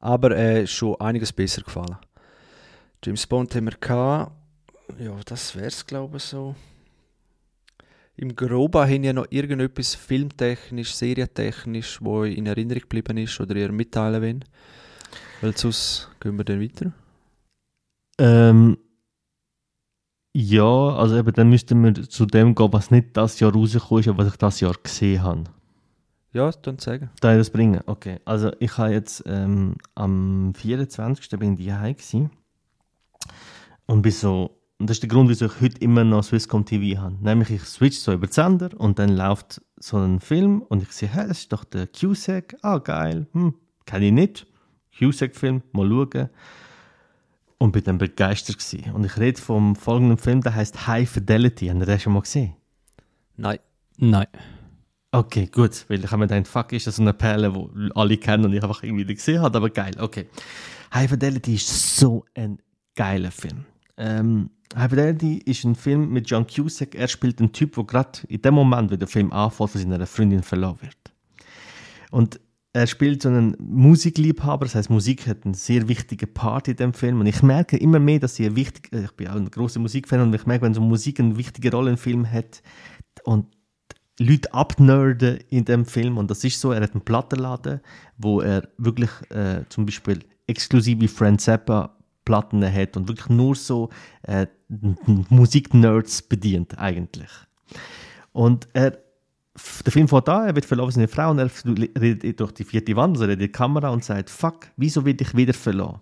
[0.00, 1.96] Aber äh, schon einiges besser gefallen.
[3.04, 4.32] James Bond haben wir gehabt.
[4.98, 6.54] Ja, das wär's, glaube ich, so.
[8.16, 13.72] Im Groben haben ja noch irgendetwas filmtechnisch, serientechnisch, wo in Erinnerung geblieben ist oder ihr
[13.72, 14.44] mitteilen wollt.
[15.40, 16.92] Weil sonst gehen wir dann weiter.
[18.18, 18.78] Ähm,
[20.32, 24.08] ja, also eben, dann müssten wir zu dem gehen, was nicht das Jahr rausgekommen ist,
[24.08, 25.44] aber was ich das Jahr gesehen habe.
[26.32, 27.10] Ja, dann sagen.
[27.20, 27.80] Da ich das bringen?
[27.86, 28.18] Okay.
[28.24, 31.28] Also ich habe jetzt ähm, am 24.
[31.38, 32.30] bin ich gewesen.
[33.86, 37.00] Und bin so, und das ist der Grund, wieso ich heute immer noch Swisscom TV
[37.00, 37.16] habe.
[37.20, 40.90] Nämlich ich switch so über den Sender und dann läuft so ein Film und ich
[40.92, 42.56] sehe, hä, das ist doch der Cusack.
[42.62, 43.26] Ah, geil.
[43.32, 43.54] Hm,
[43.86, 44.46] kenne ich nicht.
[44.98, 46.28] Cusack-Film, mal schauen.
[47.58, 48.92] Und bin dann begeistert gewesen.
[48.92, 51.68] Und ich rede vom folgenden Film, der heißt High Fidelity.
[51.68, 52.54] Habt ihr den schon mal gesehen?
[53.36, 53.58] Nein.
[53.96, 54.26] Nein.
[55.12, 58.16] Okay, gut, weil ich habe mir gedacht, fuck, ist das so eine Perle, die alle
[58.16, 60.26] kennen und ich einfach irgendwie nicht gesehen habe, aber geil, okay.
[60.92, 62.58] High Fidelity ist so ein
[62.96, 63.64] geiler Film.
[63.96, 66.94] Ähm, High Fidelity ist ein Film mit John Cusack.
[66.94, 70.06] Er spielt einen Typ, der gerade in dem Moment, wo der Film anfängt, von seiner
[70.06, 70.96] Freundin verloren wird.
[72.10, 72.40] Und
[72.72, 76.92] er spielt so einen Musikliebhaber, das heißt, Musik hat einen sehr wichtigen Part in dem
[76.92, 77.20] Film.
[77.20, 80.20] Und ich merke immer mehr, dass sie eine wichtige, ich bin auch ein großer Musikfan
[80.20, 82.62] und ich merke, wenn so Musik eine wichtige Rolle im Film hat
[83.22, 83.46] und
[84.18, 87.80] Leute abnerden in dem Film und das ist so, er hat einen Plattenladen,
[88.18, 93.90] wo er wirklich äh, zum Beispiel exklusive Frank Zappa Platten hat und wirklich nur so
[94.22, 94.46] äh,
[95.28, 97.30] Musiknerds bedient eigentlich.
[98.32, 98.98] Und er,
[99.84, 101.50] der Film fährt an, er wird verloren von seiner Frau und er
[102.00, 105.34] redet durch die vierte Wand, also er die Kamera und sagt, fuck, wieso will ich
[105.36, 106.00] wieder verloren?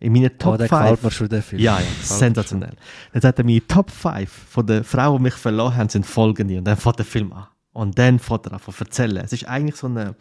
[0.00, 1.62] In meiner Oh, Top der 5 gefällt mir schon, der Film.
[1.62, 2.74] ja, ja, sensationell.
[3.12, 6.58] Dann sagt er, meine Top 5 von den Frauen, die mich verloren haben, sind folgende.
[6.58, 7.46] Und dann fängt der Film an.
[7.72, 9.18] Und dann fängt er an zu erzählen.
[9.18, 10.16] Es ist eigentlich so eine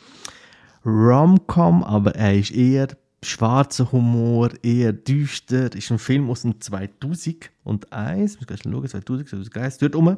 [0.85, 2.89] Rom-Com, aber er ist eher
[3.23, 5.73] schwarzer Humor, eher düster.
[5.75, 8.33] Ist ein Film aus dem 2001.
[8.33, 10.17] Ich muss gleich schauen, 2000, 2001, dort rum.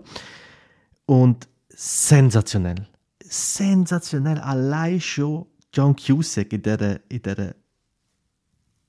[1.06, 2.88] Und sensationell.
[3.24, 4.40] Sensationell.
[4.40, 7.56] Allein schon John Cusack in dieser, in dieser,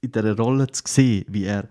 [0.00, 1.68] in dieser Rolle zu sehen, wie er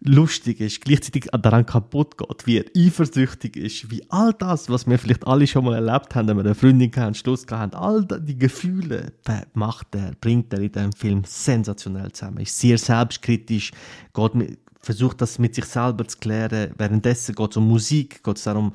[0.00, 4.98] lustig ist, gleichzeitig daran kaputt geht, wie er eifersüchtig ist, wie all das, was wir
[4.98, 8.04] vielleicht alle schon mal erlebt haben, wenn wir eine Freundin hatten, Schluss gehabt haben, all
[8.20, 9.12] die Gefühle
[9.54, 12.38] macht er, bringt er in diesem Film sensationell zusammen.
[12.38, 13.72] Ist sehr selbstkritisch,
[14.14, 16.72] geht mit, versucht das mit sich selber zu klären.
[16.78, 18.72] Währenddessen geht es um Musik, geht es darum,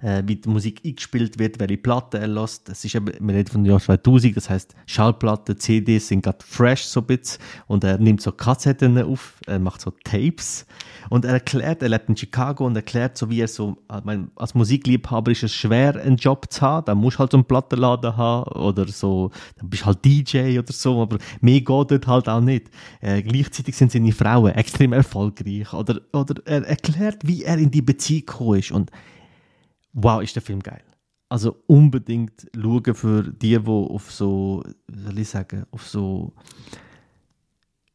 [0.00, 2.68] wie die Musik eingespielt wird, welche Platte er lässt.
[2.68, 6.38] Das ist eben, wir reden von dem Jahr 2000, das heißt Schallplatten, CDs sind gerade
[6.44, 10.66] fresh so ein bisschen und er nimmt so Kassetten auf, er macht so Tapes
[11.10, 14.54] und er erklärt, er lebt in Chicago und erklärt so, wie er so, ich als
[14.54, 18.16] Musikliebhaber ist es schwer, einen Job zu haben, dann musst du halt so einen Plattenladen
[18.16, 22.28] haben oder so, dann bist du halt DJ oder so, aber mehr geht dort halt
[22.28, 22.70] auch nicht.
[23.00, 27.82] Äh, gleichzeitig sind seine Frauen extrem erfolgreich oder, oder er erklärt, wie er in die
[27.82, 28.90] Beziehung gekommen ist und
[29.96, 30.82] wow, ist der Film geil.
[31.28, 36.32] Also unbedingt schauen für die, die auf so, wie soll ich sagen, auf so.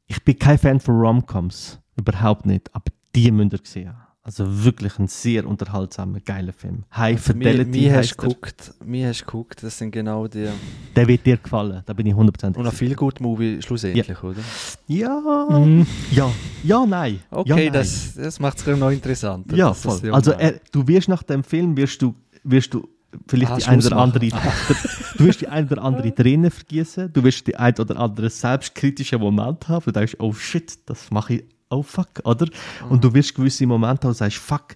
[0.08, 3.93] Ich bin kein Fan von Romcoms, überhaupt nicht, aber die müsst ihr sehen.
[4.24, 6.84] Also wirklich ein sehr unterhaltsamer, geiler Film.
[6.95, 7.69] High Also Fidelity.
[7.72, 8.17] Mir, mir, hast er.
[8.17, 10.47] geguckt, mir hast geguckt, das sind genau die.
[10.95, 14.41] Der wird dir gefallen, da bin ich 100% Und ein viel gut Movie schlussendlich, oder?
[14.88, 15.88] Ja, Mhm.
[16.11, 16.32] ja,
[16.63, 17.15] ja, nein.
[17.32, 17.74] ja, Okay, nein.
[17.74, 19.55] das, das macht es noch interessanter.
[19.55, 19.99] Ja, voll.
[20.03, 22.13] ja Also er, du wirst nach dem Film, wirst du,
[22.43, 22.88] wirst du
[23.28, 24.28] vielleicht Ah, die ein oder andere,
[25.17, 29.17] du wirst die ein oder andere Träne vergießen, du wirst die ein oder andere selbstkritische
[29.17, 32.47] Moment haben, du denkst, oh shit, das mache ich, oh fuck, oder?
[32.89, 34.76] Und du wirst gewisse Momente haben, du sagst, fuck,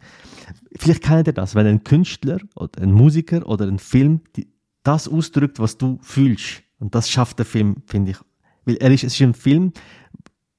[0.77, 4.47] vielleicht kennt ihr das, wenn ein Künstler oder ein Musiker oder ein Film die,
[4.83, 6.63] das ausdrückt, was du fühlst.
[6.79, 8.17] Und das schafft der Film, finde ich.
[8.65, 9.73] Weil er ist, es ist ein Film,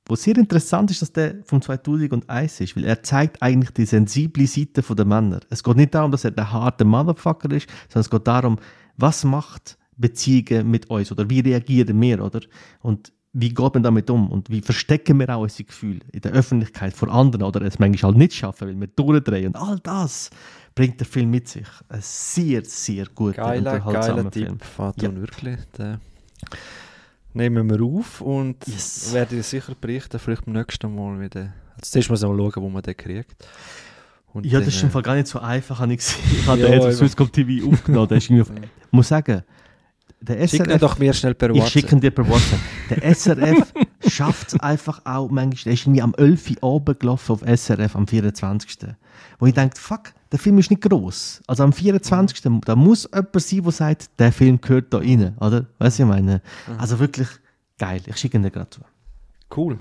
[0.09, 4.47] wo sehr interessant ist, dass der von 2001 ist, weil er zeigt eigentlich die sensible
[4.47, 5.41] Seite der Männer.
[5.51, 8.59] Es geht nicht darum, dass er der harte Motherfucker ist, sondern es geht darum,
[8.97, 12.41] was macht Beziehungen mit uns oder wie reagieren wir, oder?
[12.81, 16.33] Und wie geht man damit um und wie verstecken wir auch unsere Gefühle in der
[16.33, 20.31] Öffentlichkeit vor anderen oder es manchmal halt nicht schaffen, weil wir durchdrehen und all das
[20.75, 21.67] bringt der Film mit sich.
[21.91, 24.59] Ein sehr, sehr guter, Geiler, unterhaltsamer geiler Film.
[24.59, 25.59] Tipp, Faton, wirklich.
[25.77, 25.99] Den
[27.35, 29.13] nehmen wir auf und Yes.
[29.13, 31.53] werde sicher berichten, vielleicht beim nächsten Mal wieder.
[31.77, 33.47] Also zuerst mal schauen, wo man den kriegt.
[34.33, 36.21] Und Ja, das ist im Fall gar nicht so einfach, habe ich gesehen.
[36.33, 36.95] Ich habe Ja, den jetzt auf.
[36.95, 38.09] Swisscom TV aufgenommen.
[38.09, 38.51] Der ist irgendwie auf,
[38.87, 39.43] ich muss sagen,
[40.27, 41.73] der Schick ihn SRF, doch mir schnell per ich WhatsApp.
[41.73, 42.59] schicke ihn dir per WhatsApp.
[42.91, 43.73] Der SRF
[44.09, 46.51] schafft es einfach auch manchmal, der ist irgendwie am 11.
[46.51, 48.79] Uhr oben gelaufen auf SRF am 24.
[49.39, 51.43] Wo ich denke, fuck, der Film ist nicht gross.
[51.47, 52.43] Also am 24.
[52.65, 55.67] Da muss jemand sein, der sagt, der Film gehört da rein, oder?
[55.79, 56.43] Weißt du, ich meine?
[56.79, 57.29] Also wirklich
[57.79, 58.01] geil.
[58.07, 58.81] Ich schicke ihn dir gerade zu.
[59.57, 59.79] Cool.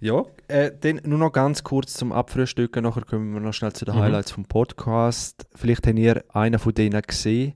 [0.00, 3.84] Ja, äh, dann nur noch ganz kurz zum Abfrühstücken, nachher kommen wir noch schnell zu
[3.84, 4.00] den Mhm.
[4.00, 5.46] Highlights vom Podcast.
[5.56, 7.54] Vielleicht habt ihr einen von denen gesehen.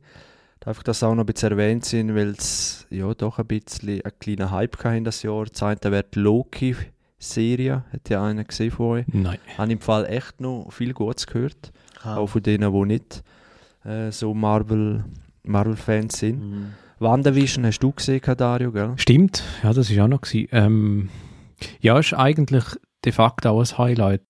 [0.64, 4.18] Einfach, dass auch noch ein bisschen erwähnt sind, weil es ja doch ein bisschen einen
[4.20, 5.44] kleinen Hype hatte in das Jahr.
[5.46, 7.84] Das eine wäre die Loki-Serie.
[7.92, 9.04] Hat ja einer gesehen von euch?
[9.08, 9.38] Nein.
[9.58, 11.72] Habe im Fall echt noch viel Gutes gehört.
[12.04, 13.22] Auch von denen, die nicht
[13.84, 15.04] äh, so Marvel-
[15.44, 16.40] Marvel-Fans sind.
[16.40, 16.66] Mhm.
[17.00, 18.92] WandaVision hast du gesehen, Dario, gell?
[18.96, 20.20] Stimmt, ja, das war auch noch.
[20.20, 20.48] Gewesen.
[20.52, 21.08] Ähm,
[21.80, 22.64] ja, ist eigentlich
[23.04, 24.22] de facto auch ein Highlight,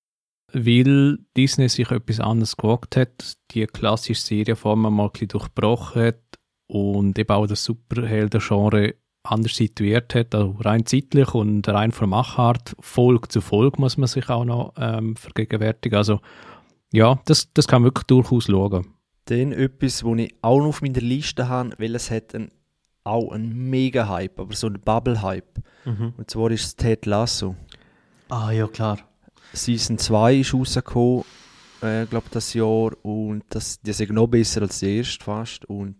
[0.53, 6.21] weil Disney sich etwas anderes gewagt hat, die klassische Serienform mal ein bisschen durchbrochen hat
[6.67, 8.95] und eben auch das Superhelden-Genre
[9.25, 14.09] anders situiert hat, also rein zeitlich und rein von Machart, Folge zu Folge muss man
[14.09, 15.97] sich auch noch ähm, vergegenwärtigen.
[15.97, 16.21] Also
[16.93, 18.87] ja, das, das kann man wirklich durchaus schauen.
[19.27, 22.51] Dann etwas, was ich auch noch auf meiner Liste habe, weil es hat ein,
[23.05, 25.63] auch einen mega Hype, aber so einen Bubble-Hype.
[25.85, 26.15] Mhm.
[26.17, 27.55] Und zwar ist es Ted Lasso.
[28.29, 28.99] Ah, ja, klar.
[29.53, 31.25] Season 2 ist rausgekommen,
[31.83, 32.91] äh, glaube das Jahr.
[33.05, 35.65] Und das, die sind noch besser als die erste fast.
[35.67, 35.97] Und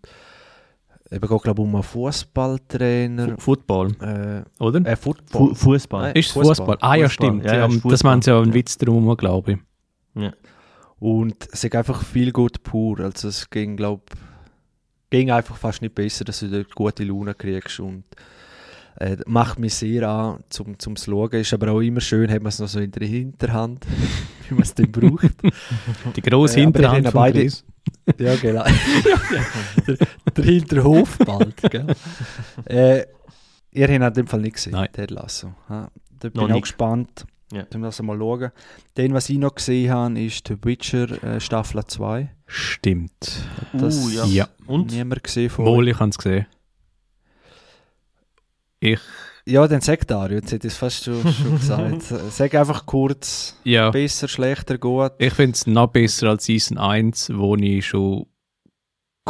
[1.11, 3.37] eben geht, glaube um einen Fußballtrainer.
[3.39, 4.87] Football, Äh, oder?
[4.91, 5.49] äh, Football.
[5.49, 6.03] Fu Fußball.
[6.03, 6.55] Nein, ist es Fußball.
[6.57, 6.79] Fußball?
[6.81, 7.45] Ah ja, stimmt.
[7.45, 8.55] Ja, Ja, das sie ja einen.
[8.55, 9.59] Witz drum, glaube ich.
[10.15, 10.33] Ja.
[10.99, 13.01] Und es ist einfach viel gut pur.
[13.01, 14.03] Also es ging, glaube
[15.11, 17.81] ging einfach fast nicht besser, dass du dort gute Laune kriegst.
[17.81, 18.05] Und
[18.97, 21.33] äh, macht mich sehr an, zum, zum zu schauen.
[21.41, 23.87] Ist aber auch immer schön, hat man es noch so in der Hinterhand,
[24.49, 25.29] wie man es dann braucht.
[26.17, 27.65] Die grosse Äh, Hinterhand von beide- Chris.
[28.19, 28.65] ja, genau.
[29.89, 29.97] der,
[30.37, 31.87] der Hinterhof bald, gell?
[32.67, 33.05] äh,
[33.73, 34.89] ihr habt in dem Fall nicht gesehen, Nein.
[34.93, 35.53] Ted Lasso.
[35.69, 35.89] Ja,
[36.21, 37.27] da bin ich auch gespannt.
[37.53, 37.67] Ja.
[37.71, 38.51] Wenn wir das mal schauen.
[38.95, 42.31] Dann, was ich noch gesehen habe, ist The Witcher äh, Staffel 2.
[42.47, 43.43] Stimmt.
[43.75, 44.25] Das Uh, ja.
[44.27, 44.49] Ja.
[44.67, 44.91] Und?
[44.93, 46.47] niemand gesehen von Wohl, ich habe es gesehen.
[48.83, 48.99] Ich,
[49.47, 52.03] Ja, dann sag Dario, jetzt hätte ich es fast schon, schon gesagt.
[52.31, 55.13] Sag einfach kurz, ja, besser, schlechter, gut.
[55.19, 58.27] ich finde es noch besser als Season 1, wo ich schon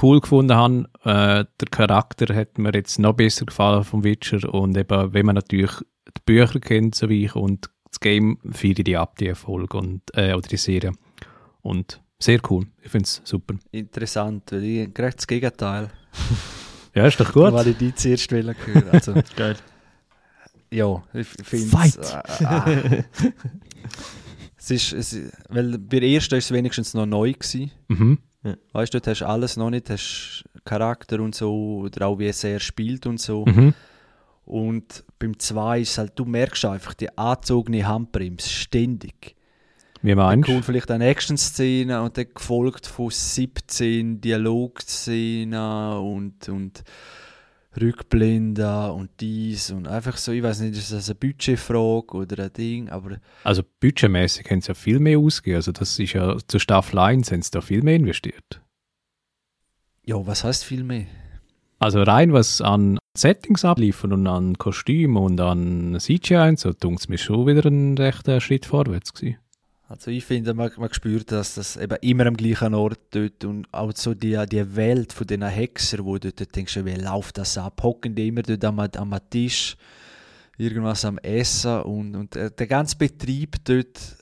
[0.02, 0.88] cool gefunden habe.
[1.04, 5.34] Äh, der Charakter hat mir jetzt noch besser gefallen vom Witcher und eben, wenn man
[5.34, 5.72] natürlich
[6.08, 10.00] die Bücher kennt, so wie ich, und das Game feiere die ab, die Erfolg und,
[10.14, 10.92] äh, oder die Serie.
[11.60, 12.66] Und sehr cool.
[12.82, 13.54] Ich finde es super.
[13.70, 15.90] Interessant, weil ich gerade das Gegenteil.
[16.94, 17.52] Ja, ist doch gut.
[17.52, 18.54] Weil ich die zuerst hören.
[18.90, 19.56] Also, Geil.
[20.70, 21.98] ja, ich finde Fight!
[22.40, 23.02] Äh, äh,
[24.58, 25.16] es ist, es,
[25.48, 27.32] weil bei der ersten war es wenigstens noch neu.
[27.32, 27.70] Gewesen.
[27.88, 28.18] Mhm.
[28.72, 32.26] Weißt du, dort hast du alles noch nicht, hast Charakter und so, oder auch wie
[32.26, 33.44] es er spielt und so.
[33.46, 33.74] Mhm.
[34.44, 39.36] Und beim 2 ist es halt, du merkst einfach die angezogene Handbremse ständig.
[40.02, 40.60] Wie meinst du?
[40.62, 46.82] vielleicht eine Action-Szene und dann gefolgt von 17 Dialogszenen und, und
[47.80, 52.52] Rückblenden und dies und einfach so, ich weiß nicht, ist das eine Budgetfrage oder ein
[52.52, 55.56] Ding, aber Also budgetmäßig haben sie ja viel mehr ausgegeben.
[55.56, 58.60] Also das ist ja zur Staffel 1 haben sie da viel mehr investiert.
[60.04, 61.06] ja, was heißt viel mehr?
[61.78, 67.08] Also rein was an Settings abliefern und an Kostüm und an CGI so, tut es
[67.08, 69.38] mir schon wieder ein rechter Schritt vorwärts gewesen.
[69.92, 73.66] Also ich finde, man, man spürt, dass das eben immer am gleichen Ort dort und
[73.72, 77.58] auch so die, die Welt von diesen Hexer, wo du dort denkst, wie läuft das
[77.58, 77.82] ab?
[77.82, 79.76] Hocken die immer dort am, am Tisch,
[80.56, 84.16] irgendwas am Essen und, und der ganze Betrieb dort,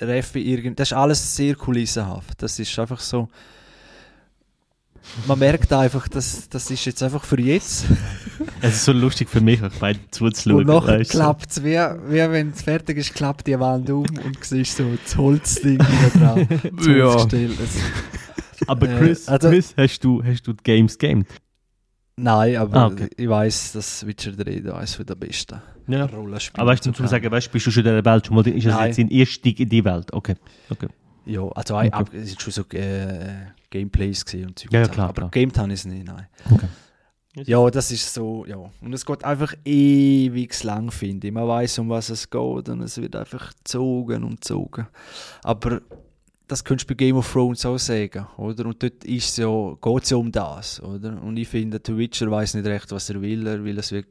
[0.00, 2.42] Reffi, das ist alles sehr kulissenhaft.
[2.42, 3.28] Das ist einfach so,
[5.26, 7.84] man merkt einfach, dass das ist jetzt einfach für jetzt.
[8.60, 10.60] Es ist so lustig für mich, euch beide zuzuschauen.
[10.60, 14.36] Und nachher klappt es, wie, wie wenn es fertig ist, klappt die Wand um und
[14.44, 16.48] siehst so das Holzding wieder dran.
[16.96, 17.26] Ja.
[18.66, 21.26] Aber Äh, Chris, also- Chris hast, du, hast du die Games gamed?
[22.16, 23.08] Nein, aber Ah, okay.
[23.16, 26.06] ich weiß, dass Witcher 3 da eines der besten Ja.
[26.06, 28.46] Rollenspiele Aber weißt du, zum sagen, weißt, bist du schon in dieser Welt schon mal?
[28.48, 28.86] Ist das Nein.
[28.88, 30.12] jetzt dein Einstieg in die Welt?
[30.12, 30.34] Okay.
[30.70, 30.88] okay.
[31.26, 31.90] Ja, also Okay.
[32.16, 34.72] es ist schon so äh, Gameplays gesehen und Zeug.
[34.72, 35.30] Ja, ja, und klar, Aber klar.
[35.30, 36.26] gamed habe ich es nicht, nein.
[36.50, 36.68] Okay.
[37.44, 38.56] Ja, das ist so, ja.
[38.80, 41.32] Und es geht einfach ewig lang, finde ich.
[41.32, 44.88] Man weiß, um was es geht und es wird einfach gezogen und gezogen.
[45.44, 45.80] Aber
[46.48, 48.66] das könntest du bei Game of Thrones auch sagen, oder?
[48.66, 51.22] Und dort ist ja, geht es ja um das, oder?
[51.22, 53.46] Und ich finde, der Witcher weiß nicht recht, was er will.
[53.46, 54.04] Er will es wie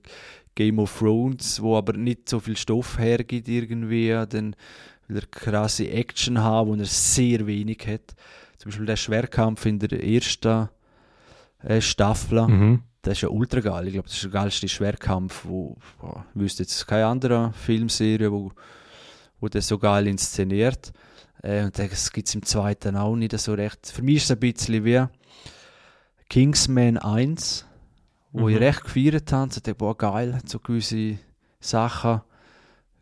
[0.56, 4.10] Game of Thrones, wo aber nicht so viel Stoff hergibt irgendwie.
[4.30, 4.56] Dann
[5.08, 8.16] will er krasse Action haben, wo er sehr wenig hat.
[8.68, 10.68] Zum Beispiel der Schwerkampf in der ersten
[11.64, 12.46] äh, Staffel.
[12.48, 12.84] Mhm.
[13.02, 13.88] Das ist ja ultra geil.
[13.88, 18.52] Ich glaube, das ist der geilste Schwerkampf, wo, ich wüsste jetzt keine andere Filmserie, wo,
[19.40, 20.92] wo das so geil inszeniert.
[21.42, 23.88] Äh, und das gibt es im zweiten auch nicht so recht.
[23.88, 25.06] Für mich ist es ein bisschen wie
[26.30, 27.66] Kingsman 1,
[28.34, 28.64] wo ich Mhm.
[28.64, 29.54] recht gefeiert habe.
[29.54, 31.20] So dachte, boah, geil, so gewisse
[31.62, 32.22] Sachen,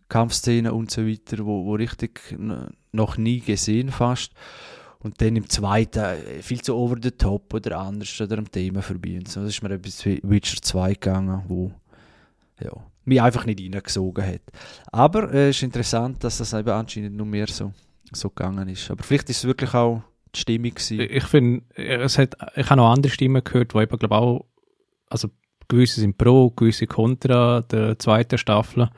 [0.09, 2.37] Kampfszenen und so weiter, wo, wo richtig
[2.91, 4.31] noch nie gesehen fast.
[5.05, 8.81] Und dann im zweiten äh, viel zu over the top oder anders oder am Thema
[8.81, 9.17] vorbei.
[9.19, 9.41] Und so.
[9.41, 11.71] Das ist mir etwas wie Witcher 2 gegangen, wo
[12.59, 12.71] ja,
[13.03, 14.41] mich einfach nicht reingesogen hat.
[14.91, 17.71] Aber äh, es ist interessant, dass das eben anscheinend nur mehr so,
[18.13, 18.89] so gegangen ist.
[18.89, 20.01] Aber vielleicht ist es wirklich auch
[20.33, 20.99] die Stimmung gewesen.
[20.99, 24.45] Ich finde, ich habe noch andere Stimmen gehört, die eben, glaube auch,
[25.11, 25.29] also
[25.67, 28.89] gewisse sind pro, gewisse kontra der zweiten Staffel.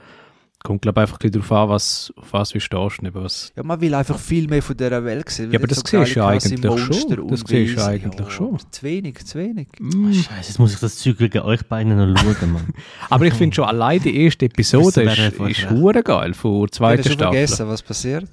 [0.63, 2.99] Kommt, glaube ich, einfach ein darauf an, was, auf was du stehst.
[2.99, 5.51] und eben Was, Ja, man will einfach viel mehr von dieser Welt sehen.
[5.51, 7.27] Ja, aber das siehst du ja eigentlich schon.
[7.27, 8.57] Das siehst du eigentlich ja, schon.
[8.71, 9.67] Zu wenig, zu wenig.
[9.79, 10.11] Mm.
[10.11, 12.67] Scheiße, jetzt muss ich das Zeug gegen euch beiden noch schauen, Mann.
[13.09, 16.65] Aber ich finde schon, allein die erste Episode wir ist, ist hure geil von der
[16.65, 17.34] Ich zweiten habe Staffel.
[17.34, 18.25] vergessen, was passiert.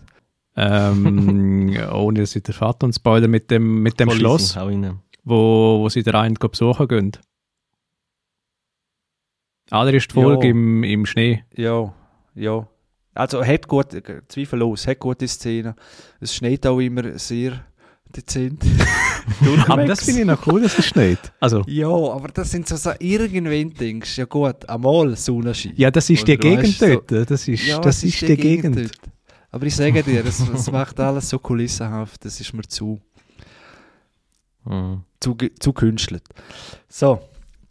[0.56, 4.56] Ähm, ohne dass ich der Vater und Spoiler mit dem, mit dem Schloss,
[5.24, 7.12] wo, wo sie den einen besuchen gehen.
[9.70, 10.50] Allererste Folge Ja.
[10.52, 11.44] im, im Schnee.
[11.54, 11.92] Ja,
[12.34, 12.66] ja.
[13.16, 13.88] Also, hat gut,
[14.28, 15.74] zweifellos, hat gute Szenen.
[16.20, 17.64] Es schneit auch immer sehr
[18.14, 18.62] dezent.
[19.68, 21.32] Aber das finde ich noch cool, dass es schneit.
[21.40, 25.72] Also, Ja, aber das sind so, so irgendwann denkst du, ja gut, einmal Sonnenschein.
[25.76, 27.30] ja, das ist die Oder Gegend weißt dort.
[27.30, 28.76] Das ist, Ja, das ist die Gegend.
[28.76, 28.98] dort.
[29.50, 33.00] Aber ich sage dir, es, es macht alles so kulissenhaft, das ist mir zu,
[34.64, 35.02] Mhm.
[35.20, 36.24] zu, zu künstelt.
[36.88, 37.20] So,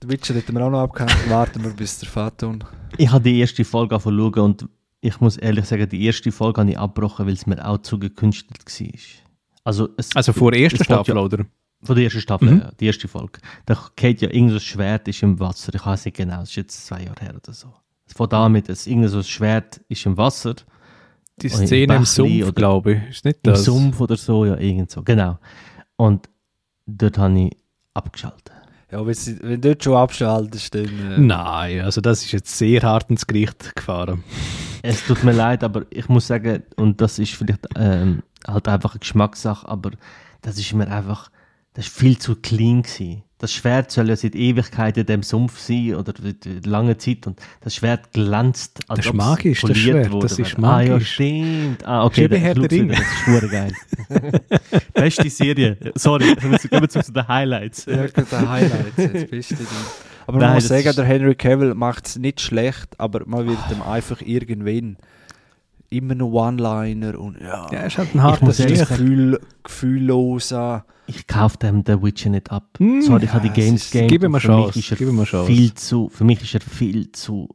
[0.01, 2.63] den Witcher hätten wir auch noch abgehängt, warten wir bis der Faton.
[2.97, 4.67] Ich habe die erste Folge angefangen und
[5.01, 7.99] ich muss ehrlich sagen, die erste Folge habe ich abgebrochen, weil es mir auch zu
[7.99, 8.89] gekünstelt war.
[9.65, 11.45] Also, es, Also vor der ersten es Staffel, ja, oder?
[11.81, 12.59] Von der ersten Staffel, Mhm.
[12.59, 13.39] ja, die erste Folge.
[13.65, 15.73] Da geht ja irgend so ein Schwert ist im Wasser.
[15.73, 17.73] Ich weiß nicht genau, das ist jetzt zwei Jahre her oder so.
[18.15, 20.55] Von damit, es irgend so ein Schwert ist im Wasser,
[21.41, 23.09] Die im Szene im Bächli Sumpf, oder- glaube ich.
[23.09, 23.65] Ist nicht im das?
[23.65, 25.01] Sumpf oder so, ja, irgend so.
[25.03, 25.39] Genau.
[25.97, 26.29] Und
[26.85, 27.57] dort habe ich
[27.93, 28.51] abgeschaltet.
[28.93, 30.83] Ja, wenn, sie, wenn du dort schon abschaltest, dann...
[30.85, 34.23] Äh, Nein, also das ist jetzt sehr hart ins Gericht gefahren.
[34.83, 38.91] Es tut mir leid, aber ich muss sagen, und das ist vielleicht ähm, halt einfach
[38.91, 39.89] eine Geschmackssache, aber
[40.43, 41.31] das ist mir einfach,
[41.73, 43.23] das ist viel zu clean gewesen.
[43.43, 47.39] Das Schwert soll ja seit Ewigkeiten in dem Sumpf sein oder seit langer Zeit und
[47.61, 50.27] das Schwert glänzt, als Das ist ob es magisch, das poliert Schwert, wurde.
[50.27, 51.13] das ist Ah ja, magisch.
[51.13, 51.85] stimmt.
[51.85, 52.95] Ah, okay, Ist das, der Ringe.
[53.27, 53.71] das ist geil.
[54.93, 55.77] Beste Serie.
[55.95, 56.51] Sorry, kommen
[56.81, 57.85] wir zu den Highlights.
[57.85, 59.67] Ja, der Highlights, das Beste Ding.
[60.25, 63.45] Aber Nein, man muss sagen, ist- der Henry Cavill macht es nicht schlecht, aber man
[63.47, 64.95] wird ihm einfach irgendwann
[65.93, 68.79] immer noch One-Liner und ja, Ja, ist halt ein Ich harter muss das Stich.
[68.87, 69.39] Gefühl,
[69.97, 70.85] gefühlloser.
[71.07, 72.65] Ich kaufe dem The Witcher nicht ab.
[72.77, 74.07] Hm, Sorry, ich habe die Games Game.
[74.07, 75.51] gib ihm eine für Chance, mich ist er gib ihm eine Chance.
[75.51, 77.49] Viel zu, für mich ist er viel zu,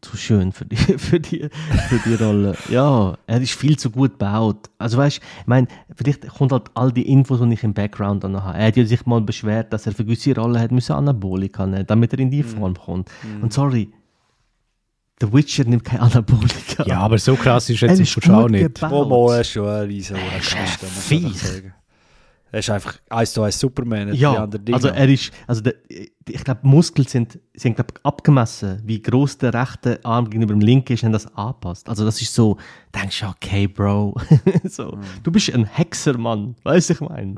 [0.00, 1.48] zu schön für die, für die,
[1.88, 2.56] für die Rolle.
[2.70, 4.70] Ja, er ist viel zu gut gebaut.
[4.78, 8.42] Also weißt, ich meine, vielleicht kommt halt all die Infos, die ich im Background dann
[8.42, 8.56] habe.
[8.58, 11.86] Er hat ja sich mal beschwert, dass er für gewisse Rollen hat müssen Anabolika nehmen,
[11.86, 13.10] damit er in die Form kommt.
[13.42, 13.90] Und sorry,
[15.24, 16.84] The Witcher nimmt kein Anabolika.
[16.86, 18.74] Ja, aber so krass ist jetzt ist Schau gut nicht.
[18.74, 18.90] gebaut.
[18.90, 20.40] Wo man ist schon ein riesen Er
[21.34, 21.74] sagen.
[22.52, 24.76] Er ist einfach eins zu eins Superman, Ja, anderen Dinge.
[24.76, 25.74] also er ist, also der,
[26.28, 30.94] ich glaube, Muskeln sind, sie haben abgemessen, wie groß der rechte Arm gegenüber dem linken
[30.94, 31.88] ist, und das anpasst.
[31.88, 32.56] Also das ist so,
[32.94, 34.14] denkst du, okay, Bro,
[34.64, 37.34] so, du bist ein Hexermann, weißt du, ich meine,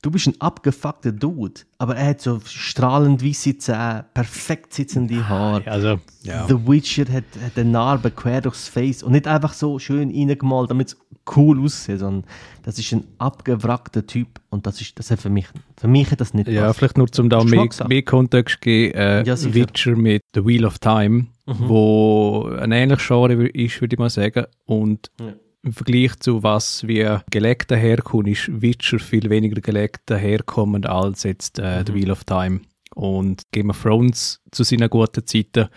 [0.00, 5.70] du bist ein abgefuckter Dude, aber er hat so strahlend weiße Zähne, perfekt sitzende Haare.
[5.70, 6.46] Also, ja.
[6.46, 10.70] The Witcher hat, hat eine Narbe quer durchs Face und nicht einfach so schön reingemalt,
[10.70, 10.96] damit es
[11.36, 12.24] cool aussieht, sondern
[12.62, 15.46] das ist ein abgewrackter Typ und das ist, das hat für mich,
[15.82, 16.78] für mich hat das nicht Ja, gepasst.
[16.78, 18.94] vielleicht nur zum da mehr, mehr Kontext geben.
[18.94, 19.36] Äh, Ja.
[19.54, 24.46] Witcher mit The Wheel of Time, wo ein ähnliches Genre ist, würde ich mal sagen.
[24.64, 25.34] Und Ja.
[25.64, 31.58] im Vergleich zu was wie gelegt daherkommt, ist Witcher viel weniger gelegt daherkommend als jetzt
[31.58, 32.60] äh, The Wheel of Time.
[32.94, 35.68] Und Game of Thrones zu seinen guten Zeiten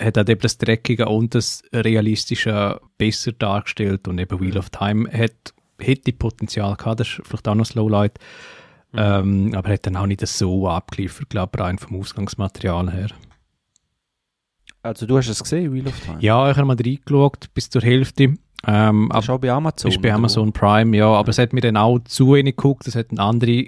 [0.00, 5.08] hat auch eben das Dreckige und das Realistische besser dargestellt und eben Wheel of Time
[5.12, 8.18] hat, hätte Potenzial gehabt, das ist vielleicht auch noch das Lowlight,
[8.94, 13.08] ähm, aber hat dann auch nicht so abgeliefert, glaube ich, rein vom Ausgangsmaterial her.
[14.82, 16.18] also du hast es gesehen, Wheel of Time?
[16.20, 18.34] Ja, ich habe mal reingeschaut, bis zur Hälfte.
[18.66, 19.90] Ähm, Das ist auch bei Amazon.
[19.90, 20.12] ist bei?
[20.12, 23.66] Amazon Prime, ja, aber es hat mir dann auch zu wenig geguckt, es hat andere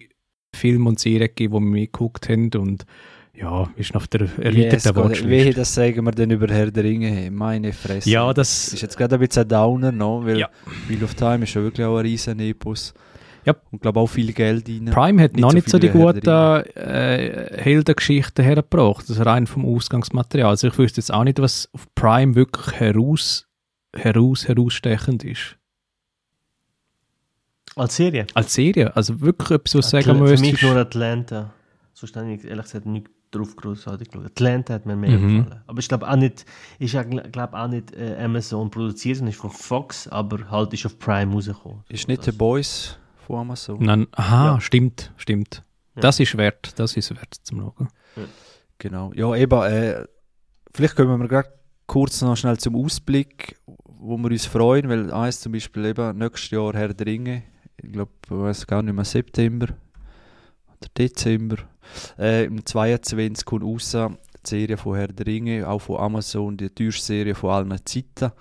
[0.55, 2.87] Filme und Serien gegeben, die wir mitgeguckt haben und
[3.33, 5.59] ja, ist noch auf der Yes, erweiterten Gott, Wehe, Watchlist.
[5.59, 7.09] das sagen wir dann über Herr der Ringe.
[7.09, 8.11] hey, Meine Fresse.
[8.11, 10.25] Ja, Das ist das, jetzt gerade ein bisschen ein Downer, no?
[10.27, 10.49] weil Ja.
[10.89, 12.93] Wheel of Time ist ja wirklich auch ein riesen Epos.
[13.45, 13.55] Ja.
[13.71, 14.85] Und glaube auch viel Geld rein.
[14.87, 19.65] Prime hat Nicht noch so nicht so die guten äh, Heldengeschichten hergebracht, also rein vom
[19.65, 20.51] Ausgangsmaterial.
[20.51, 23.47] Also ich wüsste jetzt auch nicht, was auf Prime wirklich heraus,
[23.95, 25.57] heraus, herausstechend ist.
[27.77, 28.27] Als Serie?
[28.35, 30.53] Als Serie, also wirklich etwas, was du Atla- sagen Für müsstest.
[30.53, 31.53] mich nur Atlanta.
[31.95, 34.27] Sonst habe ich ehrlich gesagt nicht drauf großartig geschaut.
[34.27, 35.39] Atlanta hat mir mehr Mhm.
[35.45, 35.61] gefallen.
[35.69, 36.45] Aber ich glaube auch nicht,
[36.81, 40.85] ist ja, glaube auch nicht äh, Amazon produziert, sondern ist von Fox, aber halt ist
[40.87, 41.85] auf Prime rausgekommen.
[41.89, 42.99] Ist So, nicht The das- Boys
[43.31, 43.79] von Amazon.
[43.81, 44.61] Nein, aha, Ja.
[44.61, 45.63] stimmt, stimmt.
[45.95, 46.03] Ja.
[46.03, 47.89] Das ist wert, das ist wert zum Schauen.
[48.79, 49.13] Genau.
[49.15, 50.05] Ja, eben, äh,
[50.75, 51.51] vielleicht kommen wir gerade
[51.87, 56.51] kurz noch schnell zum Ausblick, wo wir uns freuen, weil eins zum Beispiel eben nächstes
[56.51, 57.43] Jahr Herr der Ringe,
[57.83, 59.67] ich glaube, ich weiß gar nicht mehr, September
[60.69, 61.57] oder Dezember,
[62.19, 64.09] äh, im 22 kommt raus die
[64.49, 68.33] Serie von Herr der Ringe, auch von Amazon, die teuerste Serie von allen Zeiten.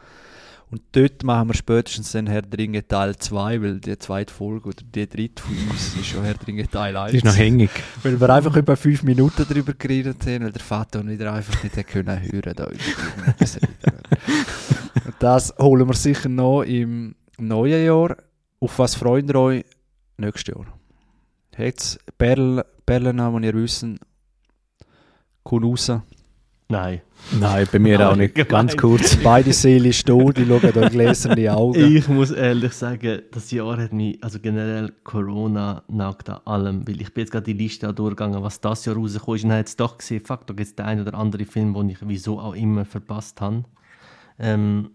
[0.71, 4.69] Und dort machen wir spätestens dann Herr der Ringe Teil 2, weil die zweite Folge
[4.69, 7.11] oder die dritte von uns ist schon Herr der Ringe Teil 1.
[7.11, 7.71] Das ist noch hängig.
[8.03, 11.87] Weil wir einfach über fünf Minuten darüber geredet haben, weil der Vater wieder einfach nicht
[11.87, 12.65] können hören da.
[12.65, 12.77] Und
[15.19, 18.17] Das holen wir sicher noch im neuen Jahr.
[18.59, 19.65] Auf was freuen wir euch
[20.17, 20.65] nächstes Jahr?
[21.57, 23.99] Jetzt Perlen, Perlen, die ihr wissen,
[25.43, 25.91] kommt raus.
[26.71, 27.01] Nein.
[27.39, 28.35] Nein, bei mir auch nicht.
[28.47, 29.15] Ganz kurz.
[29.15, 31.95] Beide Seelen da, die schauen euch gläserne Augen.
[31.95, 37.01] Ich muss ehrlich sagen, das Jahr hat mich, also generell Corona nagt an allem, weil
[37.01, 39.79] ich bin jetzt gerade die Liste durchgegangen, was das Jahr rausgekommen ist und habe jetzt
[39.79, 42.53] doch gesehen, fuck, da gibt es den einen oder anderen Film, den ich wieso auch
[42.53, 43.63] immer verpasst habe.
[44.37, 44.91] Ähm,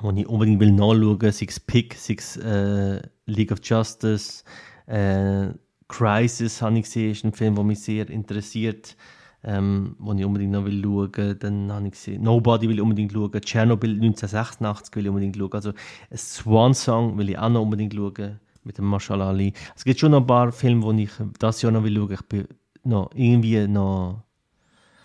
[0.00, 4.42] wo ich unbedingt will nachschauen, sei es Pick, sei es äh, League of Justice,
[4.86, 5.50] äh,
[5.86, 8.96] Crisis habe ich gesehen, ist ein Film, der mich sehr interessiert,
[9.44, 11.38] ähm, wo ich unbedingt noch will schauen.
[11.38, 15.52] Dann habe ich gesehen, Nobody will ich unbedingt schauen, Chernobyl 1986 will ich unbedingt schauen,
[15.52, 15.70] also
[16.10, 19.52] ein Swan Song will ich auch noch unbedingt schauen, mit dem Marshall Ali.
[19.76, 22.12] Es gibt schon noch ein paar Filme, die ich das Jahr noch will schauen.
[22.12, 22.48] Ich bin
[22.84, 24.22] noch irgendwie noch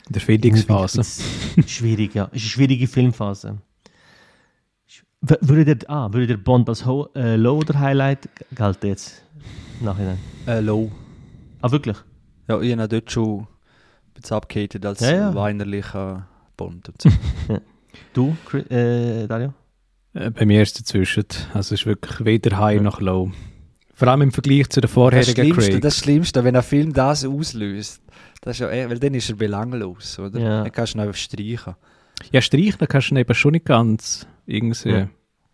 [0.08, 1.04] In der Findungsphase.
[1.68, 2.26] schwierig, ja.
[2.32, 3.58] Es ist eine schwierige Filmphase.
[5.22, 9.22] Würde der, ah, würde der Bond als Ho äh, Low oder Highlight gelten jetzt?
[9.82, 10.18] Nachhinein.
[10.48, 10.90] Äh, low.
[11.62, 11.98] Ah, wirklich?
[12.48, 13.46] Ja, ich habe dort schon
[14.22, 15.36] bisschen abgehatet als Ja, ja.
[15.36, 16.28] weinerlicher
[16.58, 16.90] Bond.
[16.90, 17.10] Und so.
[18.14, 18.36] Du,
[18.70, 19.54] äh, Dario?
[20.14, 21.26] Äh, Bei mir ist es dazwischen.
[21.54, 22.82] Also es ist wirklich weder high Ja.
[22.82, 23.32] noch low.
[23.94, 25.82] Vor allem im Vergleich zu der Das vorherigen Schlimmste, Craig.
[25.82, 28.02] das Schlimmste, wenn ein Film das auslöst,
[28.42, 30.40] das ist ja, eh- weil dann ist er belanglos, oder?
[30.40, 30.64] Ja.
[30.64, 31.76] Dann kannst du ihn einfach streichen.
[32.32, 34.90] Ja, streichen kannst du ihn eben schon nicht ganz irgendwie.
[34.90, 35.10] Ja.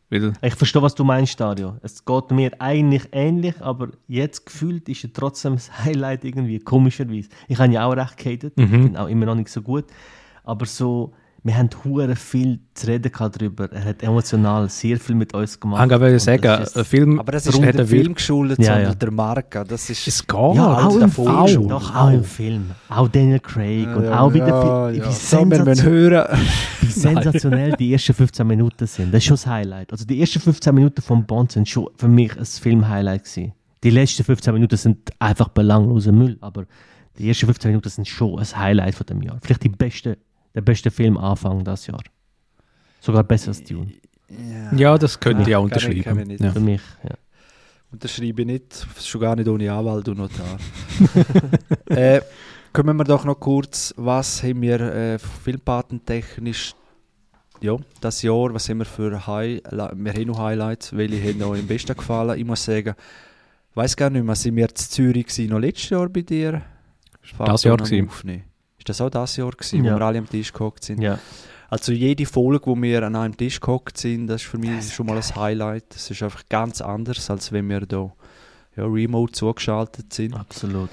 [0.09, 1.77] Weil, Ich verstehe, was du meinst, Dario.
[1.81, 7.29] Es geht mir eigentlich ähnlich, aber jetzt gefühlt ist er trotzdem das Highlight irgendwie, komischerweise.
[7.47, 8.63] Ich habe ja auch recht gehatet, Mhm.
[8.63, 9.85] ich bin auch immer noch nicht so gut,
[10.43, 11.13] aber so,
[11.45, 13.71] wir haben hure viel zu reden darüber.
[13.71, 15.85] Er hat emotional sehr viel mit uns gemacht.
[15.91, 18.57] ich wollte sagen, das ist- ein Film, Aber das ist nicht der er Film geschuldet,
[18.57, 18.95] Ja, sondern ja.
[18.95, 19.63] der Marke.
[19.63, 20.07] Das ist...
[20.07, 20.35] Es geht.
[20.35, 22.71] ja, auch im Film, doch, auch im Film.
[22.89, 25.05] Auch Daniel Craig und auch wieder ja, wie, ja.
[25.07, 26.39] wie, sensation- hören.
[26.81, 29.13] wie sensationell die ersten 15 Minuten sind.
[29.13, 29.91] Das ist schon das Highlight.
[29.91, 33.53] Also die ersten 15 Minuten von Bond sind schon für mich ein Film-Highlight gewesen.
[33.83, 36.65] Die letzten 15 Minuten sind einfach belangloser Müll, aber
[37.19, 39.37] die ersten 15 Minuten sind schon ein Highlight von dem Jahr.
[39.43, 40.17] Vielleicht die beste,
[40.55, 42.01] der beste Filmanfang das Jahr.
[43.01, 43.91] Sogar besser als Dune.
[44.75, 46.27] Ja, das könnte ich Ja, auch kann ich- kann ich unterschreiben.
[46.27, 46.41] nicht.
[46.41, 46.51] Ja.
[46.51, 47.11] Für mich, ja.
[47.91, 50.57] Unterschreibe ich nicht, schon gar nicht ohne Anwalt und Notar.
[51.85, 52.21] äh,
[52.73, 56.73] kommen wir doch noch kurz, was haben wir äh, filmpatentechnisch
[57.61, 61.61] ja, das Jahr, was haben wir für Highlights, wir haben noch Highlights, welche haben euch
[61.61, 62.37] am besten gefallen?
[62.37, 62.95] Ich muss sagen,
[63.71, 66.61] ich weiß gar nicht mehr, sind wir in Zürich gewesen, noch letztes Jahr bei dir?
[67.37, 68.07] Das Jahr gewesen.
[68.09, 68.43] aufnehmen.
[68.87, 69.95] Ist das auch das Jahr gewesen, Ja.
[69.95, 71.01] wo wir alle am Tisch gehockt sind?
[71.01, 71.17] ja.
[71.67, 75.07] Also jede Folge, wo wir an einem Tisch gehockt sind, das ist für mich schon
[75.07, 75.85] mal ein Highlight.
[75.95, 78.13] Das ist einfach ganz anders, als wenn wir da
[78.77, 80.35] ja, remote zugeschaltet sind.
[80.35, 80.91] Absolut.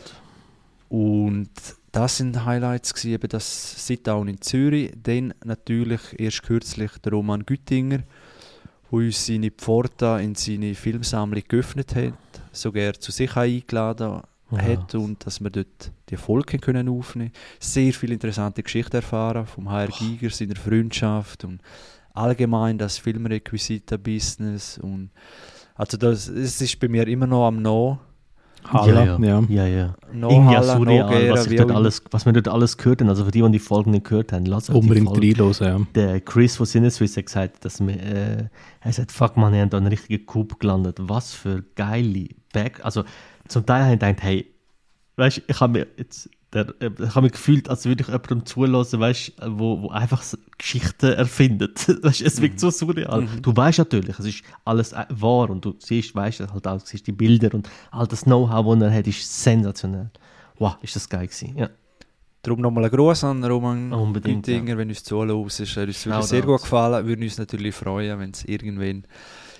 [0.88, 1.50] Und
[1.92, 4.92] das sind Highlights gewesen, eben das Sit-Down in Zürich.
[5.00, 8.00] Dann natürlich erst kürzlich der Roman Güttinger,
[8.90, 12.14] wo uns seine Pforta in seine Filmsammlung geöffnet hat,
[12.50, 14.22] sogar zu sich eingeladen
[14.58, 19.70] hat und dass wir dort die Folgen können aufnehmen Sehr viele interessante Geschichten erfahren vom
[19.70, 21.60] HR Giger, seiner Freundschaft und
[22.14, 24.78] allgemein das Filmrequisita-Business.
[24.78, 25.10] Und
[25.74, 27.98] also das, es ist bei mir immer noch am No.
[28.64, 29.18] Halle, ja, ja.
[29.18, 29.42] ja.
[29.48, 29.94] ja, ja.
[30.12, 33.08] No Halle, no Gera, was, ich dort alles, was wir dort alles gehört haben.
[33.08, 35.86] Also für die, die die Folgen nicht gehört haben, lasst die Unbedingt Folge reinhören, ja.
[35.96, 38.44] der Chris von Sinneswiss hat gesagt, dass wir, äh,
[38.80, 40.98] er sagt, fuck man, wir haben da einen richtigen Coup gelandet.
[41.00, 42.84] Was für geile Back.
[42.84, 43.02] Also
[43.48, 44.46] zum Teil habe ich gedacht, hey,
[45.16, 48.08] weißt du, ich habe mir jetzt, der, äh, ich habe mich gefühlt, als würde ich
[48.08, 50.22] jemandem zulassen, weißt du, wo, wo einfach
[50.58, 51.88] Geschichten erfindet.
[52.02, 53.26] weißt es wirkt so surreal.
[53.40, 57.06] Du weißt natürlich, es ist alles äh, wahr und du siehst, weißt halt auch, siehst
[57.06, 60.10] die Bilder und all das Know-how, das er hat, ist sensationell.
[60.58, 61.56] Wow, ist das geil gewesen.
[61.56, 61.70] Ja.
[62.42, 65.60] Darum nochmal ein Gruß an Roman Unbedingt, Güttinger, wenn uns zuhörst.
[65.60, 67.06] Es hat uns wirklich sehr gut gefallen.
[67.06, 69.04] Würden uns natürlich freuen, wenn es irgendwann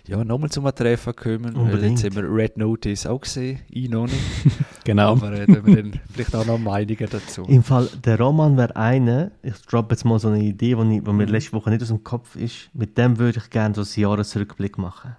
[0.09, 1.55] ja, nochmal zum Treffen kommen.
[1.55, 2.03] Weil Unbedingt.
[2.03, 3.61] jetzt haben wir Red Notice auch gesehen.
[3.69, 4.19] Ich noch nicht.
[4.85, 5.12] Genau.
[5.12, 7.43] Aber äh, wir dann vielleicht auch noch Meinungen dazu.
[7.43, 11.12] Im Fall, der Roman wäre einer, ich droppe jetzt mal so eine Idee, die die
[11.12, 14.03] mir letzte Woche nicht aus dem Kopf ist, mit dem würde ich gerne so einen
[14.11, 15.15] Jahresrückblick machen.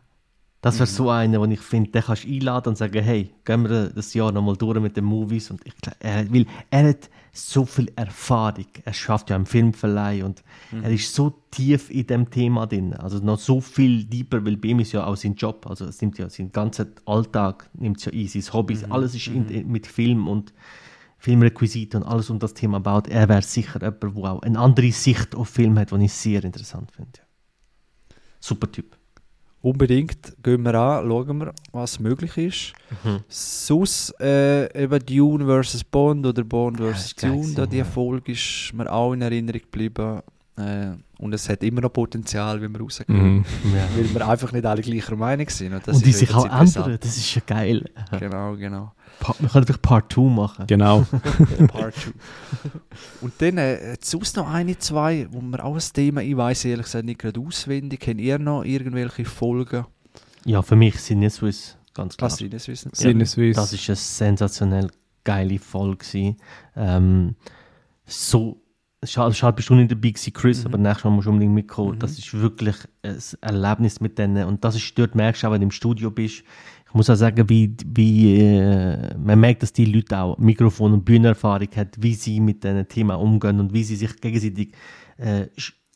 [0.60, 3.64] Das wäre so einer, wo ich finde, den kannst du einladen und sagen, hey, gehen
[3.64, 5.50] wir das Jahr nochmal durch mit den Movies.
[5.50, 8.68] Und ich, er, weil er hat so viel Erfahrung.
[8.86, 12.94] Er schafft ja im Filmverleih und er ist so tief in dem Thema drin.
[12.94, 15.66] Also noch so viel deeper, weil bei ihm ist ja auch sein Job.
[15.68, 19.50] Also es nimmt ja sein ganzer Alltag nimmt ja ein, sein Hobby, alles ist in,
[19.50, 20.54] in, mit Film und
[21.18, 23.08] Filmrequisite und alles um das Thema baut.
[23.08, 26.44] Er wäre sicher jemand, der auch eine andere Sicht auf Film hat, die ich sehr
[26.44, 27.20] interessant finde.
[28.40, 28.96] Super Typ.
[29.64, 32.74] Unbedingt gehen wir an, schauen wir, was möglich ist.
[33.02, 33.20] Mhm.
[33.30, 35.86] Sonst äh, eben Dune vs.
[35.86, 37.16] Bond oder Bond vs.
[37.16, 37.82] geil Dune, da die.
[37.86, 40.20] Folge ist mir auch in Erinnerung geblieben.
[40.56, 43.38] Äh, und es hat immer noch Potenzial, wenn wir rausgehen.
[43.38, 43.46] Mhm.
[43.74, 43.88] Ja.
[43.96, 45.74] Weil wir einfach nicht alle gleicher Meinung sind.
[45.74, 47.90] Und, das und die ist sich auch ändern, das ist ja geil.
[48.20, 48.92] Genau, genau.
[49.20, 50.68] Pa- Wir können einfach Part 2 machen.
[50.68, 51.02] Genau.
[51.68, 52.12] Part 2.
[53.22, 56.86] Und dann äh, sonst noch eine, zwei, wo wir auch ein Thema, ich weiß ehrlich
[56.86, 59.86] gesagt nicht gerade auswendig, kennt ihr noch irgendwelche Folgen?
[60.46, 62.30] Ja, für mich sind jetzt Swiss, ganz klar.
[62.30, 62.92] Das wissen?
[62.94, 63.56] Sinneswiss.
[63.56, 64.90] Das ist eine sensationell
[65.24, 65.98] geile Folge.
[66.06, 66.38] gewesen.
[66.76, 67.36] Ähm,
[68.06, 68.58] so,
[69.06, 72.00] schade, schade bist du nicht dabei gewesen, Chris, aber nächstes Mal musst du unbedingt mitkommen.
[72.00, 74.46] Das ist wirklich ein Erlebnis mit denen.
[74.48, 76.44] Und das ist, dort merkst du auch, wenn du im Studio bist,
[76.94, 81.04] ich muss auch sagen, wie, wie äh, man merkt, dass die Leute auch Mikrofon- und
[81.04, 84.76] Bühnenerfahrung haben, wie sie mit diesen Themen umgehen und wie sie sich gegenseitig,
[85.18, 85.48] äh,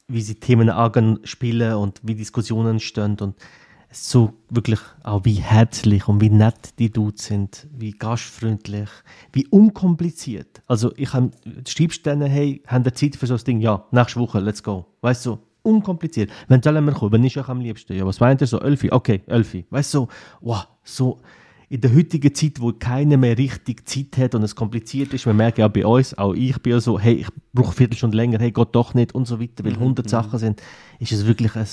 [0.08, 3.36] wie sie Themen angehen, spielen und wie Diskussionen entstehen und
[3.92, 8.90] so wirklich auch wie herzlich und wie nett die Dudes sind, wie gastfreundlich,
[9.34, 10.62] wie unkompliziert.
[10.68, 13.62] Also ich habe, du schreibst denen, hey, haben ihr Zeit für so ein Ding?
[13.62, 14.86] Ja, nächste Woche, let's go.
[15.02, 16.32] Weißt du, so, unkompliziert.
[16.48, 17.94] Wenn sollen wir kommen, wenn ist euch am liebsten?
[17.94, 18.60] Ja, was meint ihr so?
[18.60, 18.92] Elfi?
[18.92, 19.66] Okay, Elfi.
[19.70, 20.08] Weißt du, so,
[20.42, 21.20] wow, so
[21.70, 25.34] in der heutigen Zeit, wo keiner mehr richtig Zeit hat und es kompliziert ist, wir
[25.34, 28.52] merken ja bei uns, auch ich bin ja so, hey, ich brauche Viertelstunde länger, hey,
[28.52, 30.62] geht doch nicht und so weiter, weil 100 Sachen sind,
[31.00, 31.68] ist es wirklich ein,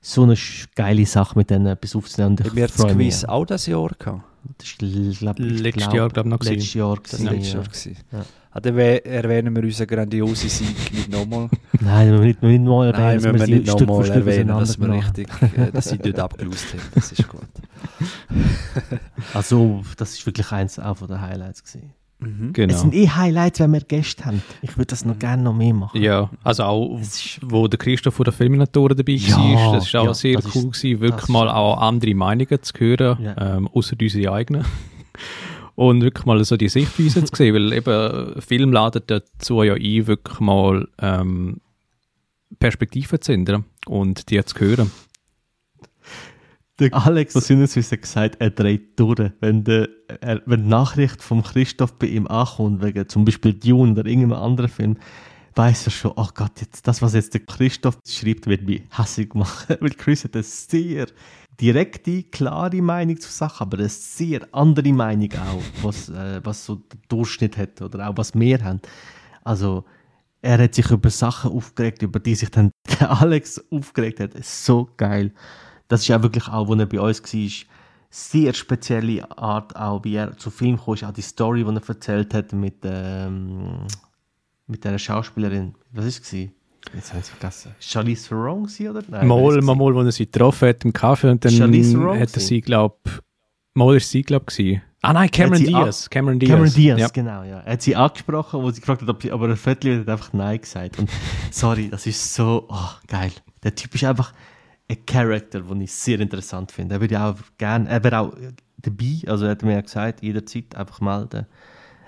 [0.00, 0.36] so eine
[0.74, 2.32] geile Sache, mit denen etwas aufzunehmen.
[2.32, 3.08] Und ich Haben wir das freue mich.
[3.08, 4.22] Quiz auch das Jahr gehabt?
[4.56, 6.40] Das ist, glaub, Letztes glaub, Jahr, glaub ich, noch.
[6.40, 7.58] Letztes Jahr Das war letztes ja.
[7.58, 7.68] Jahr.
[7.68, 7.96] gewesen.
[8.12, 8.24] Ja.
[8.50, 11.48] Ah, dann erwähnen wir unseren grandiosen Sieg nicht nochmal.
[11.80, 13.78] Nein, wir müssen nicht, wir müssen nicht mal Nein, erwähnen, müssen wir sie nicht Stück
[13.78, 16.82] für nochmal Stück erwähnen, dass wir richtig, äh, dass sie dort abgelöst haben.
[16.94, 17.40] Das ist gut.
[19.34, 21.92] Also, das ist wirklich eins auch von den Highlights gewesen.
[22.20, 22.48] Mhm.
[22.48, 22.76] Es Genau.
[22.76, 24.42] sind eh Highlights, wenn wir Gäste haben.
[24.62, 26.02] Ich würde das noch gerne noch mehr machen.
[26.02, 29.94] Ja, also auch, Es ist- wo der Christoph von der Filminatoren dabei Ja, war, das
[29.94, 32.72] war auch ja, sehr das ist- cool, gewesen, wirklich mal ist- auch andere Meinungen zu
[32.78, 33.56] hören, Ja.
[33.56, 34.64] ähm, außer unsere eigenen.
[35.76, 40.06] Und wirklich mal so die Sichtweise zu sehen, weil eben Film ladet dazu ja ein,
[40.08, 41.60] wirklich mal ähm,
[42.58, 44.90] Perspektiven zu ändern und die zu hören.
[46.78, 49.32] Der Alex Sinneswiss hat gesagt, er dreht durch.
[49.40, 49.88] Wenn, der,
[50.20, 54.40] er, wenn die Nachricht vom Christoph bei ihm ankommt, wegen zum Beispiel Dune oder irgendeinem
[54.40, 54.96] anderen Film,
[55.56, 59.34] weiß er schon, oh Gott, jetzt, das, was jetzt der Christoph schreibt, wird mich hässlich
[59.34, 59.76] machen.
[59.80, 61.08] Weil Chris hat eine sehr
[61.60, 66.76] direkte, klare Meinung zu Sachen, aber eine sehr andere Meinung auch, was, äh, was so
[66.76, 68.80] der Durchschnitt hat oder auch was wir haben.
[69.42, 69.84] Also,
[70.40, 74.32] er hat sich über Sachen aufgeregt, über die sich dann der Alex aufgeregt hat.
[74.44, 75.32] So geil.
[75.88, 77.50] Das ist ja wirklich auch, wo er bei uns war,
[78.10, 81.88] sehr spezielle Art, auch wie er zu Film kam, ist auch die Story, die er
[81.88, 83.86] erzählt hat mit, ähm,
[84.66, 85.74] mit der Schauspielerin.
[85.92, 86.48] Was ist es?
[86.94, 87.74] Jetzt habe ich es vergessen.
[87.80, 89.02] Charlize Theron gewesen, oder?
[89.08, 92.40] Nein, mal, mal, mal, wo er sie getroffen hat im Kaffee und dann hat er
[92.40, 92.96] sie, glaube
[93.74, 96.10] mal ist sie, glaube ich, Ah nein, Cameron Diaz.
[96.10, 96.50] Cameron Diaz.
[96.50, 97.08] Cameron Diaz, Ja.
[97.08, 97.60] genau, ja.
[97.60, 100.32] Er hat sie angesprochen, wo sie gefragt hat, ob sie, aber ein Viertel hat einfach
[100.32, 100.98] Nein gesagt.
[100.98, 101.08] Und
[101.52, 103.30] sorry, das ist so, oh, geil.
[103.62, 104.32] Der Typ ist einfach
[104.88, 106.96] ein Charakter, den ich sehr interessant finde.
[106.96, 108.34] Er würde ja auch gerne, er wäre auch
[108.78, 111.46] dabei, also er hat mir ja gesagt, jederzeit einfach melden.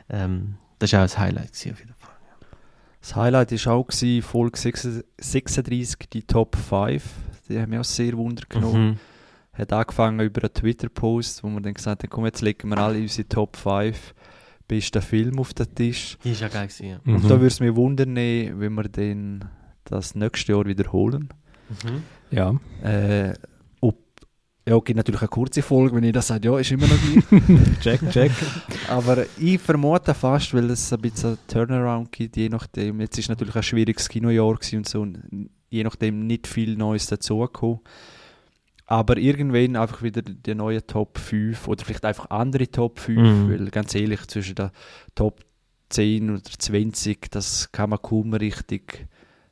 [0.08, 2.14] Ähm, das war auch ein Highlight auf jeden Fall.
[3.00, 7.02] Das Highlight war auch gewesen, Folge 36, 36, die Top 5.
[7.48, 8.90] Die haben mich auch sehr Wunder genommen.
[8.90, 8.98] Mhm.
[9.52, 12.98] Hat angefangen über einen Twitter-Post, wo wir dann gesagt haben, komm, jetzt legen wir alle
[12.98, 14.14] unsere Top 5
[14.68, 16.16] besten Film auf den Tisch.
[16.22, 17.00] Die ist ja geil gewesen, ja.
[17.02, 17.16] Mhm.
[17.16, 19.48] Und da würde es mich wundern, wenn wir dann
[19.84, 21.30] das nächste Jahr wiederholen.
[21.68, 22.02] Mhm.
[22.30, 22.54] Ja.
[22.82, 23.34] Äh,
[23.80, 23.96] ob,
[24.68, 27.80] ja, gibt natürlich eine kurze Folge, wenn ich das sage, ja, ist immer noch gleich.
[27.80, 28.32] Check, check.
[28.88, 33.00] Aber ich vermute fast, weil es ein bisschen Turnaround gibt, je nachdem.
[33.00, 37.80] Jetzt ist natürlich ein schwieriges Kinojahr und so, und je nachdem nicht viel Neues dazugekommen.
[38.86, 43.48] Aber irgendwann einfach wieder die neuen Top 5 oder vielleicht einfach andere Top 5, Mhm.
[43.50, 44.72] weil ganz ehrlich, zwischen der
[45.14, 45.40] Top
[45.90, 49.06] 10 oder 20, das kann man kaum richtig,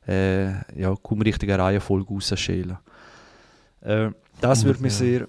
[0.09, 2.77] äh, ja, kaum Reihenfolge rausschälen.
[3.81, 4.09] Äh,
[4.41, 4.97] das würde mich Ja.
[4.97, 5.27] sehr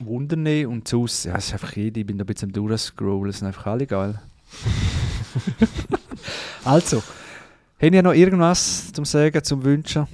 [0.00, 3.38] wundern und sonst, ja, es ist einfach jede, ich bin da ein bisschen durchscrollen, es
[3.38, 4.20] sind einfach alle geil.
[6.64, 7.02] also,
[7.80, 10.06] haben ihr noch irgendwas zum Sagen, zum Wünschen?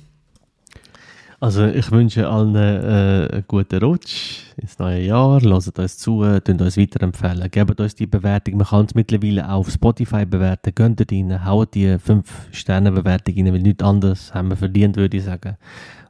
[1.43, 5.41] Also ich wünsche allen äh, einen guten Rutsch ins neue Jahr.
[5.41, 7.51] Hört uns zu, äh, tun uns weiterempfehlen.
[7.51, 8.59] Gebt uns die Bewertung.
[8.59, 10.73] Man kann es mittlerweile auch auf Spotify bewerten.
[10.73, 15.57] Dort rein, haut die 5-Sterne-Bewertung rein, weil nichts anderes haben wir verdient, würde ich sagen.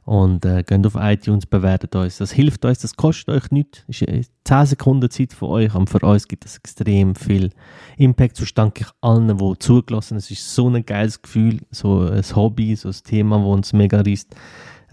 [0.05, 2.19] Und äh, geht auf iTunes, bewertet uns.
[2.19, 3.85] Das hilft uns, das kostet euch nichts.
[3.87, 7.49] Ist äh, 10 Sekunden Zeit für euch, aber für uns gibt es extrem viel
[7.97, 8.37] Impact.
[8.37, 10.19] So danke ich allen, die zugelassen haben.
[10.19, 13.99] Es ist so ein geiles Gefühl, so ein Hobby, so ein Thema, das uns mega
[13.99, 14.35] reißt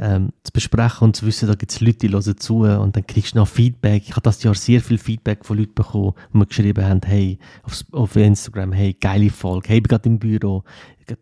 [0.02, 3.06] ähm, zu besprechen und zu wissen, da gibt es Leute, die hören zu und dann
[3.06, 4.05] kriegst du noch Feedback.
[4.06, 7.39] Ich habe das Jahr sehr viel Feedback von Leuten bekommen, die mir geschrieben haben, hey,
[7.62, 10.64] auf, auf Instagram, hey, geile Folge, hey, ich bin gerade im Büro,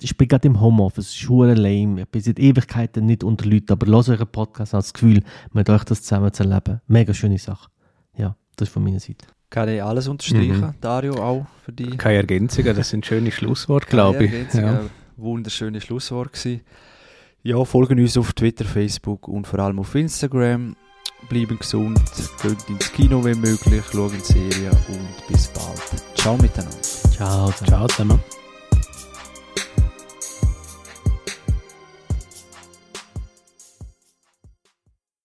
[0.01, 3.73] ich bin gerade im Homeoffice, es ist lame, ich bin seit Ewigkeiten nicht unter Leuten,
[3.73, 6.81] aber lasst euren Podcast, habe das Gefühl, mit euch das zusammen zu erleben.
[6.87, 7.69] Mega schöne Sache.
[8.17, 9.27] Ja, das ist von meiner Seite.
[9.51, 10.75] Kann ich alles unterstreichen, Mhm.
[10.81, 14.55] Dario, auch für die Keine Ergänzungen, das sind schöne Schlussworte, glaube ich.
[14.55, 14.81] Ja.
[14.81, 16.61] ein wunderschönes Schlusswort gewesen.
[17.49, 20.77] Ja, folgen uns auf Twitter, Facebook und vor allem auf Instagram.
[21.31, 21.99] Bleiben gesund,
[22.43, 26.19] geht ins Kino, wenn möglich, schauen Serien und bis bald.
[26.19, 26.83] Ciao miteinander.
[26.83, 27.51] Ciao.
[27.65, 28.21] Ciao zusammen.